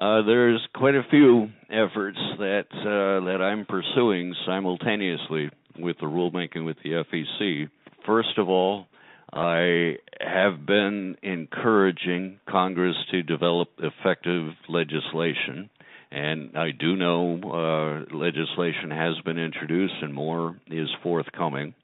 Uh, 0.00 0.22
there's 0.22 0.66
quite 0.74 0.94
a 0.94 1.06
few 1.10 1.48
efforts 1.70 2.18
that 2.38 2.66
uh, 2.72 3.24
that 3.26 3.42
I'm 3.42 3.64
pursuing 3.64 4.34
simultaneously 4.46 5.50
with 5.78 5.98
the 5.98 6.06
rulemaking 6.06 6.64
with 6.64 6.76
the 6.82 7.04
FEC. 7.04 7.68
First 8.08 8.38
of 8.38 8.48
all, 8.48 8.86
I 9.34 9.96
have 10.18 10.64
been 10.64 11.18
encouraging 11.22 12.40
Congress 12.48 12.96
to 13.10 13.22
develop 13.22 13.68
effective 13.76 14.54
legislation, 14.66 15.68
and 16.10 16.56
I 16.56 16.70
do 16.70 16.96
know 16.96 17.38
uh, 17.44 18.16
legislation 18.16 18.90
has 18.92 19.20
been 19.26 19.38
introduced 19.38 19.96
and 20.00 20.14
more 20.14 20.56
is 20.68 20.88
forthcoming. 21.02 21.74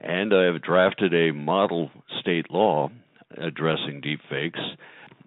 And 0.00 0.32
I 0.32 0.44
have 0.44 0.62
drafted 0.62 1.12
a 1.12 1.32
model 1.32 1.90
state 2.20 2.50
law 2.50 2.88
addressing 3.36 4.00
deepfakes, 4.00 4.60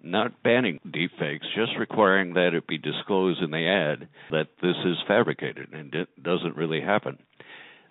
not 0.02 0.42
banning 0.42 0.80
deepfakes, 0.84 1.44
just 1.54 1.78
requiring 1.78 2.34
that 2.34 2.54
it 2.54 2.66
be 2.66 2.76
disclosed 2.76 3.40
in 3.40 3.52
the 3.52 3.68
ad 3.68 4.08
that 4.32 4.48
this 4.60 4.76
is 4.84 4.96
fabricated 5.06 5.72
and 5.72 5.94
it 5.94 6.08
doesn't 6.20 6.56
really 6.56 6.80
happen. 6.80 7.18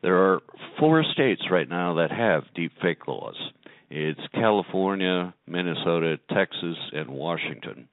There 0.03 0.17
are 0.17 0.41
four 0.79 1.01
states 1.13 1.43
right 1.49 1.67
now 1.67 1.93
that 1.95 2.11
have 2.11 2.43
deepfake 2.57 3.07
laws. 3.07 3.37
It's 3.89 4.19
California, 4.33 5.33
Minnesota, 5.47 6.19
Texas, 6.29 6.75
and 6.91 7.09
Washington. 7.09 7.87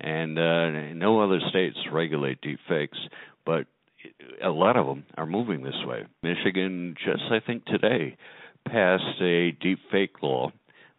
And 0.00 0.38
uh, 0.38 0.94
no 0.94 1.20
other 1.20 1.40
states 1.50 1.76
regulate 1.92 2.38
deepfakes, 2.40 2.96
but 3.44 3.66
a 4.42 4.48
lot 4.48 4.76
of 4.76 4.86
them 4.86 5.04
are 5.16 5.26
moving 5.26 5.64
this 5.64 5.74
way. 5.84 6.06
Michigan, 6.22 6.94
just 7.04 7.24
I 7.32 7.40
think 7.44 7.64
today, 7.64 8.16
passed 8.66 9.20
a 9.20 9.52
deepfake 9.52 10.22
law 10.22 10.52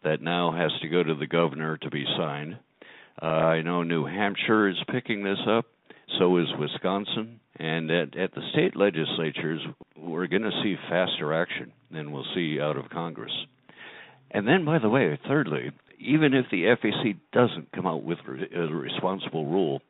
that 0.04 0.20
now 0.20 0.52
has 0.52 0.70
to 0.82 0.88
go 0.88 1.02
to 1.02 1.14
the 1.14 1.26
governor 1.26 1.78
to 1.78 1.90
be 1.90 2.04
signed. 2.18 2.58
Uh, 3.20 3.24
I 3.24 3.62
know 3.62 3.82
New 3.82 4.04
Hampshire 4.04 4.68
is 4.68 4.76
picking 4.90 5.24
this 5.24 5.40
up. 5.48 5.64
So 6.18 6.36
is 6.36 6.48
Wisconsin. 6.58 7.40
And 7.62 7.92
at, 7.92 8.16
at 8.16 8.34
the 8.34 8.42
state 8.52 8.74
legislatures, 8.74 9.60
we're 9.96 10.26
going 10.26 10.42
to 10.42 10.62
see 10.64 10.74
faster 10.88 11.32
action 11.32 11.70
than 11.92 12.10
we'll 12.10 12.26
see 12.34 12.58
out 12.60 12.76
of 12.76 12.90
Congress. 12.90 13.30
And 14.32 14.48
then, 14.48 14.64
by 14.64 14.80
the 14.80 14.88
way, 14.88 15.16
thirdly, 15.28 15.70
even 16.00 16.34
if 16.34 16.46
the 16.50 16.64
FEC 16.64 17.18
doesn't 17.32 17.70
come 17.70 17.86
out 17.86 18.02
with 18.02 18.18
a 18.26 18.66
responsible 18.66 19.46
rule, 19.46 19.80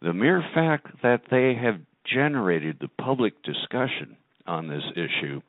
the 0.00 0.12
mere 0.12 0.44
fact 0.54 0.86
that 1.02 1.22
they 1.28 1.56
have 1.60 1.80
generated 2.06 2.76
the 2.80 3.02
public 3.02 3.42
discussion 3.42 4.16
on 4.46 4.68
this 4.68 4.84
issue 4.92 5.40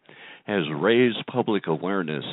has 0.47 0.63
raised 0.75 1.23
public 1.31 1.67
awareness 1.67 2.25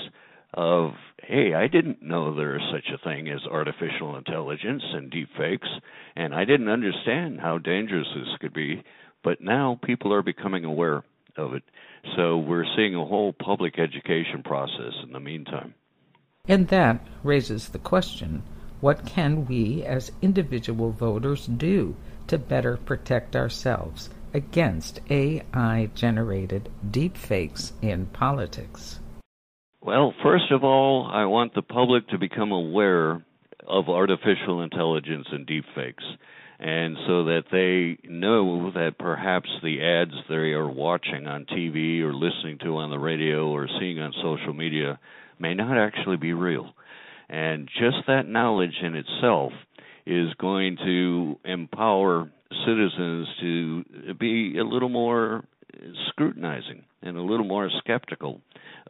of 0.54 0.92
hey, 1.22 1.52
I 1.54 1.66
didn't 1.66 2.02
know 2.02 2.34
there 2.34 2.56
is 2.56 2.62
such 2.72 2.88
a 2.94 3.04
thing 3.04 3.28
as 3.28 3.40
artificial 3.50 4.16
intelligence 4.16 4.82
and 4.94 5.10
deep 5.10 5.28
fakes 5.36 5.68
and 6.14 6.34
I 6.34 6.44
didn't 6.44 6.68
understand 6.68 7.40
how 7.40 7.58
dangerous 7.58 8.06
this 8.14 8.38
could 8.40 8.54
be, 8.54 8.82
but 9.26 9.40
now 9.40 9.76
people 9.82 10.14
are 10.14 10.22
becoming 10.22 10.64
aware 10.64 11.02
of 11.36 11.52
it. 11.52 11.64
So 12.14 12.38
we're 12.38 12.64
seeing 12.76 12.94
a 12.94 13.04
whole 13.04 13.32
public 13.32 13.76
education 13.76 14.44
process 14.44 14.92
in 15.02 15.12
the 15.12 15.18
meantime. 15.18 15.74
And 16.46 16.68
that 16.68 17.04
raises 17.24 17.70
the 17.70 17.80
question 17.80 18.44
what 18.80 19.04
can 19.04 19.44
we 19.46 19.82
as 19.82 20.12
individual 20.22 20.92
voters 20.92 21.46
do 21.46 21.96
to 22.28 22.38
better 22.38 22.76
protect 22.76 23.34
ourselves 23.34 24.10
against 24.32 25.00
AI 25.10 25.90
generated 25.96 26.68
deepfakes 26.88 27.72
in 27.82 28.06
politics? 28.06 29.00
Well, 29.82 30.14
first 30.22 30.52
of 30.52 30.62
all, 30.62 31.10
I 31.12 31.24
want 31.24 31.52
the 31.52 31.62
public 31.62 32.06
to 32.10 32.18
become 32.18 32.52
aware 32.52 33.24
of 33.66 33.88
artificial 33.88 34.62
intelligence 34.62 35.26
and 35.32 35.48
deepfakes, 35.48 36.04
and 36.58 36.96
so 37.06 37.24
that 37.24 37.44
they 37.52 37.98
know 38.08 38.70
that 38.72 38.98
perhaps 38.98 39.48
the 39.62 39.82
ads 39.82 40.14
they 40.28 40.52
are 40.52 40.68
watching 40.68 41.26
on 41.26 41.44
TV 41.44 42.00
or 42.00 42.14
listening 42.14 42.58
to 42.62 42.76
on 42.76 42.90
the 42.90 42.98
radio 42.98 43.48
or 43.48 43.68
seeing 43.78 44.00
on 44.00 44.12
social 44.22 44.54
media 44.54 44.98
may 45.38 45.54
not 45.54 45.76
actually 45.76 46.16
be 46.16 46.32
real. 46.32 46.70
And 47.28 47.68
just 47.68 48.06
that 48.06 48.28
knowledge 48.28 48.76
in 48.82 48.94
itself 48.94 49.52
is 50.06 50.32
going 50.38 50.76
to 50.84 51.38
empower 51.44 52.30
citizens 52.64 53.26
to 53.40 53.84
be 54.18 54.58
a 54.58 54.64
little 54.64 54.88
more 54.88 55.44
scrutinizing 56.08 56.84
and 57.02 57.16
a 57.16 57.22
little 57.22 57.44
more 57.44 57.70
skeptical 57.78 58.40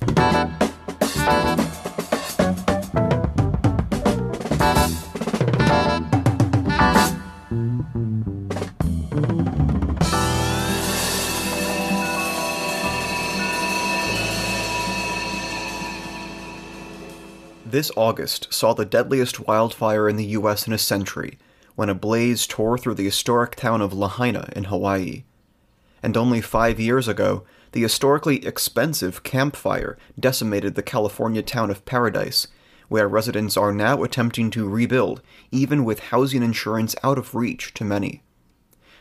This 17.79 17.91
August 17.95 18.53
saw 18.53 18.73
the 18.73 18.83
deadliest 18.83 19.47
wildfire 19.47 20.09
in 20.09 20.17
the 20.17 20.35
U.S. 20.35 20.67
in 20.67 20.73
a 20.73 20.77
century 20.77 21.37
when 21.75 21.87
a 21.87 21.95
blaze 21.95 22.45
tore 22.45 22.77
through 22.77 22.95
the 22.95 23.05
historic 23.05 23.55
town 23.55 23.81
of 23.81 23.93
Lahaina 23.93 24.49
in 24.53 24.65
Hawaii. 24.65 25.23
And 26.03 26.17
only 26.17 26.41
five 26.41 26.77
years 26.77 27.07
ago, 27.07 27.45
the 27.71 27.83
historically 27.83 28.45
expensive 28.45 29.23
Camp 29.23 29.55
Fire 29.55 29.97
decimated 30.19 30.75
the 30.75 30.83
California 30.83 31.41
town 31.41 31.71
of 31.71 31.85
Paradise, 31.85 32.47
where 32.89 33.07
residents 33.07 33.55
are 33.55 33.71
now 33.71 34.03
attempting 34.03 34.51
to 34.51 34.67
rebuild, 34.67 35.21
even 35.49 35.85
with 35.85 36.11
housing 36.11 36.43
insurance 36.43 36.97
out 37.01 37.17
of 37.17 37.33
reach 37.33 37.73
to 37.75 37.85
many. 37.85 38.23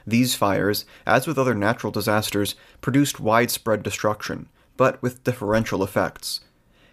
These 0.07 0.37
fires, 0.37 0.85
as 1.05 1.27
with 1.27 1.37
other 1.37 1.57
natural 1.57 1.91
disasters, 1.91 2.55
produced 2.81 3.19
widespread 3.19 3.83
destruction, 3.83 4.49
but 4.77 5.03
with 5.03 5.25
differential 5.25 5.83
effects. 5.83 6.43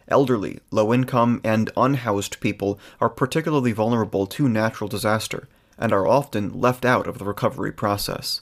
Elderly, 0.08 0.60
low 0.72 0.94
income, 0.94 1.42
and 1.44 1.72
unhoused 1.76 2.40
people 2.40 2.80
are 3.02 3.10
particularly 3.10 3.72
vulnerable 3.72 4.28
to 4.28 4.48
natural 4.48 4.88
disaster, 4.88 5.48
and 5.78 5.92
are 5.92 6.08
often 6.08 6.60
left 6.60 6.86
out 6.86 7.08
of 7.08 7.18
the 7.18 7.26
recovery 7.26 7.72
process. 7.72 8.42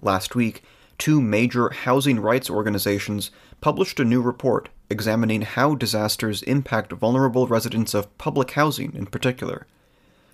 Last 0.00 0.34
week, 0.34 0.62
two 0.98 1.20
major 1.20 1.70
housing 1.70 2.20
rights 2.20 2.50
organizations 2.50 3.30
published 3.60 3.98
a 4.00 4.04
new 4.04 4.20
report 4.20 4.68
examining 4.90 5.42
how 5.42 5.74
disasters 5.74 6.42
impact 6.42 6.92
vulnerable 6.92 7.46
residents 7.46 7.94
of 7.94 8.16
public 8.18 8.50
housing 8.52 8.94
in 8.94 9.06
particular. 9.06 9.66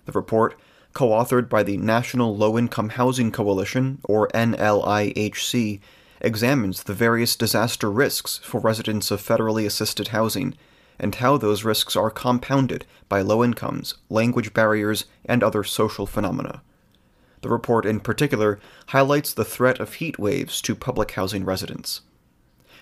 The 0.05 0.11
report, 0.11 0.59
co 0.93 1.09
authored 1.09 1.47
by 1.49 1.63
the 1.63 1.77
National 1.77 2.35
Low 2.35 2.57
Income 2.57 2.89
Housing 2.89 3.31
Coalition, 3.31 3.99
or 4.03 4.27
NLIHC, 4.29 5.79
examines 6.21 6.83
the 6.83 6.93
various 6.93 7.35
disaster 7.35 7.89
risks 7.89 8.37
for 8.43 8.59
residents 8.59 9.11
of 9.11 9.21
federally 9.21 9.65
assisted 9.65 10.09
housing 10.09 10.55
and 10.99 11.15
how 11.15 11.37
those 11.37 11.63
risks 11.63 11.95
are 11.95 12.11
compounded 12.11 12.85
by 13.07 13.21
low 13.21 13.43
incomes, 13.43 13.95
language 14.09 14.53
barriers, 14.53 15.05
and 15.25 15.43
other 15.43 15.63
social 15.63 16.05
phenomena. 16.05 16.61
The 17.41 17.49
report, 17.49 17.85
in 17.85 18.01
particular, 18.01 18.59
highlights 18.87 19.33
the 19.33 19.45
threat 19.45 19.79
of 19.79 19.95
heat 19.95 20.19
waves 20.19 20.61
to 20.63 20.75
public 20.75 21.11
housing 21.11 21.45
residents. 21.45 22.01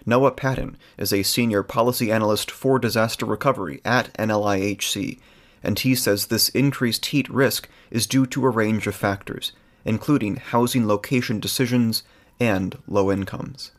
Noah 0.05 0.31
Patton 0.31 0.77
is 0.97 1.13
a 1.13 1.21
senior 1.21 1.61
policy 1.63 2.11
analyst 2.11 2.49
for 2.49 2.79
disaster 2.79 3.25
recovery 3.25 3.81
at 3.85 4.13
NLIHC, 4.13 5.19
and 5.61 5.77
he 5.77 5.93
says 5.93 6.27
this 6.27 6.49
increased 6.49 7.07
heat 7.07 7.29
risk 7.29 7.69
is 7.91 8.07
due 8.07 8.25
to 8.27 8.45
a 8.45 8.49
range 8.49 8.87
of 8.87 8.95
factors, 8.95 9.51
including 9.85 10.37
housing 10.37 10.87
location 10.87 11.39
decisions 11.39 12.03
and 12.39 12.77
low 12.87 13.11
incomes 13.11 13.71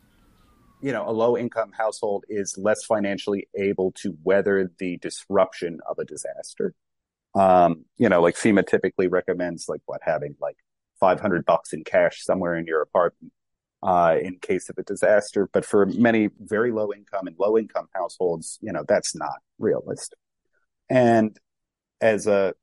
you 0.80 0.92
know, 0.92 1.08
a 1.08 1.12
low 1.12 1.36
income 1.36 1.72
household 1.72 2.24
is 2.28 2.56
less 2.56 2.84
financially 2.84 3.48
able 3.56 3.92
to 3.92 4.16
weather 4.22 4.70
the 4.78 4.96
disruption 4.98 5.80
of 5.88 5.98
a 5.98 6.04
disaster. 6.04 6.74
Um, 7.34 7.84
you 7.96 8.08
know, 8.08 8.20
like 8.20 8.36
FEMA 8.36 8.66
typically 8.66 9.08
recommends 9.08 9.68
like 9.68 9.80
what 9.86 10.00
having 10.02 10.36
like 10.40 10.56
500 11.00 11.44
bucks 11.44 11.72
in 11.72 11.84
cash 11.84 12.22
somewhere 12.24 12.56
in 12.56 12.66
your 12.66 12.80
apartment 12.80 13.32
uh, 13.82 14.16
in 14.20 14.38
case 14.38 14.68
of 14.68 14.78
a 14.78 14.82
disaster. 14.82 15.48
But 15.52 15.64
for 15.64 15.86
many 15.86 16.30
very 16.40 16.72
low 16.72 16.92
income 16.92 17.26
and 17.26 17.36
low 17.38 17.58
income 17.58 17.88
households, 17.92 18.58
you 18.62 18.72
know, 18.72 18.84
that's 18.86 19.14
not 19.14 19.40
realistic. 19.58 20.18
And 20.88 21.36
as 22.00 22.26
a 22.26 22.54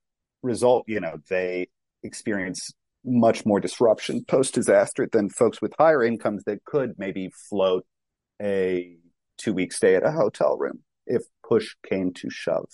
result, 0.42 0.86
you 0.88 1.00
know, 1.00 1.20
they 1.30 1.68
experience 2.02 2.72
much 3.06 3.46
more 3.46 3.60
disruption 3.60 4.26
post 4.26 4.54
disaster 4.54 5.08
than 5.12 5.30
folks 5.30 5.62
with 5.62 5.74
higher 5.78 6.04
incomes 6.04 6.44
that 6.46 6.64
could 6.66 6.96
maybe 6.98 7.30
float 7.50 7.86
a 8.42 8.98
two 9.38 9.54
week 9.54 9.72
stay 9.72 9.96
at 9.96 10.04
a 10.04 10.12
hotel 10.12 10.58
room 10.58 10.80
if 11.06 11.24
push 11.48 11.76
came 11.88 12.14
to 12.14 12.30
shove. 12.30 12.70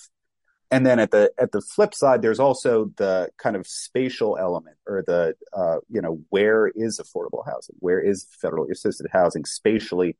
And 0.70 0.86
then 0.86 1.00
at 1.00 1.12
the 1.12 1.32
at 1.38 1.52
the 1.52 1.62
flip 1.62 1.94
side, 1.94 2.22
there's 2.22 2.40
also 2.40 2.92
the 2.96 3.30
kind 3.38 3.58
of 3.58 3.68
spatial 3.68 4.38
element, 4.38 4.78
or 4.88 5.04
the 5.06 5.36
uh, 5.52 5.78
you 5.90 6.02
know 6.02 6.22
where 6.30 6.72
is 6.74 6.98
affordable 6.98 7.46
housing, 7.46 7.76
where 7.80 8.00
is 8.00 8.26
federally 8.42 8.72
assisted 8.72 9.08
housing 9.12 9.44
spatially 9.44 10.16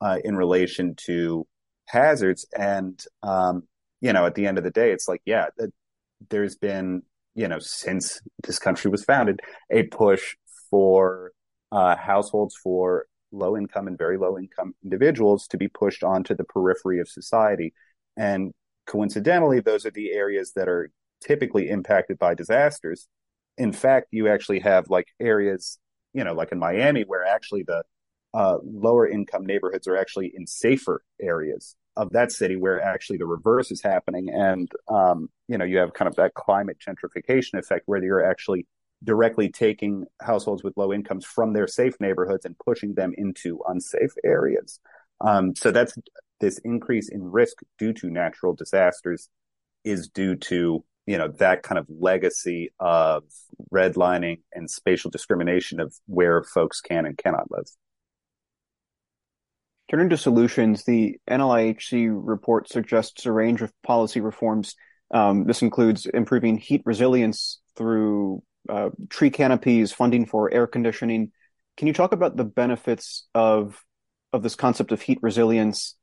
uh, 0.00 0.18
in 0.24 0.36
relation 0.36 0.96
to 1.06 1.46
hazards, 1.86 2.46
and 2.58 3.04
um, 3.22 3.62
you 4.00 4.12
know 4.12 4.26
at 4.26 4.34
the 4.34 4.44
end 4.44 4.58
of 4.58 4.64
the 4.64 4.72
day, 4.72 4.90
it's 4.90 5.06
like 5.06 5.22
yeah, 5.24 5.46
there's 6.30 6.56
been 6.56 7.02
you 7.34 7.48
know 7.48 7.58
since 7.58 8.20
this 8.44 8.58
country 8.58 8.90
was 8.90 9.04
founded 9.04 9.40
a 9.70 9.84
push 9.84 10.36
for 10.70 11.32
uh, 11.70 11.96
households 11.96 12.54
for 12.54 13.06
low 13.32 13.56
income 13.56 13.88
and 13.88 13.98
very 13.98 14.18
low 14.18 14.38
income 14.38 14.74
individuals 14.84 15.46
to 15.48 15.56
be 15.56 15.68
pushed 15.68 16.04
onto 16.04 16.34
the 16.34 16.44
periphery 16.44 17.00
of 17.00 17.08
society. 17.08 17.72
And 18.16 18.52
coincidentally, 18.86 19.60
those 19.60 19.86
are 19.86 19.90
the 19.90 20.12
areas 20.12 20.52
that 20.54 20.68
are 20.68 20.90
typically 21.24 21.68
impacted 21.68 22.18
by 22.18 22.34
disasters. 22.34 23.08
In 23.56 23.72
fact, 23.72 24.08
you 24.10 24.28
actually 24.28 24.60
have 24.60 24.90
like 24.90 25.06
areas, 25.20 25.78
you 26.12 26.24
know, 26.24 26.34
like 26.34 26.52
in 26.52 26.58
Miami, 26.58 27.02
where 27.02 27.24
actually 27.24 27.64
the 27.66 27.82
uh, 28.34 28.58
lower 28.62 29.06
income 29.06 29.44
neighborhoods 29.44 29.86
are 29.86 29.96
actually 29.96 30.32
in 30.34 30.46
safer 30.46 31.02
areas 31.20 31.76
of 31.96 32.10
that 32.12 32.32
city 32.32 32.56
where 32.56 32.80
actually 32.80 33.18
the 33.18 33.26
reverse 33.26 33.70
is 33.70 33.82
happening. 33.82 34.28
And, 34.30 34.70
um, 34.88 35.28
you 35.48 35.58
know, 35.58 35.64
you 35.64 35.78
have 35.78 35.92
kind 35.92 36.08
of 36.08 36.16
that 36.16 36.34
climate 36.34 36.78
gentrification 36.78 37.58
effect 37.58 37.82
where 37.86 38.02
you're 38.02 38.24
actually 38.24 38.66
directly 39.04 39.50
taking 39.50 40.04
households 40.20 40.62
with 40.62 40.76
low 40.76 40.92
incomes 40.92 41.24
from 41.24 41.52
their 41.52 41.66
safe 41.66 41.94
neighborhoods 42.00 42.44
and 42.44 42.56
pushing 42.64 42.94
them 42.94 43.12
into 43.16 43.60
unsafe 43.68 44.12
areas. 44.24 44.80
Um, 45.20 45.54
so 45.54 45.70
that's 45.70 45.94
this 46.40 46.58
increase 46.64 47.08
in 47.08 47.22
risk 47.22 47.58
due 47.78 47.92
to 47.94 48.10
natural 48.10 48.54
disasters 48.54 49.28
is 49.84 50.08
due 50.08 50.36
to 50.36 50.84
you 51.06 51.18
know 51.18 51.28
that 51.38 51.62
kind 51.62 51.78
of 51.78 51.86
legacy 51.88 52.70
of 52.78 53.24
redlining 53.72 54.40
and 54.52 54.70
spatial 54.70 55.10
discrimination 55.10 55.80
of 55.80 55.94
where 56.06 56.44
folks 56.44 56.80
can 56.80 57.06
and 57.06 57.18
cannot 57.18 57.50
live. 57.50 57.66
Turning 59.92 60.08
to 60.08 60.16
solutions, 60.16 60.84
the 60.84 61.18
NLIHC 61.28 62.08
report 62.10 62.66
suggests 62.66 63.26
a 63.26 63.32
range 63.32 63.60
of 63.60 63.70
policy 63.82 64.22
reforms. 64.22 64.74
Um, 65.10 65.44
this 65.44 65.60
includes 65.60 66.06
improving 66.06 66.56
heat 66.56 66.80
resilience 66.86 67.60
through 67.76 68.42
uh, 68.70 68.88
tree 69.10 69.28
canopies, 69.28 69.92
funding 69.92 70.24
for 70.24 70.50
air 70.50 70.66
conditioning. 70.66 71.30
Can 71.76 71.88
you 71.88 71.92
talk 71.92 72.12
about 72.12 72.38
the 72.38 72.44
benefits 72.44 73.26
of 73.34 73.84
of 74.32 74.42
this 74.42 74.54
concept 74.54 74.92
of 74.92 75.02
heat 75.02 75.18
resilience? 75.20 75.94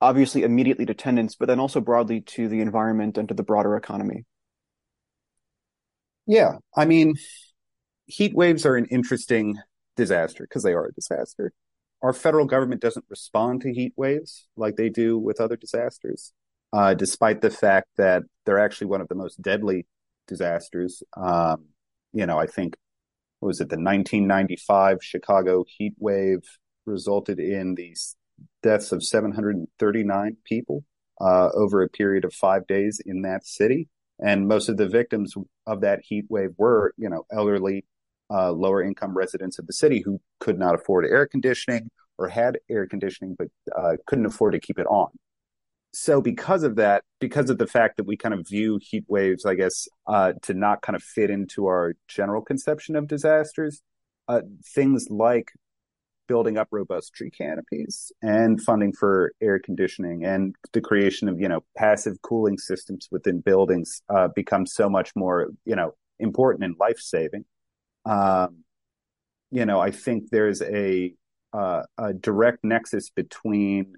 Obviously, 0.00 0.42
immediately 0.42 0.86
to 0.86 0.94
tenants, 0.94 1.36
but 1.38 1.48
then 1.48 1.60
also 1.60 1.82
broadly 1.82 2.22
to 2.22 2.48
the 2.48 2.62
environment 2.62 3.18
and 3.18 3.28
to 3.28 3.34
the 3.34 3.42
broader 3.42 3.76
economy. 3.76 4.24
Yeah, 6.26 6.52
I 6.74 6.86
mean, 6.86 7.16
heat 8.06 8.34
waves 8.34 8.64
are 8.64 8.76
an 8.76 8.86
interesting 8.86 9.58
disaster 9.96 10.44
because 10.44 10.62
they 10.62 10.72
are 10.72 10.86
a 10.86 10.94
disaster. 10.94 11.52
Our 12.02 12.12
federal 12.12 12.46
government 12.46 12.80
doesn't 12.80 13.06
respond 13.08 13.62
to 13.62 13.72
heat 13.72 13.92
waves 13.96 14.46
like 14.56 14.76
they 14.76 14.88
do 14.88 15.18
with 15.18 15.40
other 15.40 15.56
disasters, 15.56 16.32
uh, 16.72 16.94
despite 16.94 17.40
the 17.40 17.50
fact 17.50 17.88
that 17.96 18.22
they're 18.46 18.64
actually 18.64 18.86
one 18.88 19.00
of 19.00 19.08
the 19.08 19.14
most 19.14 19.40
deadly 19.42 19.86
disasters. 20.26 21.02
Um, 21.16 21.66
you 22.12 22.26
know, 22.26 22.38
I 22.38 22.46
think 22.46 22.76
was 23.40 23.60
it 23.60 23.68
the 23.68 23.76
1995 23.76 24.98
Chicago 25.02 25.64
heat 25.66 25.94
wave 25.98 26.40
resulted 26.86 27.38
in 27.38 27.74
the 27.74 27.94
deaths 28.62 28.92
of 28.92 29.04
739 29.04 30.36
people 30.44 30.84
uh, 31.20 31.48
over 31.54 31.82
a 31.82 31.88
period 31.88 32.24
of 32.24 32.32
five 32.32 32.66
days 32.66 33.00
in 33.04 33.22
that 33.22 33.46
city. 33.46 33.88
And 34.20 34.48
most 34.48 34.68
of 34.68 34.76
the 34.76 34.88
victims 34.88 35.34
of 35.66 35.82
that 35.82 36.00
heat 36.02 36.24
wave 36.28 36.50
were, 36.56 36.92
you 36.96 37.08
know, 37.08 37.24
elderly, 37.32 37.84
uh, 38.30 38.52
lower 38.52 38.82
income 38.82 39.16
residents 39.16 39.58
of 39.58 39.66
the 39.66 39.72
city 39.72 40.02
who 40.04 40.20
could 40.40 40.58
not 40.58 40.74
afford 40.74 41.04
air 41.04 41.26
conditioning 41.26 41.88
or 42.18 42.28
had 42.28 42.58
air 42.68 42.86
conditioning 42.86 43.36
but 43.38 43.48
uh, 43.76 43.96
couldn't 44.06 44.26
afford 44.26 44.52
to 44.52 44.60
keep 44.60 44.78
it 44.78 44.86
on 44.86 45.08
so 45.92 46.20
because 46.20 46.62
of 46.62 46.76
that, 46.76 47.04
because 47.18 47.50
of 47.50 47.58
the 47.58 47.66
fact 47.66 47.96
that 47.96 48.04
we 48.04 48.16
kind 48.16 48.34
of 48.34 48.46
view 48.46 48.78
heat 48.80 49.04
waves, 49.08 49.46
I 49.46 49.54
guess, 49.54 49.88
uh, 50.06 50.34
to 50.42 50.54
not 50.54 50.82
kind 50.82 50.94
of 50.94 51.02
fit 51.02 51.30
into 51.30 51.66
our 51.66 51.94
general 52.08 52.42
conception 52.42 52.94
of 52.94 53.08
disasters, 53.08 53.82
uh, 54.28 54.42
things 54.74 55.08
like 55.10 55.52
building 56.28 56.58
up 56.58 56.68
robust 56.70 57.14
tree 57.14 57.30
canopies 57.30 58.12
and 58.20 58.60
funding 58.60 58.92
for 58.92 59.32
air 59.40 59.58
conditioning 59.58 60.26
and 60.26 60.54
the 60.74 60.80
creation 60.80 61.26
of 61.26 61.40
you 61.40 61.48
know 61.48 61.64
passive 61.74 62.20
cooling 62.20 62.58
systems 62.58 63.08
within 63.10 63.40
buildings 63.40 64.02
uh, 64.10 64.28
becomes 64.36 64.74
so 64.74 64.90
much 64.90 65.16
more 65.16 65.48
you 65.64 65.74
know 65.74 65.94
important 66.18 66.64
and 66.64 66.76
life 66.78 66.98
saving. 66.98 67.44
Um, 68.08 68.64
you 69.50 69.66
know, 69.66 69.80
I 69.80 69.90
think 69.90 70.30
there's 70.30 70.62
a 70.62 71.14
uh, 71.52 71.82
a 71.96 72.12
direct 72.12 72.64
nexus 72.64 73.10
between 73.10 73.94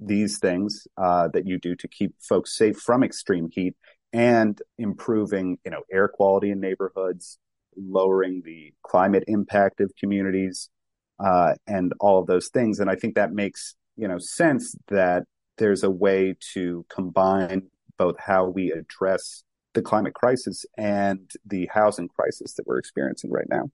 these 0.00 0.38
things 0.38 0.86
uh, 0.96 1.28
that 1.28 1.46
you 1.46 1.58
do 1.58 1.74
to 1.76 1.88
keep 1.88 2.14
folks 2.20 2.56
safe 2.56 2.78
from 2.78 3.02
extreme 3.02 3.48
heat 3.50 3.74
and 4.12 4.60
improving, 4.78 5.58
you 5.64 5.70
know, 5.70 5.82
air 5.90 6.08
quality 6.08 6.50
in 6.50 6.60
neighborhoods, 6.60 7.38
lowering 7.76 8.42
the 8.44 8.72
climate 8.82 9.24
impact 9.26 9.80
of 9.80 9.92
communities, 9.98 10.70
uh, 11.18 11.54
and 11.66 11.92
all 12.00 12.20
of 12.20 12.26
those 12.26 12.48
things. 12.48 12.78
And 12.78 12.88
I 12.88 12.94
think 12.94 13.16
that 13.16 13.32
makes, 13.32 13.74
you 13.96 14.08
know, 14.08 14.18
sense 14.18 14.76
that 14.88 15.24
there's 15.58 15.82
a 15.82 15.90
way 15.90 16.36
to 16.54 16.86
combine 16.88 17.62
both 17.98 18.18
how 18.20 18.46
we 18.46 18.70
address 18.70 19.42
the 19.78 19.82
climate 19.82 20.14
crisis 20.14 20.66
and 20.76 21.30
the 21.46 21.68
housing 21.72 22.08
crisis 22.08 22.54
that 22.54 22.66
we're 22.66 22.78
experiencing 22.78 23.30
right 23.30 23.48
now. 23.48 23.70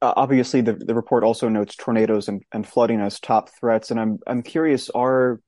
Uh, 0.00 0.14
obviously 0.16 0.60
the, 0.60 0.72
the 0.72 0.94
report 0.94 1.24
also 1.24 1.48
notes 1.48 1.74
tornadoes 1.74 2.28
and, 2.28 2.42
and 2.52 2.66
flooding 2.66 3.00
as 3.00 3.20
top 3.20 3.50
threats 3.60 3.90
and 3.90 4.00
i'm 4.00 4.18
i'm 4.26 4.42
curious 4.42 4.88
are 4.94 5.42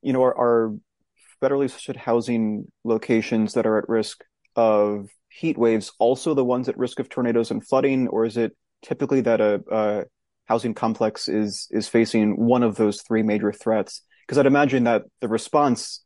you 0.00 0.14
know 0.14 0.22
are, 0.22 0.38
are 0.38 0.74
federally 1.42 1.66
assisted 1.66 1.94
housing 1.94 2.64
locations 2.84 3.52
that 3.52 3.66
are 3.66 3.76
at 3.76 3.86
risk 3.86 4.24
of 4.56 5.10
heat 5.28 5.58
waves 5.58 5.92
also 5.98 6.32
the 6.32 6.44
ones 6.44 6.68
at 6.70 6.78
risk 6.78 6.98
of 6.98 7.10
tornadoes 7.10 7.50
and 7.50 7.66
flooding 7.66 8.08
or 8.08 8.24
is 8.24 8.38
it 8.38 8.56
typically 8.80 9.20
that 9.20 9.42
a, 9.42 9.60
a 9.70 10.04
housing 10.46 10.72
complex 10.72 11.28
is 11.28 11.68
is 11.70 11.88
facing 11.88 12.36
one 12.36 12.62
of 12.62 12.76
those 12.76 13.02
three 13.02 13.22
major 13.22 13.52
threats? 13.52 14.02
Because 14.26 14.38
i'd 14.38 14.46
imagine 14.46 14.84
that 14.84 15.02
the 15.20 15.28
response 15.28 16.03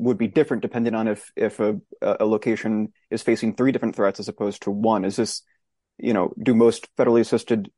would 0.00 0.18
be 0.18 0.28
different 0.28 0.62
depending 0.62 0.94
on 0.94 1.08
if 1.08 1.30
if 1.36 1.60
a, 1.60 1.78
a 2.02 2.24
location 2.24 2.92
is 3.10 3.22
facing 3.22 3.54
three 3.54 3.72
different 3.72 3.94
threats 3.94 4.18
as 4.20 4.28
opposed 4.28 4.62
to 4.62 4.70
one 4.70 5.04
is 5.04 5.16
this 5.16 5.42
you 6.00 6.12
know, 6.12 6.32
do 6.42 6.54
most 6.54 6.88
federally 6.96 7.20
assisted 7.20 7.70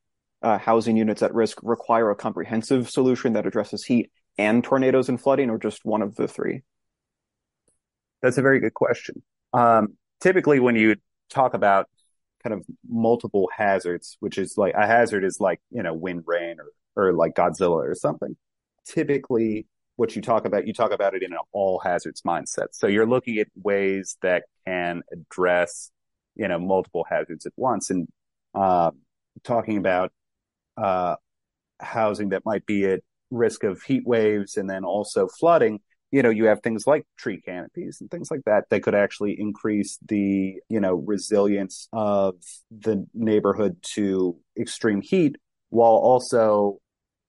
uh, 0.42 0.58
housing 0.58 0.96
units 0.96 1.22
at 1.22 1.34
risk 1.34 1.58
require 1.62 2.10
a 2.10 2.16
comprehensive 2.16 2.88
solution 2.88 3.34
that 3.34 3.46
addresses 3.46 3.84
heat 3.84 4.10
and 4.38 4.64
tornadoes 4.64 5.08
and 5.08 5.20
flooding, 5.20 5.50
or 5.50 5.58
just 5.58 5.84
one 5.84 6.02
of 6.02 6.14
the 6.16 6.26
three? 6.26 6.62
That's 8.22 8.38
a 8.38 8.42
very 8.42 8.60
good 8.60 8.74
question. 8.74 9.22
Um, 9.52 9.94
typically, 10.20 10.58
when 10.58 10.76
you 10.76 10.96
talk 11.28 11.54
about 11.54 11.88
kind 12.42 12.54
of 12.54 12.64
multiple 12.88 13.48
hazards, 13.56 14.16
which 14.20 14.38
is 14.38 14.56
like 14.56 14.74
a 14.74 14.86
hazard 14.86 15.24
is 15.24 15.38
like, 15.38 15.60
you 15.70 15.82
know, 15.82 15.94
wind, 15.94 16.24
rain, 16.26 16.56
or, 16.96 17.04
or 17.04 17.12
like 17.12 17.34
Godzilla 17.34 17.88
or 17.88 17.94
something. 17.94 18.36
Typically, 18.84 19.66
what 20.02 20.16
you 20.16 20.20
talk 20.20 20.44
about, 20.44 20.66
you 20.66 20.72
talk 20.72 20.90
about 20.90 21.14
it 21.14 21.22
in 21.22 21.32
an 21.32 21.38
all 21.52 21.78
hazards 21.78 22.22
mindset. 22.22 22.66
So 22.72 22.88
you're 22.88 23.06
looking 23.06 23.38
at 23.38 23.46
ways 23.62 24.16
that 24.20 24.42
can 24.66 25.02
address 25.12 25.92
you 26.34 26.48
know 26.48 26.58
multiple 26.58 27.06
hazards 27.08 27.46
at 27.46 27.52
once 27.56 27.88
and 27.88 28.08
uh, 28.52 28.90
talking 29.44 29.78
about 29.78 30.10
uh, 30.76 31.14
housing 31.80 32.30
that 32.30 32.44
might 32.44 32.66
be 32.66 32.84
at 32.84 33.00
risk 33.30 33.62
of 33.62 33.80
heat 33.82 34.02
waves 34.04 34.56
and 34.56 34.68
then 34.68 34.84
also 34.84 35.28
flooding 35.38 35.78
you 36.10 36.20
know 36.22 36.30
you 36.30 36.46
have 36.46 36.60
things 36.62 36.84
like 36.84 37.06
tree 37.16 37.40
canopies 37.40 37.98
and 38.00 38.10
things 38.10 38.28
like 38.30 38.42
that 38.44 38.64
that 38.70 38.82
could 38.82 38.94
actually 38.94 39.38
increase 39.38 39.98
the 40.06 40.56
you 40.68 40.80
know 40.80 40.94
resilience 40.94 41.88
of 41.92 42.34
the 42.70 43.06
neighborhood 43.14 43.76
to 43.82 44.36
extreme 44.58 45.00
heat 45.00 45.36
while 45.70 45.92
also 45.92 46.78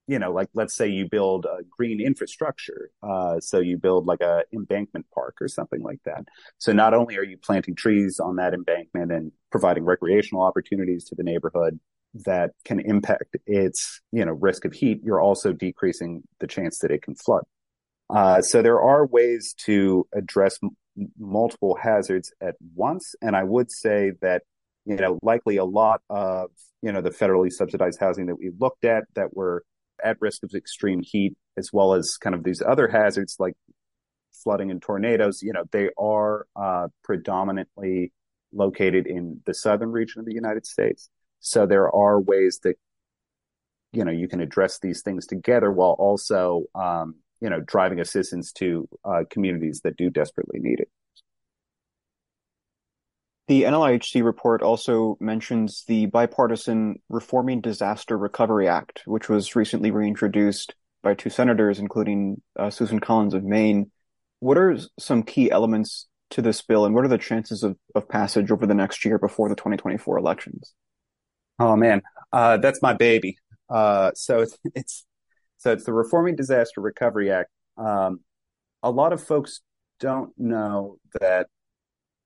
you 0.08 0.20
know, 0.20 0.32
like 0.32 0.50
let's 0.54 0.76
say 0.76 0.88
you 0.88 1.08
build 1.10 1.46
a 1.46 1.64
green 1.70 2.02
infrastructure. 2.02 2.90
Uh, 3.02 3.40
so 3.40 3.60
you 3.60 3.78
build 3.78 4.06
like 4.06 4.22
a 4.22 4.44
embankment 4.54 5.06
park 5.14 5.38
or 5.40 5.48
something 5.48 5.82
like 5.82 6.00
that. 6.06 6.26
So 6.58 6.74
not 6.74 6.94
only 6.94 7.18
are 7.18 7.24
you 7.24 7.38
planting 7.38 7.76
trees 7.76 8.20
on 8.20 8.36
that 8.36 8.54
embankment 8.54 9.12
and 9.12 9.32
providing 9.52 9.86
recreational 9.86 10.44
opportunities 10.44 11.06
to 11.06 11.16
the 11.16 11.24
neighborhood 11.24 11.80
that 12.26 12.52
can 12.66 12.80
impact 12.80 13.38
its, 13.46 14.02
you 14.12 14.26
know, 14.26 14.34
risk 14.34 14.66
of 14.66 14.74
heat, 14.74 15.00
you're 15.04 15.22
also 15.22 15.54
decreasing 15.54 16.24
the 16.40 16.48
chance 16.48 16.80
that 16.80 16.92
it 16.92 17.02
can 17.02 17.16
flood. 17.16 17.44
Uh, 18.10 18.42
so 18.42 18.62
there 18.62 18.82
are 18.82 19.08
ways 19.08 19.56
to 19.58 20.06
address 20.14 20.58
m- 20.62 20.72
multiple 21.18 21.78
hazards 21.82 22.32
at 22.42 22.56
once. 22.76 23.16
And 23.22 23.36
I 23.36 23.44
would 23.44 23.72
say 23.72 24.12
that, 24.22 24.44
you 24.86 24.98
know, 24.98 25.18
likely 25.24 25.58
a 25.58 25.66
lot 25.66 26.02
of, 26.10 26.50
you 26.82 26.92
know, 26.92 27.02
the 27.02 27.10
federally 27.10 27.52
subsidized 27.52 28.00
housing 28.00 28.28
that 28.28 28.36
we 28.36 28.52
looked 28.60 28.86
at 28.86 29.06
that 29.16 29.36
were 29.36 29.64
at 30.04 30.22
risk 30.22 30.44
of 30.44 30.52
extreme 30.54 31.02
heat, 31.02 31.36
as 31.58 31.72
well 31.74 31.94
as 31.94 32.18
kind 32.18 32.36
of 32.36 32.44
these 32.44 32.62
other 32.62 32.88
hazards 32.88 33.38
like 33.40 33.56
flooding 34.44 34.72
and 34.72 34.82
tornadoes, 34.82 35.42
you 35.42 35.54
know, 35.54 35.64
they 35.72 35.90
are 35.98 36.46
uh, 36.56 36.88
predominantly 37.04 38.12
located 38.52 39.08
in 39.08 39.42
the 39.46 39.54
southern 39.54 39.92
region 39.92 40.20
of 40.20 40.26
the 40.26 40.34
United 40.34 40.66
States. 40.66 41.10
So 41.40 41.66
there 41.66 41.94
are 41.94 42.20
ways 42.20 42.60
that, 42.64 42.76
you 43.92 44.04
know, 44.06 44.12
you 44.12 44.28
can 44.28 44.42
address 44.42 44.80
these 44.80 45.02
things 45.02 45.26
together 45.26 45.72
while 45.72 45.96
also, 46.00 46.64
um, 46.76 47.16
you 47.42 47.50
know, 47.50 47.62
driving 47.62 48.00
assistance 48.00 48.52
to 48.54 48.88
uh, 49.04 49.24
communities 49.30 49.82
that 49.84 49.98
do 49.98 50.10
desperately 50.10 50.60
need 50.60 50.80
it. 50.80 50.90
The 53.48 53.64
NLIHC 53.64 54.24
report 54.24 54.62
also 54.62 55.18
mentions 55.20 55.84
the 55.86 56.06
bipartisan 56.06 57.02
Reforming 57.10 57.60
Disaster 57.60 58.18
Recovery 58.18 58.70
Act, 58.70 59.04
which 59.06 59.28
was 59.28 59.56
recently 59.56 59.92
reintroduced 59.92 60.76
by 61.02 61.14
two 61.14 61.30
senators, 61.30 61.80
including 61.80 62.42
uh, 62.58 62.70
Susan 62.70 63.00
Collins 63.00 63.34
of 63.34 63.44
Maine. 63.44 63.92
What 64.40 64.58
are 64.58 64.78
some 64.98 65.24
key 65.24 65.52
elements 65.52 66.08
to 66.30 66.42
this 66.42 66.62
bill, 66.62 66.86
and 66.86 66.96
what 66.96 67.04
are 67.04 67.10
the 67.10 67.18
chances 67.18 67.64
of, 67.64 67.78
of 67.96 68.08
passage 68.08 68.50
over 68.50 68.66
the 68.66 68.74
next 68.74 69.04
year 69.04 69.20
before 69.20 69.50
the 69.50 69.56
2024 69.56 70.18
elections? 70.18 70.74
Oh 71.60 71.76
man, 71.76 72.02
uh, 72.32 72.58
that's 72.58 72.82
my 72.82 72.94
baby. 72.94 73.38
Uh, 73.70 74.12
so 74.16 74.40
it's, 74.40 74.58
it's 74.74 75.06
so 75.58 75.74
it's 75.74 75.84
the 75.84 75.94
Reforming 75.94 76.36
Disaster 76.36 76.82
Recovery 76.82 77.30
Act. 77.32 77.50
Um, 77.78 78.22
a 78.82 78.90
lot 78.90 79.14
of 79.14 79.22
folks 79.22 79.62
don't 80.00 80.32
know 80.38 80.98
that 81.20 81.48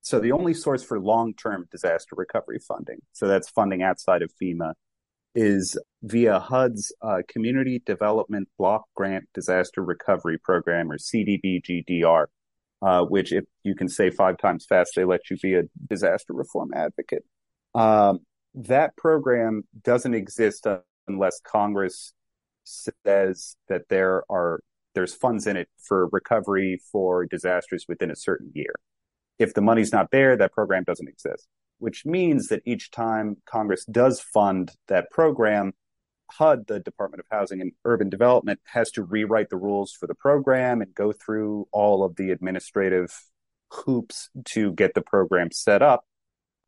so 0.08 0.18
the 0.18 0.32
only 0.32 0.54
source 0.54 0.82
for 0.82 0.98
long-term 0.98 1.68
disaster 1.70 2.16
recovery 2.16 2.60
funding, 2.66 2.96
so 3.12 3.28
that's 3.28 3.50
funding 3.50 3.82
outside 3.82 4.22
of 4.22 4.32
FEMA, 4.40 4.72
is 5.34 5.78
via 6.02 6.40
HUD's 6.40 6.94
uh, 7.02 7.18
Community 7.28 7.82
Development 7.84 8.48
Block 8.56 8.84
Grant 8.96 9.28
Disaster 9.34 9.84
Recovery 9.84 10.38
Program, 10.38 10.90
or 10.90 10.96
CDBGDR, 10.96 12.24
uh, 12.80 13.02
which 13.04 13.32
if 13.32 13.44
you 13.64 13.74
can 13.74 13.86
say 13.86 14.08
five 14.08 14.38
times 14.38 14.64
fast, 14.66 14.92
they 14.96 15.04
let 15.04 15.28
you 15.28 15.36
be 15.36 15.52
a 15.56 15.64
disaster 15.90 16.32
reform 16.32 16.70
advocate. 16.74 17.26
Um, 17.74 18.20
that 18.54 18.96
program 18.96 19.64
doesn't 19.84 20.14
exist 20.14 20.66
unless 21.06 21.38
Congress 21.40 22.14
says 22.64 23.56
that 23.68 23.82
there 23.90 24.22
are 24.30 24.60
there's 24.94 25.14
funds 25.14 25.46
in 25.46 25.58
it 25.58 25.68
for 25.86 26.08
recovery 26.12 26.80
for 26.90 27.26
disasters 27.26 27.84
within 27.86 28.10
a 28.10 28.16
certain 28.16 28.50
year 28.54 28.72
if 29.38 29.54
the 29.54 29.60
money's 29.60 29.92
not 29.92 30.10
there, 30.10 30.36
that 30.36 30.52
program 30.52 30.84
doesn't 30.84 31.08
exist, 31.08 31.46
which 31.78 32.04
means 32.04 32.48
that 32.48 32.62
each 32.64 32.90
time 32.90 33.36
Congress 33.46 33.84
does 33.84 34.20
fund 34.20 34.72
that 34.88 35.10
program, 35.10 35.72
HUD, 36.32 36.66
the 36.66 36.80
Department 36.80 37.20
of 37.20 37.26
Housing 37.30 37.60
and 37.60 37.72
Urban 37.84 38.08
Development, 38.08 38.60
has 38.64 38.90
to 38.92 39.02
rewrite 39.02 39.50
the 39.50 39.56
rules 39.56 39.92
for 39.92 40.06
the 40.06 40.14
program 40.14 40.82
and 40.82 40.94
go 40.94 41.12
through 41.12 41.68
all 41.72 42.04
of 42.04 42.16
the 42.16 42.30
administrative 42.30 43.10
hoops 43.70 44.30
to 44.44 44.72
get 44.72 44.94
the 44.94 45.02
program 45.02 45.50
set 45.50 45.82
up. 45.82 46.04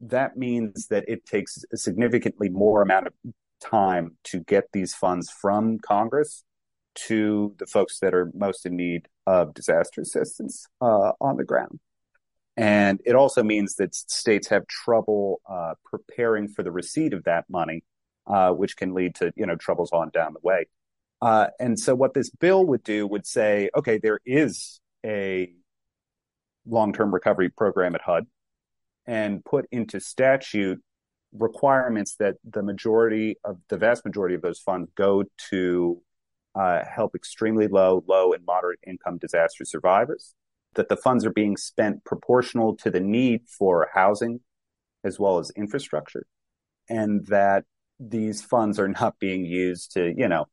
That 0.01 0.37
means 0.37 0.87
that 0.89 1.05
it 1.09 1.27
takes 1.27 1.64
a 1.73 1.77
significantly 1.77 2.49
more 2.49 2.83
amount 2.83 3.09
of 3.09 3.12
time 3.61 4.16
to 4.25 4.41
get 4.41 4.64
these 4.73 4.95
funds 4.95 5.31
from 5.31 5.79
Congress 5.79 6.45
to 6.95 7.55
the 7.59 7.66
folks 7.66 7.99
that 8.01 8.14
are 8.14 8.31
most 8.35 8.66
in 8.66 8.77
need 8.77 9.09
of 9.27 9.55
disaster 9.55 10.01
assistance 10.01 10.66
uh, 10.81 11.12
on 11.21 11.37
the 11.37 11.45
ground. 11.45 11.79
And 12.61 13.01
it 13.07 13.15
also 13.15 13.43
means 13.43 13.77
that 13.77 13.95
states 13.95 14.49
have 14.49 14.67
trouble 14.67 15.41
uh, 15.51 15.73
preparing 15.83 16.47
for 16.47 16.63
the 16.63 16.71
receipt 16.71 17.15
of 17.15 17.25
that 17.25 17.47
money, 17.49 17.85
uh, 18.27 18.51
which 18.51 18.77
can 18.77 18.93
lead 18.93 19.15
to 19.15 19.33
you 19.35 19.47
know 19.47 19.57
troubles 19.57 19.91
on 19.93 20.11
down 20.11 20.35
the 20.35 20.41
way. 20.43 20.67
Uh, 21.23 21.47
and 21.59 21.81
so, 21.81 21.95
what 21.95 22.13
this 22.13 22.29
bill 22.29 22.67
would 22.67 22.85
do 22.85 23.07
would 23.07 23.27
say, 23.27 23.71
okay, 23.75 23.99
there 23.99 24.21
is 24.27 24.79
a 25.07 25.51
long-term 26.67 27.15
recovery 27.15 27.49
program 27.49 27.95
at 27.95 28.03
HUD, 28.03 28.27
and 29.07 29.43
put 29.43 29.65
into 29.73 29.99
statute 29.99 30.83
requirements 31.33 32.17
that 32.17 32.37
the 32.45 32.63
majority 32.63 33.37
of 33.43 33.57
the 33.71 33.79
vast 33.79 34.05
majority 34.05 34.35
of 34.35 34.43
those 34.43 34.59
funds 34.59 34.91
go 34.99 35.25
to 35.49 36.03
uh, 36.55 36.85
help 36.85 37.15
extremely 37.15 37.69
low, 37.69 38.05
low, 38.07 38.35
and 38.35 38.45
moderate 38.45 38.81
income 38.87 39.17
disaster 39.17 39.65
survivors 39.65 40.35
that 40.75 40.89
the 40.89 40.97
funds 40.97 41.25
are 41.25 41.33
being 41.33 41.57
spent 41.57 42.05
proportional 42.05 42.77
to 42.77 42.91
the 42.91 43.01
need 43.01 43.43
for 43.49 43.89
housing 43.95 44.41
as 45.05 45.18
well 45.18 45.39
as 45.39 45.51
infrastructure, 45.57 46.27
and 46.89 47.27
that 47.27 47.64
these 47.99 48.43
funds 48.43 48.79
are 48.79 48.89
not 48.89 49.18
being 49.18 49.45
used 49.45 49.93
to, 49.93 50.14
you 50.16 50.29
know, 50.29 50.47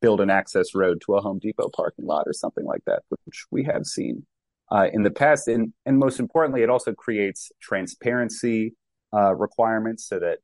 build 0.00 0.20
an 0.20 0.30
access 0.30 0.74
road 0.74 1.00
to 1.04 1.14
a 1.14 1.20
Home 1.20 1.38
Depot 1.38 1.70
parking 1.74 2.06
lot 2.06 2.24
or 2.26 2.32
something 2.32 2.64
like 2.64 2.82
that, 2.86 3.02
which 3.24 3.44
we 3.50 3.64
have 3.64 3.84
seen 3.84 4.26
uh, 4.72 4.88
in 4.92 5.02
the 5.02 5.10
past. 5.10 5.48
And, 5.48 5.72
and 5.84 5.98
most 5.98 6.18
importantly, 6.18 6.62
it 6.62 6.70
also 6.70 6.92
creates 6.92 7.52
transparency 7.60 8.74
uh, 9.14 9.34
requirements 9.34 10.06
so 10.08 10.18
that 10.18 10.38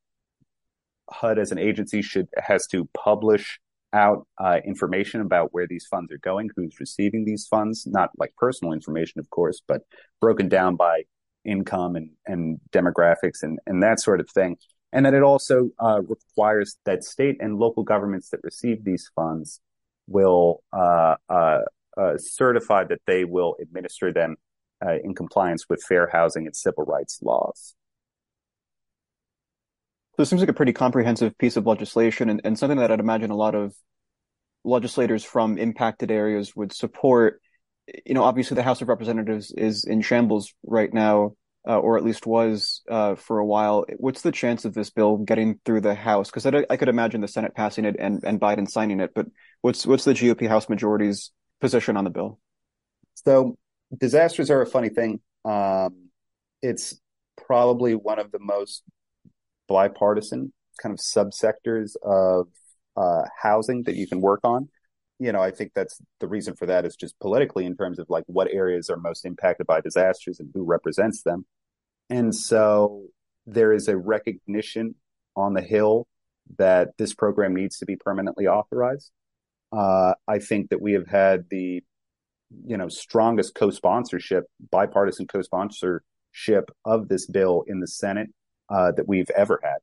HUD 1.11 1.39
as 1.39 1.53
an 1.53 1.59
agency 1.59 2.03
should 2.03 2.29
has 2.37 2.67
to 2.69 2.89
publish 2.95 3.59
out 3.93 4.27
uh, 4.39 4.59
information 4.65 5.21
about 5.21 5.53
where 5.53 5.67
these 5.67 5.87
funds 5.87 6.13
are 6.13 6.19
going, 6.19 6.51
who's 6.57 6.81
receiving 6.81 7.25
these 7.25 7.47
funds, 7.47 7.87
not 7.87 8.11
like 8.19 8.35
personal 8.37 8.73
information, 8.73 9.21
of 9.21 9.29
course, 9.31 9.61
but 9.67 9.83
broken 10.21 10.49
down 10.49 10.77
by 10.77 11.03
income 11.45 11.97
and, 11.97 12.11
and 12.27 12.61
demographics 12.71 13.43
and, 13.43 13.59
and 13.67 13.83
that 13.83 14.01
sort 14.01 14.21
of 14.21 14.29
thing. 14.31 14.57
And 14.93 15.07
that 15.07 15.15
it 15.15 15.23
also 15.23 15.71
uh, 15.83 16.01
requires 16.03 16.77
that 16.85 17.03
state 17.03 17.37
and 17.41 17.59
local 17.59 17.83
governments 17.83 18.29
that 18.31 18.41
receive 18.43 18.85
these 18.85 19.11
funds 19.15 19.61
will 20.07 20.63
uh, 20.73 21.17
uh, 21.29 21.61
uh 21.97 22.17
certify 22.19 22.85
that 22.85 23.01
they 23.07 23.25
will 23.25 23.57
administer 23.61 24.13
them 24.13 24.37
uh, 24.85 24.97
in 25.03 25.15
compliance 25.15 25.69
with 25.69 25.83
fair 25.83 26.09
housing 26.13 26.47
and 26.47 26.57
civil 26.57 26.85
rights 26.85 27.21
laws. 27.23 27.75
So 30.23 30.25
it 30.25 30.29
seems 30.29 30.43
like 30.43 30.51
a 30.51 30.55
pretty 30.55 30.73
comprehensive 30.73 31.37
piece 31.37 31.57
of 31.57 31.67
legislation 31.67 32.31
and, 32.31 32.41
and 32.45 32.57
something 32.57 32.79
that 32.79 32.93
I'd 32.93 33.01
imagine 33.01 33.33
a 33.33 33.37
lot 33.37 33.57
of 33.57 33.75
legislators 34.63 35.25
from 35.25 35.59
impacted 35.59 36.13
areas 36.13 36.55
would 36.55 36.73
support. 36.73 37.41
You 38.07 38.15
know, 38.15 38.23
obviously 38.23 38.55
the 38.55 38.63
House 38.63 38.81
of 38.81 38.89
Representatives 38.89 39.51
is 39.51 39.83
in 39.83 40.01
shambles 40.01 40.55
right 40.63 40.95
now, 40.95 41.33
uh, 41.67 41.77
or 41.77 41.99
at 41.99 42.05
least 42.05 42.25
was 42.25 42.83
uh, 42.89 43.17
for 43.17 43.41
a 43.41 43.45
while. 43.45 43.85
What's 43.97 44.23
the 44.23 44.31
chance 44.31 44.65
of 44.65 44.75
this 44.75 44.91
bill 44.91 45.17
getting 45.17 45.59
through 45.65 45.81
the 45.81 45.97
House? 45.97 46.31
Because 46.31 46.47
I, 46.47 46.67
I, 46.71 46.77
could 46.77 46.89
imagine 46.89 47.21
the 47.21 47.27
Senate 47.27 47.57
passing 47.57 47.85
it 47.85 47.97
and, 47.99 48.23
and 48.23 48.41
Biden 48.41 48.71
signing 48.71 49.01
it, 49.01 49.11
but 49.17 49.27
what's 49.61 49.85
what's 49.89 50.05
the 50.05 50.13
GOP 50.13 50.47
House 50.47 50.69
majority's 50.69 51.33
position 51.61 51.97
on 51.97 52.05
the 52.05 52.11
bill? 52.11 52.39
So 53.15 53.59
disasters 53.99 54.53
are 54.53 54.63
a 54.63 54.67
funny 54.67 54.91
thing. 54.91 55.19
Um, 55.45 56.11
it's 56.63 57.01
probably 57.45 57.97
one 57.97 58.21
of 58.21 58.31
the 58.31 58.39
most 58.39 58.85
bipartisan 59.73 60.53
kind 60.81 60.93
of 60.93 61.01
subsectors 61.01 61.93
of 62.03 62.49
uh, 62.97 63.25
housing 63.41 63.83
that 63.85 63.97
you 63.97 64.07
can 64.07 64.21
work 64.21 64.41
on. 64.45 64.69
You 65.19 65.33
know, 65.33 65.41
I 65.41 65.51
think 65.51 65.73
that's 65.75 65.99
the 66.21 66.27
reason 66.27 66.57
for 66.57 66.67
that 66.67 66.85
is 66.85 66.97
just 66.97 67.19
politically 67.21 67.65
in 67.65 67.77
terms 67.77 67.99
of 67.99 68.07
like 68.09 68.25
what 68.27 68.49
areas 68.53 68.91
are 68.91 68.97
most 68.97 69.25
impacted 69.25 69.67
by 69.67 69.81
disasters 69.81 70.41
and 70.41 70.51
who 70.53 70.65
represents 70.65 71.23
them. 71.23 71.47
And 72.11 72.35
so 72.35 73.05
there 73.47 73.73
is 73.73 73.89
a 73.89 73.97
recognition 73.97 74.97
on 75.37 75.55
the 75.55 75.63
Hill 75.63 76.07
that 76.59 76.91
this 76.99 77.15
program 77.15 77.55
needs 77.55 77.79
to 77.79 77.87
be 77.87 77.97
permanently 77.97 78.47
authorized. 78.47 79.11
Uh, 79.71 80.15
I 80.27 80.39
think 80.39 80.71
that 80.71 80.83
we 80.83 80.93
have 80.93 81.07
had 81.07 81.45
the, 81.51 81.83
you 82.67 82.77
know, 82.77 82.89
strongest 82.89 83.55
co-sponsorship, 83.55 84.45
bipartisan 84.71 85.27
co-sponsorship 85.27 86.71
of 86.85 87.09
this 87.09 87.27
bill 87.27 87.65
in 87.67 87.81
the 87.81 87.87
Senate 87.87 88.29
uh, 88.73 88.93
that 88.93 89.07
we've 89.07 89.31
ever 89.31 89.61
had. 89.63 89.79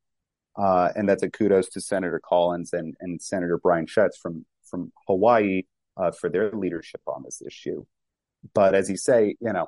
Uh, 0.58 0.92
and 0.96 1.08
that's 1.08 1.24
a 1.24 1.30
kudos 1.30 1.70
to 1.70 1.80
Senator 1.80 2.20
Collins 2.24 2.74
and, 2.74 2.96
and 3.00 3.22
Senator 3.22 3.58
Brian 3.58 3.86
Schatz 3.86 4.18
from, 4.18 4.46
from 4.64 4.92
Hawaii 5.08 5.64
uh, 5.96 6.12
for 6.12 6.30
their 6.30 6.52
leadership 6.52 7.02
on 7.08 7.24
this 7.24 7.42
issue. 7.46 7.86
But 8.54 8.74
as 8.74 8.90
you 8.90 8.98
say, 8.98 9.36
you 9.40 9.54
know, 9.54 9.68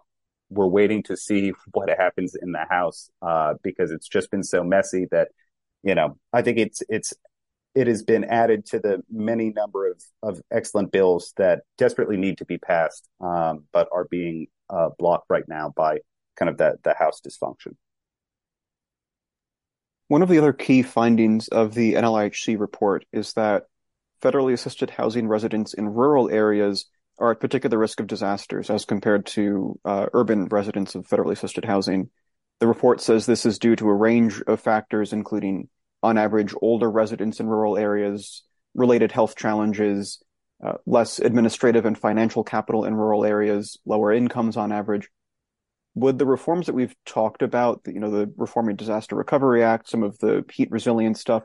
we're 0.49 0.67
waiting 0.67 1.03
to 1.03 1.15
see 1.15 1.53
what 1.71 1.89
happens 1.89 2.35
in 2.35 2.51
the 2.51 2.65
House 2.69 3.09
uh, 3.21 3.53
because 3.63 3.91
it's 3.91 4.07
just 4.07 4.31
been 4.31 4.43
so 4.43 4.63
messy 4.63 5.07
that, 5.11 5.29
you 5.83 5.95
know, 5.95 6.17
I 6.33 6.41
think 6.41 6.57
it's 6.57 6.83
it's 6.89 7.13
it 7.73 7.87
has 7.87 8.03
been 8.03 8.25
added 8.25 8.65
to 8.65 8.79
the 8.79 9.01
many 9.09 9.49
number 9.49 9.89
of, 9.89 10.03
of 10.21 10.41
excellent 10.51 10.91
bills 10.91 11.33
that 11.37 11.61
desperately 11.77 12.17
need 12.17 12.37
to 12.39 12.45
be 12.45 12.57
passed, 12.57 13.07
um, 13.21 13.63
but 13.71 13.87
are 13.93 14.05
being 14.05 14.47
uh, 14.69 14.89
blocked 14.99 15.27
right 15.29 15.47
now 15.47 15.73
by 15.75 15.99
kind 16.35 16.49
of 16.49 16.57
the, 16.57 16.75
the 16.83 16.93
House 16.93 17.21
dysfunction. 17.25 17.75
One 20.11 20.21
of 20.21 20.27
the 20.27 20.39
other 20.39 20.51
key 20.51 20.81
findings 20.81 21.47
of 21.47 21.73
the 21.73 21.93
NLIHC 21.93 22.59
report 22.59 23.05
is 23.13 23.31
that 23.35 23.67
federally 24.21 24.51
assisted 24.51 24.89
housing 24.89 25.25
residents 25.25 25.73
in 25.73 25.87
rural 25.87 26.29
areas 26.29 26.87
are 27.17 27.31
at 27.31 27.39
particular 27.39 27.77
risk 27.77 28.01
of 28.01 28.07
disasters 28.07 28.69
as 28.69 28.83
compared 28.83 29.25
to 29.27 29.79
uh, 29.85 30.07
urban 30.11 30.47
residents 30.47 30.95
of 30.95 31.07
federally 31.07 31.31
assisted 31.31 31.63
housing. 31.63 32.09
The 32.59 32.67
report 32.67 32.99
says 32.99 33.25
this 33.25 33.45
is 33.45 33.57
due 33.57 33.77
to 33.77 33.87
a 33.87 33.95
range 33.95 34.43
of 34.47 34.59
factors, 34.59 35.13
including, 35.13 35.69
on 36.03 36.17
average, 36.17 36.53
older 36.61 36.91
residents 36.91 37.39
in 37.39 37.47
rural 37.47 37.77
areas, 37.77 38.43
related 38.73 39.13
health 39.13 39.37
challenges, 39.37 40.21
uh, 40.61 40.73
less 40.85 41.19
administrative 41.19 41.85
and 41.85 41.97
financial 41.97 42.43
capital 42.43 42.83
in 42.83 42.95
rural 42.95 43.23
areas, 43.23 43.79
lower 43.85 44.11
incomes 44.11 44.57
on 44.57 44.73
average, 44.73 45.07
would 45.95 46.17
the 46.17 46.25
reforms 46.25 46.67
that 46.67 46.73
we've 46.73 46.95
talked 47.05 47.41
about, 47.41 47.81
you 47.85 47.99
know, 47.99 48.09
the 48.09 48.33
Reforming 48.37 48.75
Disaster 48.75 49.15
Recovery 49.15 49.63
Act, 49.63 49.89
some 49.89 50.03
of 50.03 50.17
the 50.19 50.45
heat 50.51 50.71
resilience 50.71 51.19
stuff, 51.19 51.43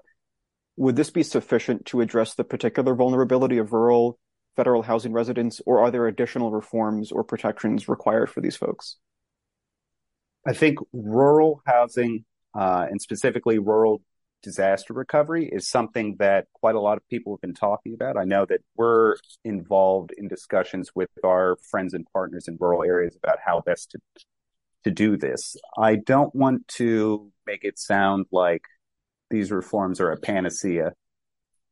would 0.77 0.97
this 0.97 1.11
be 1.11 1.23
sufficient 1.23 1.87
to 1.87 2.01
address 2.01 2.35
the 2.35 2.45
particular 2.45 2.95
vulnerability 2.95 3.59
of 3.59 3.73
rural 3.73 4.19
federal 4.57 4.83
housing 4.83 5.13
residents, 5.13 5.61
or 5.67 5.81
are 5.81 5.91
there 5.91 6.07
additional 6.07 6.51
reforms 6.51 7.13
or 7.13 7.23
protections 7.23 7.89
required 7.89 8.31
for 8.31 8.41
these 8.41 8.57
folks? 8.57 8.97
I 10.47 10.55
think 10.55 10.79
rural 10.93 11.61
housing, 11.67 12.25
uh, 12.55 12.87
and 12.89 13.01
specifically 13.01 13.59
rural 13.59 14.01
disaster 14.43 14.95
recovery, 14.95 15.49
is 15.53 15.69
something 15.69 16.17
that 16.21 16.47
quite 16.55 16.75
a 16.75 16.81
lot 16.81 16.97
of 16.97 17.07
people 17.09 17.35
have 17.35 17.41
been 17.41 17.55
talking 17.55 17.93
about. 17.93 18.17
I 18.17 18.25
know 18.25 18.47
that 18.47 18.61
we're 18.77 19.17
involved 19.45 20.13
in 20.17 20.29
discussions 20.29 20.91
with 20.95 21.11
our 21.25 21.57
friends 21.71 21.93
and 21.93 22.07
partners 22.13 22.49
in 22.49 22.57
rural 22.59 22.83
areas 22.83 23.17
about 23.17 23.39
how 23.45 23.61
best 23.61 23.91
to 23.91 23.99
to 24.87 24.93
do 24.93 25.17
this. 25.17 25.57
I 25.77 25.97
don't 25.97 26.33
want 26.33 26.69
to 26.69 27.33
make 27.45 27.65
it 27.65 27.77
sound 27.77 28.27
like 28.31 28.63
these 29.31 29.51
reforms 29.51 30.01
are 30.01 30.13
a 30.13 30.17
panacea 30.17 30.93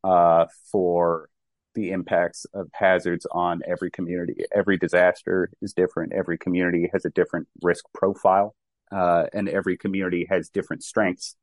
uh, 0.02 0.46
for 0.72 1.28
the 1.76 1.92
impacts 1.92 2.44
of 2.52 2.68
hazards 2.72 3.24
on 3.30 3.62
every 3.68 3.92
community. 3.92 4.44
Every 4.52 4.76
disaster 4.76 5.48
is 5.62 5.72
different. 5.72 6.12
Every 6.12 6.36
community 6.38 6.90
has 6.92 7.04
a 7.04 7.10
different 7.10 7.46
risk 7.62 7.84
profile, 7.94 8.56
uh, 8.90 9.26
and 9.32 9.48
every 9.48 9.76
community 9.76 10.26
has 10.28 10.48
different 10.48 10.82
strengths 10.82 11.36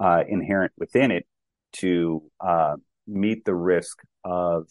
uh, 0.00 0.24
inherent 0.26 0.72
within 0.78 1.10
it 1.10 1.26
to 1.74 2.22
uh, 2.40 2.76
meet 3.06 3.44
the 3.44 3.54
risk 3.54 3.98
of 4.24 4.68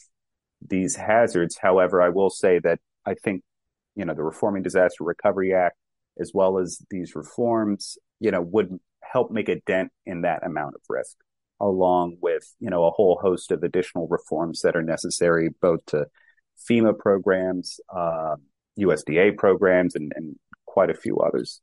these 0.68 0.96
hazards. 0.96 1.60
However, 1.62 2.02
I 2.02 2.10
will 2.10 2.32
say 2.32 2.58
that 2.58 2.80
I 3.06 3.14
think 3.14 3.44
you 3.96 4.06
know 4.06 4.16
the 4.16 4.24
Reforming 4.24 4.64
Disaster 4.64 5.04
Recovery 5.04 5.54
Act 5.54 5.78
as 6.20 6.32
well 6.34 6.58
as 6.58 6.82
these 6.90 7.16
reforms, 7.16 7.98
you 8.20 8.32
know, 8.32 8.42
would 8.42 8.80
help 9.02 9.32
make 9.32 9.50
a 9.50 9.60
dent 9.62 9.92
in 10.06 10.22
that 10.22 10.46
amount 10.46 10.76
of 10.76 10.82
risk 10.90 11.16
along 11.60 12.18
with, 12.22 12.54
you 12.60 12.70
know, 12.70 12.86
a 12.86 12.92
whole 12.92 13.20
host 13.22 13.52
of 13.52 13.64
additional 13.64 14.08
reforms 14.08 14.62
that 14.62 14.76
are 14.76 14.84
necessary 14.84 15.50
both 15.62 15.84
to 15.88 16.06
FEMA 16.70 16.98
programs, 16.98 17.80
um, 17.94 18.02
uh, 18.02 18.36
USDA 18.80 19.36
programs, 19.38 19.96
and, 19.96 20.12
and 20.16 20.36
quite 20.66 20.90
a 20.90 20.94
few 20.94 21.18
others. 21.18 21.62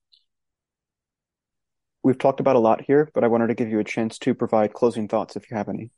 We've 2.03 2.19
talked 2.19 2.41
about 2.41 2.57
a 2.57 2.61
lot 2.61 2.83
here, 2.83 3.09
but 3.15 3.25
I 3.25 3.29
wanted 3.29 3.47
to 3.49 3.55
give 3.55 3.69
you 3.69 3.79
a 3.79 3.85
chance 3.85 4.19
to 4.19 4.35
provide 4.35 4.73
closing 4.73 5.09
thoughts 5.09 5.37
if 5.37 5.51
you 5.51 5.57
have 5.57 5.69
any. 5.69 5.91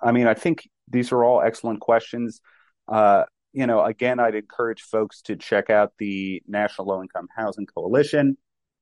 I 0.00 0.12
mean, 0.12 0.26
I 0.26 0.34
think 0.34 0.68
these 0.88 1.12
are 1.12 1.24
all 1.24 1.42
excellent 1.42 1.80
questions. 1.80 2.40
Uh, 2.88 3.24
you 3.52 3.66
know, 3.66 3.84
again, 3.84 4.18
I'd 4.18 4.34
encourage 4.34 4.82
folks 4.82 5.20
to 5.22 5.36
check 5.36 5.70
out 5.70 5.92
the 5.98 6.42
National 6.46 6.88
Low 6.88 7.02
Income 7.02 7.28
Housing 7.36 7.66
Coalition. 7.66 8.36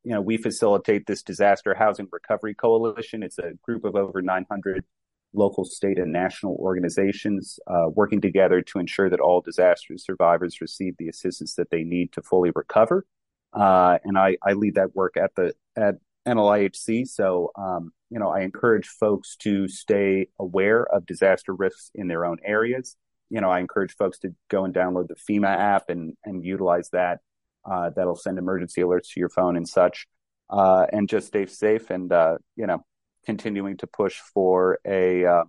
You 0.04 0.14
know, 0.14 0.20
we 0.20 0.36
facilitate 0.36 1.06
this 1.06 1.22
Disaster 1.22 1.74
Housing 1.74 2.08
Recovery 2.10 2.54
Coalition. 2.54 3.22
It's 3.22 3.38
a 3.38 3.52
group 3.62 3.84
of 3.84 3.96
over 3.96 4.22
900 4.22 4.84
local, 5.32 5.64
state, 5.64 5.98
and 5.98 6.12
national 6.12 6.56
organizations 6.56 7.58
uh, 7.66 7.88
working 7.88 8.20
together 8.20 8.62
to 8.62 8.78
ensure 8.78 9.10
that 9.10 9.20
all 9.20 9.40
disaster 9.40 9.96
survivors 9.96 10.60
receive 10.60 10.94
the 10.98 11.08
assistance 11.08 11.54
that 11.54 11.70
they 11.70 11.84
need 11.84 12.12
to 12.12 12.22
fully 12.22 12.50
recover. 12.54 13.04
Uh, 13.52 13.98
and 14.04 14.16
I, 14.16 14.36
I 14.44 14.52
lead 14.52 14.76
that 14.76 14.94
work 14.94 15.16
at 15.16 15.34
the 15.34 15.52
at 15.76 15.96
NLIHC. 16.26 17.08
So, 17.08 17.50
um, 17.56 17.92
you 18.10 18.18
know, 18.18 18.30
I 18.30 18.40
encourage 18.40 18.86
folks 18.86 19.36
to 19.36 19.68
stay 19.68 20.28
aware 20.38 20.84
of 20.84 21.06
disaster 21.06 21.54
risks 21.54 21.90
in 21.94 22.08
their 22.08 22.24
own 22.24 22.38
areas 22.44 22.96
you 23.30 23.40
know, 23.40 23.50
I 23.50 23.60
encourage 23.60 23.94
folks 23.96 24.18
to 24.20 24.34
go 24.48 24.64
and 24.64 24.74
download 24.74 25.08
the 25.08 25.14
FEMA 25.14 25.48
app 25.48 25.88
and 25.88 26.14
and 26.24 26.44
utilize 26.44 26.90
that. 26.90 27.20
Uh, 27.64 27.90
that'll 27.94 28.16
send 28.16 28.38
emergency 28.38 28.80
alerts 28.80 29.12
to 29.12 29.20
your 29.20 29.28
phone 29.28 29.56
and 29.56 29.68
such. 29.68 30.06
Uh, 30.48 30.86
and 30.92 31.08
just 31.08 31.28
stay 31.28 31.46
safe 31.46 31.90
and 31.90 32.12
uh, 32.12 32.36
you 32.56 32.66
know 32.66 32.84
continuing 33.24 33.76
to 33.76 33.86
push 33.86 34.18
for 34.34 34.78
a 34.84 35.24
uh, 35.24 35.44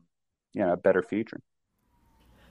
you 0.54 0.62
know 0.62 0.76
better 0.76 1.02
future. 1.02 1.42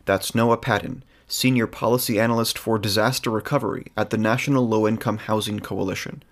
That's 0.05 0.35
Noah 0.35 0.57
Patton, 0.57 1.05
senior 1.29 1.69
policy 1.69 2.19
analyst 2.19 2.59
for 2.59 2.79
disaster 2.79 3.31
recovery 3.31 3.87
at 3.97 4.11
the 4.11 4.19
National 4.19 4.67
Low 4.67 4.89
Income 4.89 5.19
Housing 5.19 5.61
Coalition. 5.61 6.23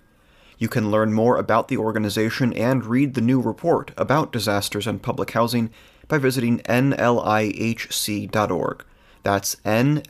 You 0.59 0.69
can 0.69 0.91
learn 0.91 1.13
more 1.13 1.37
about 1.37 1.69
the 1.69 1.77
organization 1.77 2.53
and 2.53 2.85
read 2.85 3.15
the 3.15 3.21
new 3.21 3.41
report 3.41 3.93
about 3.97 4.33
disasters 4.33 4.89
and 4.89 5.01
public 5.01 5.31
housing 5.31 5.71
by 6.09 6.19
visiting 6.19 6.59
nlihc.org. 6.61 8.05
That's 9.23 9.57
nlihc.org. 9.57 10.01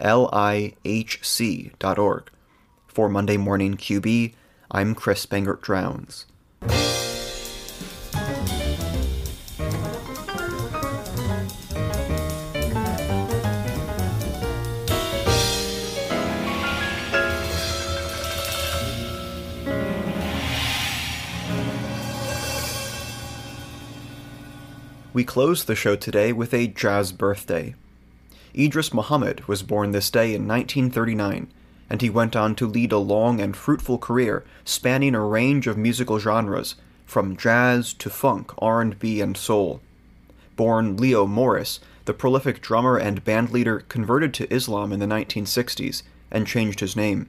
For 2.87 3.09
Monday 3.09 3.37
Morning 3.37 3.77
QB, 3.77 4.35
I'm 4.71 4.95
Chris 4.95 5.27
Bangert 5.27 5.61
Drowns. 5.61 6.27
We 25.19 25.25
close 25.25 25.65
the 25.65 25.75
show 25.75 25.97
today 25.97 26.33
with 26.33 26.55
a 26.55 26.69
jazz 26.69 27.11
birthday. 27.11 27.75
Idris 28.57 28.95
Muhammad 28.95 29.49
was 29.49 29.65
born 29.65 29.91
this 29.91 30.11
day 30.11 30.33
in 30.33 30.47
1939, 30.47 31.53
and 31.91 32.01
he 32.01 32.09
went 32.09 32.37
on 32.37 32.55
to 32.55 32.69
lead 32.69 32.93
a 32.93 32.99
long 32.99 33.41
and 33.41 33.57
fruitful 33.57 33.99
career 33.99 34.45
spanning 34.65 35.17
a 35.17 35.21
range 35.21 35.67
of 35.67 35.77
musical 35.77 36.21
genres, 36.21 36.77
from 37.05 37.37
jazz 37.37 37.93
to 37.95 38.09
funk, 38.09 38.53
R&B, 38.59 39.21
and 39.21 39.37
soul. 39.37 39.81
Born 40.55 40.97
Leo 40.97 41.27
Morris, 41.27 41.81
the 42.05 42.15
prolific 42.15 42.61
drummer 42.61 42.97
and 42.97 43.25
bandleader 43.25 43.89
converted 43.89 44.33
to 44.35 44.55
Islam 44.55 44.93
in 44.93 45.01
the 45.01 45.07
1960s 45.07 46.05
and 46.31 46.47
changed 46.47 46.79
his 46.79 46.95
name. 46.95 47.29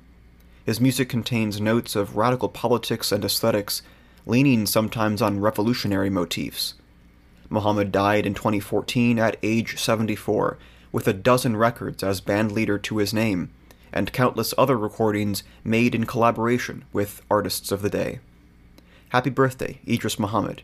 His 0.63 0.79
music 0.79 1.09
contains 1.09 1.59
notes 1.59 1.95
of 1.95 2.15
radical 2.15 2.49
politics 2.49 3.11
and 3.11 3.25
aesthetics, 3.25 3.81
leaning 4.27 4.67
sometimes 4.67 5.23
on 5.23 5.41
revolutionary 5.41 6.11
motifs. 6.11 6.75
Muhammad 7.49 7.91
died 7.91 8.25
in 8.25 8.33
2014 8.33 9.17
at 9.19 9.37
age 9.41 9.79
74, 9.79 10.57
with 10.91 11.07
a 11.07 11.13
dozen 11.13 11.57
records 11.57 12.03
as 12.03 12.21
bandleader 12.21 12.81
to 12.81 12.97
his 12.97 13.13
name, 13.13 13.49
and 13.91 14.13
countless 14.13 14.53
other 14.57 14.77
recordings 14.77 15.43
made 15.63 15.95
in 15.95 16.05
collaboration 16.05 16.85
with 16.93 17.21
artists 17.29 17.71
of 17.71 17.81
the 17.81 17.89
day. 17.89 18.19
Happy 19.09 19.29
birthday, 19.29 19.79
Idris 19.87 20.19
Muhammad. 20.19 20.61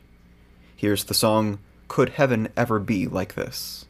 Here's 0.76 1.06
the 1.06 1.14
song 1.14 1.60
Could 1.88 2.10
Heaven 2.10 2.50
Ever 2.56 2.80
Be 2.80 3.08
Like 3.08 3.34
This? 3.34 3.86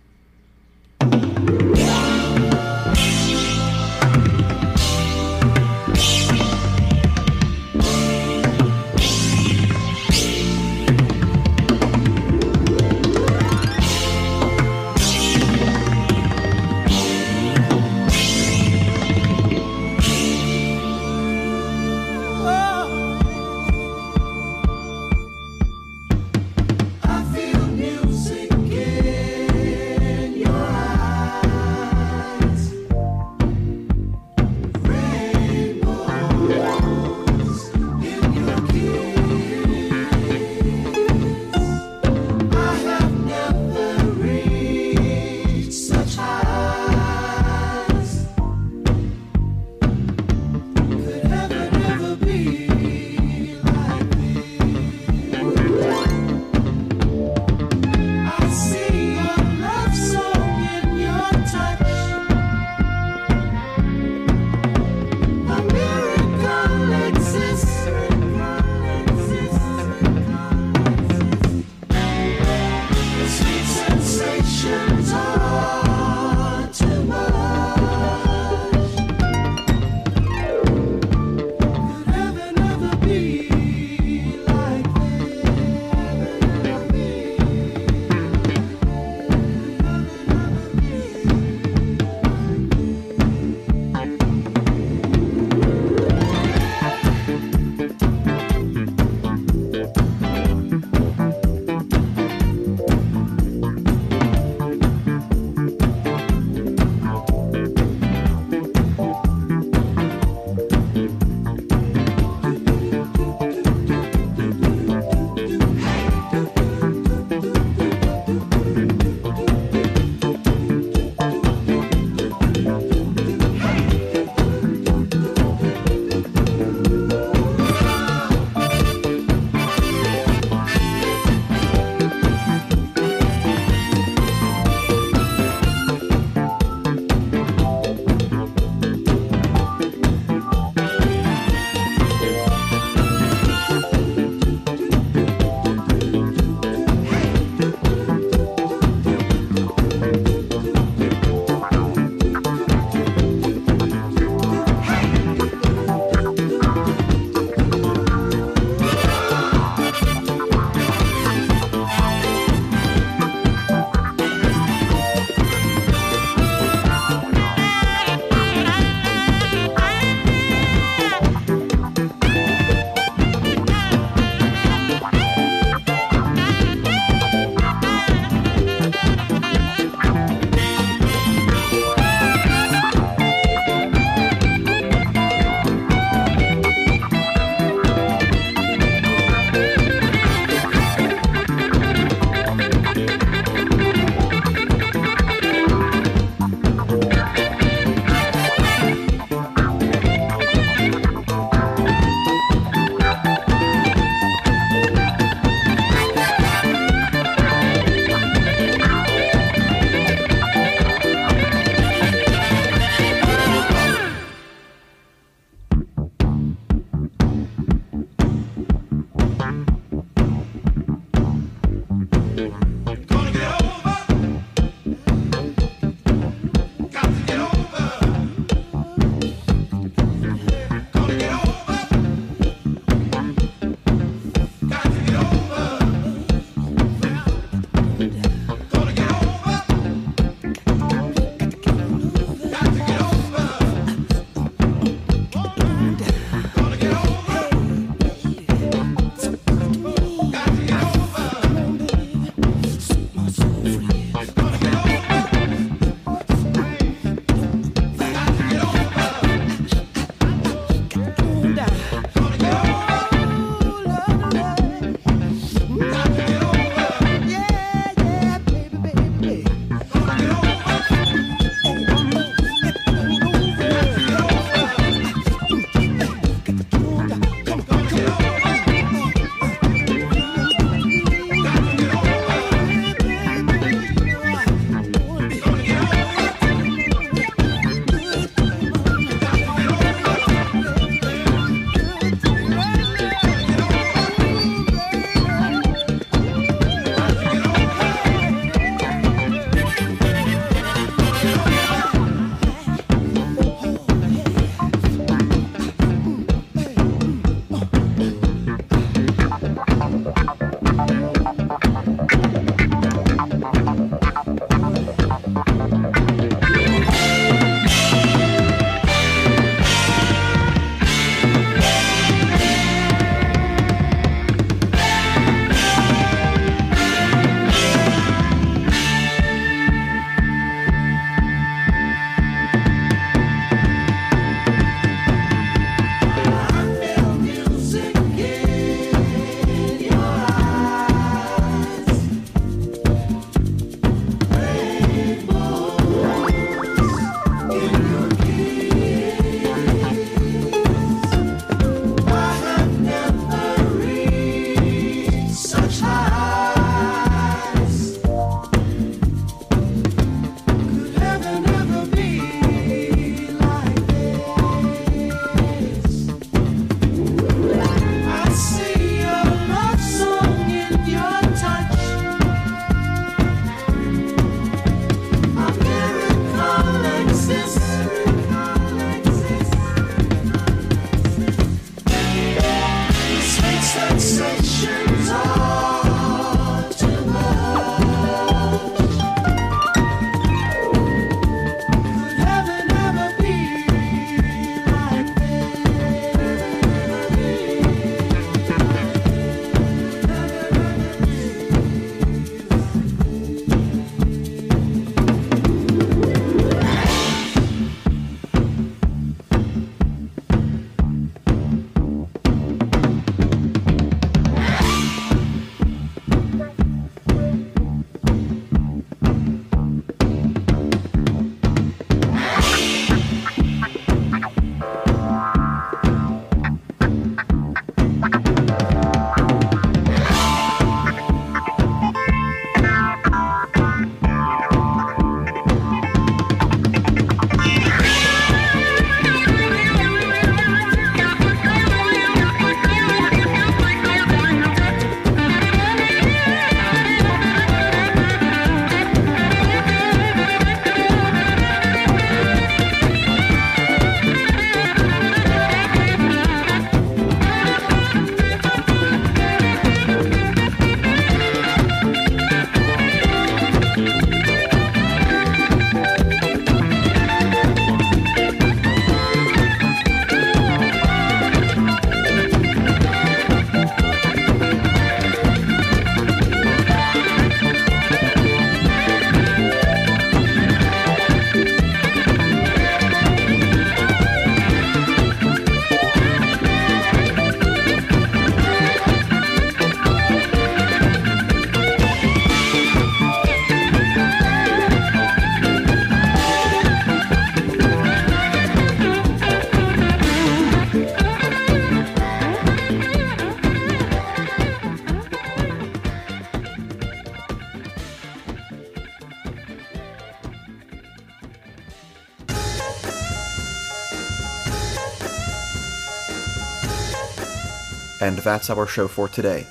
That's 518.26 518.50
our 518.50 518.66
show 518.66 518.88
for 518.88 519.08
today. 519.08 519.46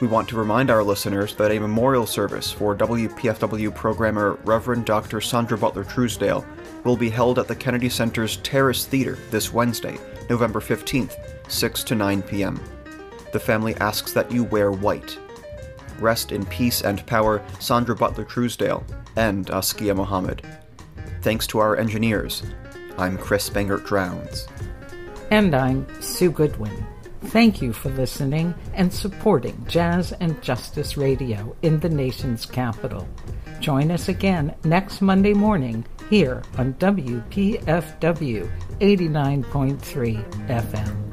We 0.00 0.06
want 0.06 0.28
to 0.28 0.36
remind 0.36 0.70
our 0.70 0.84
listeners 0.84 1.34
that 1.34 1.50
a 1.50 1.58
memorial 1.58 2.06
service 2.06 2.52
for 2.52 2.76
WPFW 2.76 3.74
programmer 3.74 4.38
Reverend 4.44 4.86
Dr. 4.86 5.20
Sandra 5.20 5.58
Butler 5.58 5.82
Truesdale 5.82 6.46
will 6.84 6.96
be 6.96 7.10
held 7.10 7.40
at 7.40 7.48
the 7.48 7.56
Kennedy 7.56 7.88
Center's 7.88 8.36
Terrace 8.36 8.86
Theater 8.86 9.18
this 9.30 9.52
Wednesday, 9.52 9.98
November 10.30 10.60
15th, 10.60 11.16
6 11.50 11.82
to 11.82 11.96
9 11.96 12.22
p.m. 12.22 12.62
The 13.32 13.40
family 13.40 13.74
asks 13.78 14.12
that 14.12 14.30
you 14.30 14.44
wear 14.44 14.70
white. 14.70 15.18
Rest 15.98 16.30
in 16.30 16.46
peace 16.46 16.82
and 16.82 17.04
power, 17.04 17.44
Sandra 17.58 17.96
Butler 17.96 18.24
Truesdale 18.24 18.86
and 19.16 19.50
Askia 19.50 19.92
Muhammad. 19.96 20.46
Thanks 21.22 21.48
to 21.48 21.58
our 21.58 21.76
engineers. 21.76 22.44
I'm 22.96 23.18
Chris 23.18 23.50
Bangert 23.50 23.84
Drowns. 23.84 24.46
And 25.32 25.52
I'm 25.52 25.84
Sue 26.00 26.30
Goodwin. 26.30 26.86
Thank 27.26 27.60
you 27.60 27.72
for 27.72 27.90
listening 27.90 28.54
and 28.74 28.92
supporting 28.92 29.64
Jazz 29.68 30.12
and 30.12 30.40
Justice 30.42 30.96
Radio 30.96 31.54
in 31.62 31.80
the 31.80 31.88
nation's 31.88 32.46
capital. 32.46 33.08
Join 33.60 33.90
us 33.90 34.08
again 34.08 34.54
next 34.64 35.02
Monday 35.02 35.34
morning 35.34 35.84
here 36.08 36.42
on 36.56 36.74
WPFW 36.74 38.50
89.3 38.80 40.46
FM. 40.46 41.07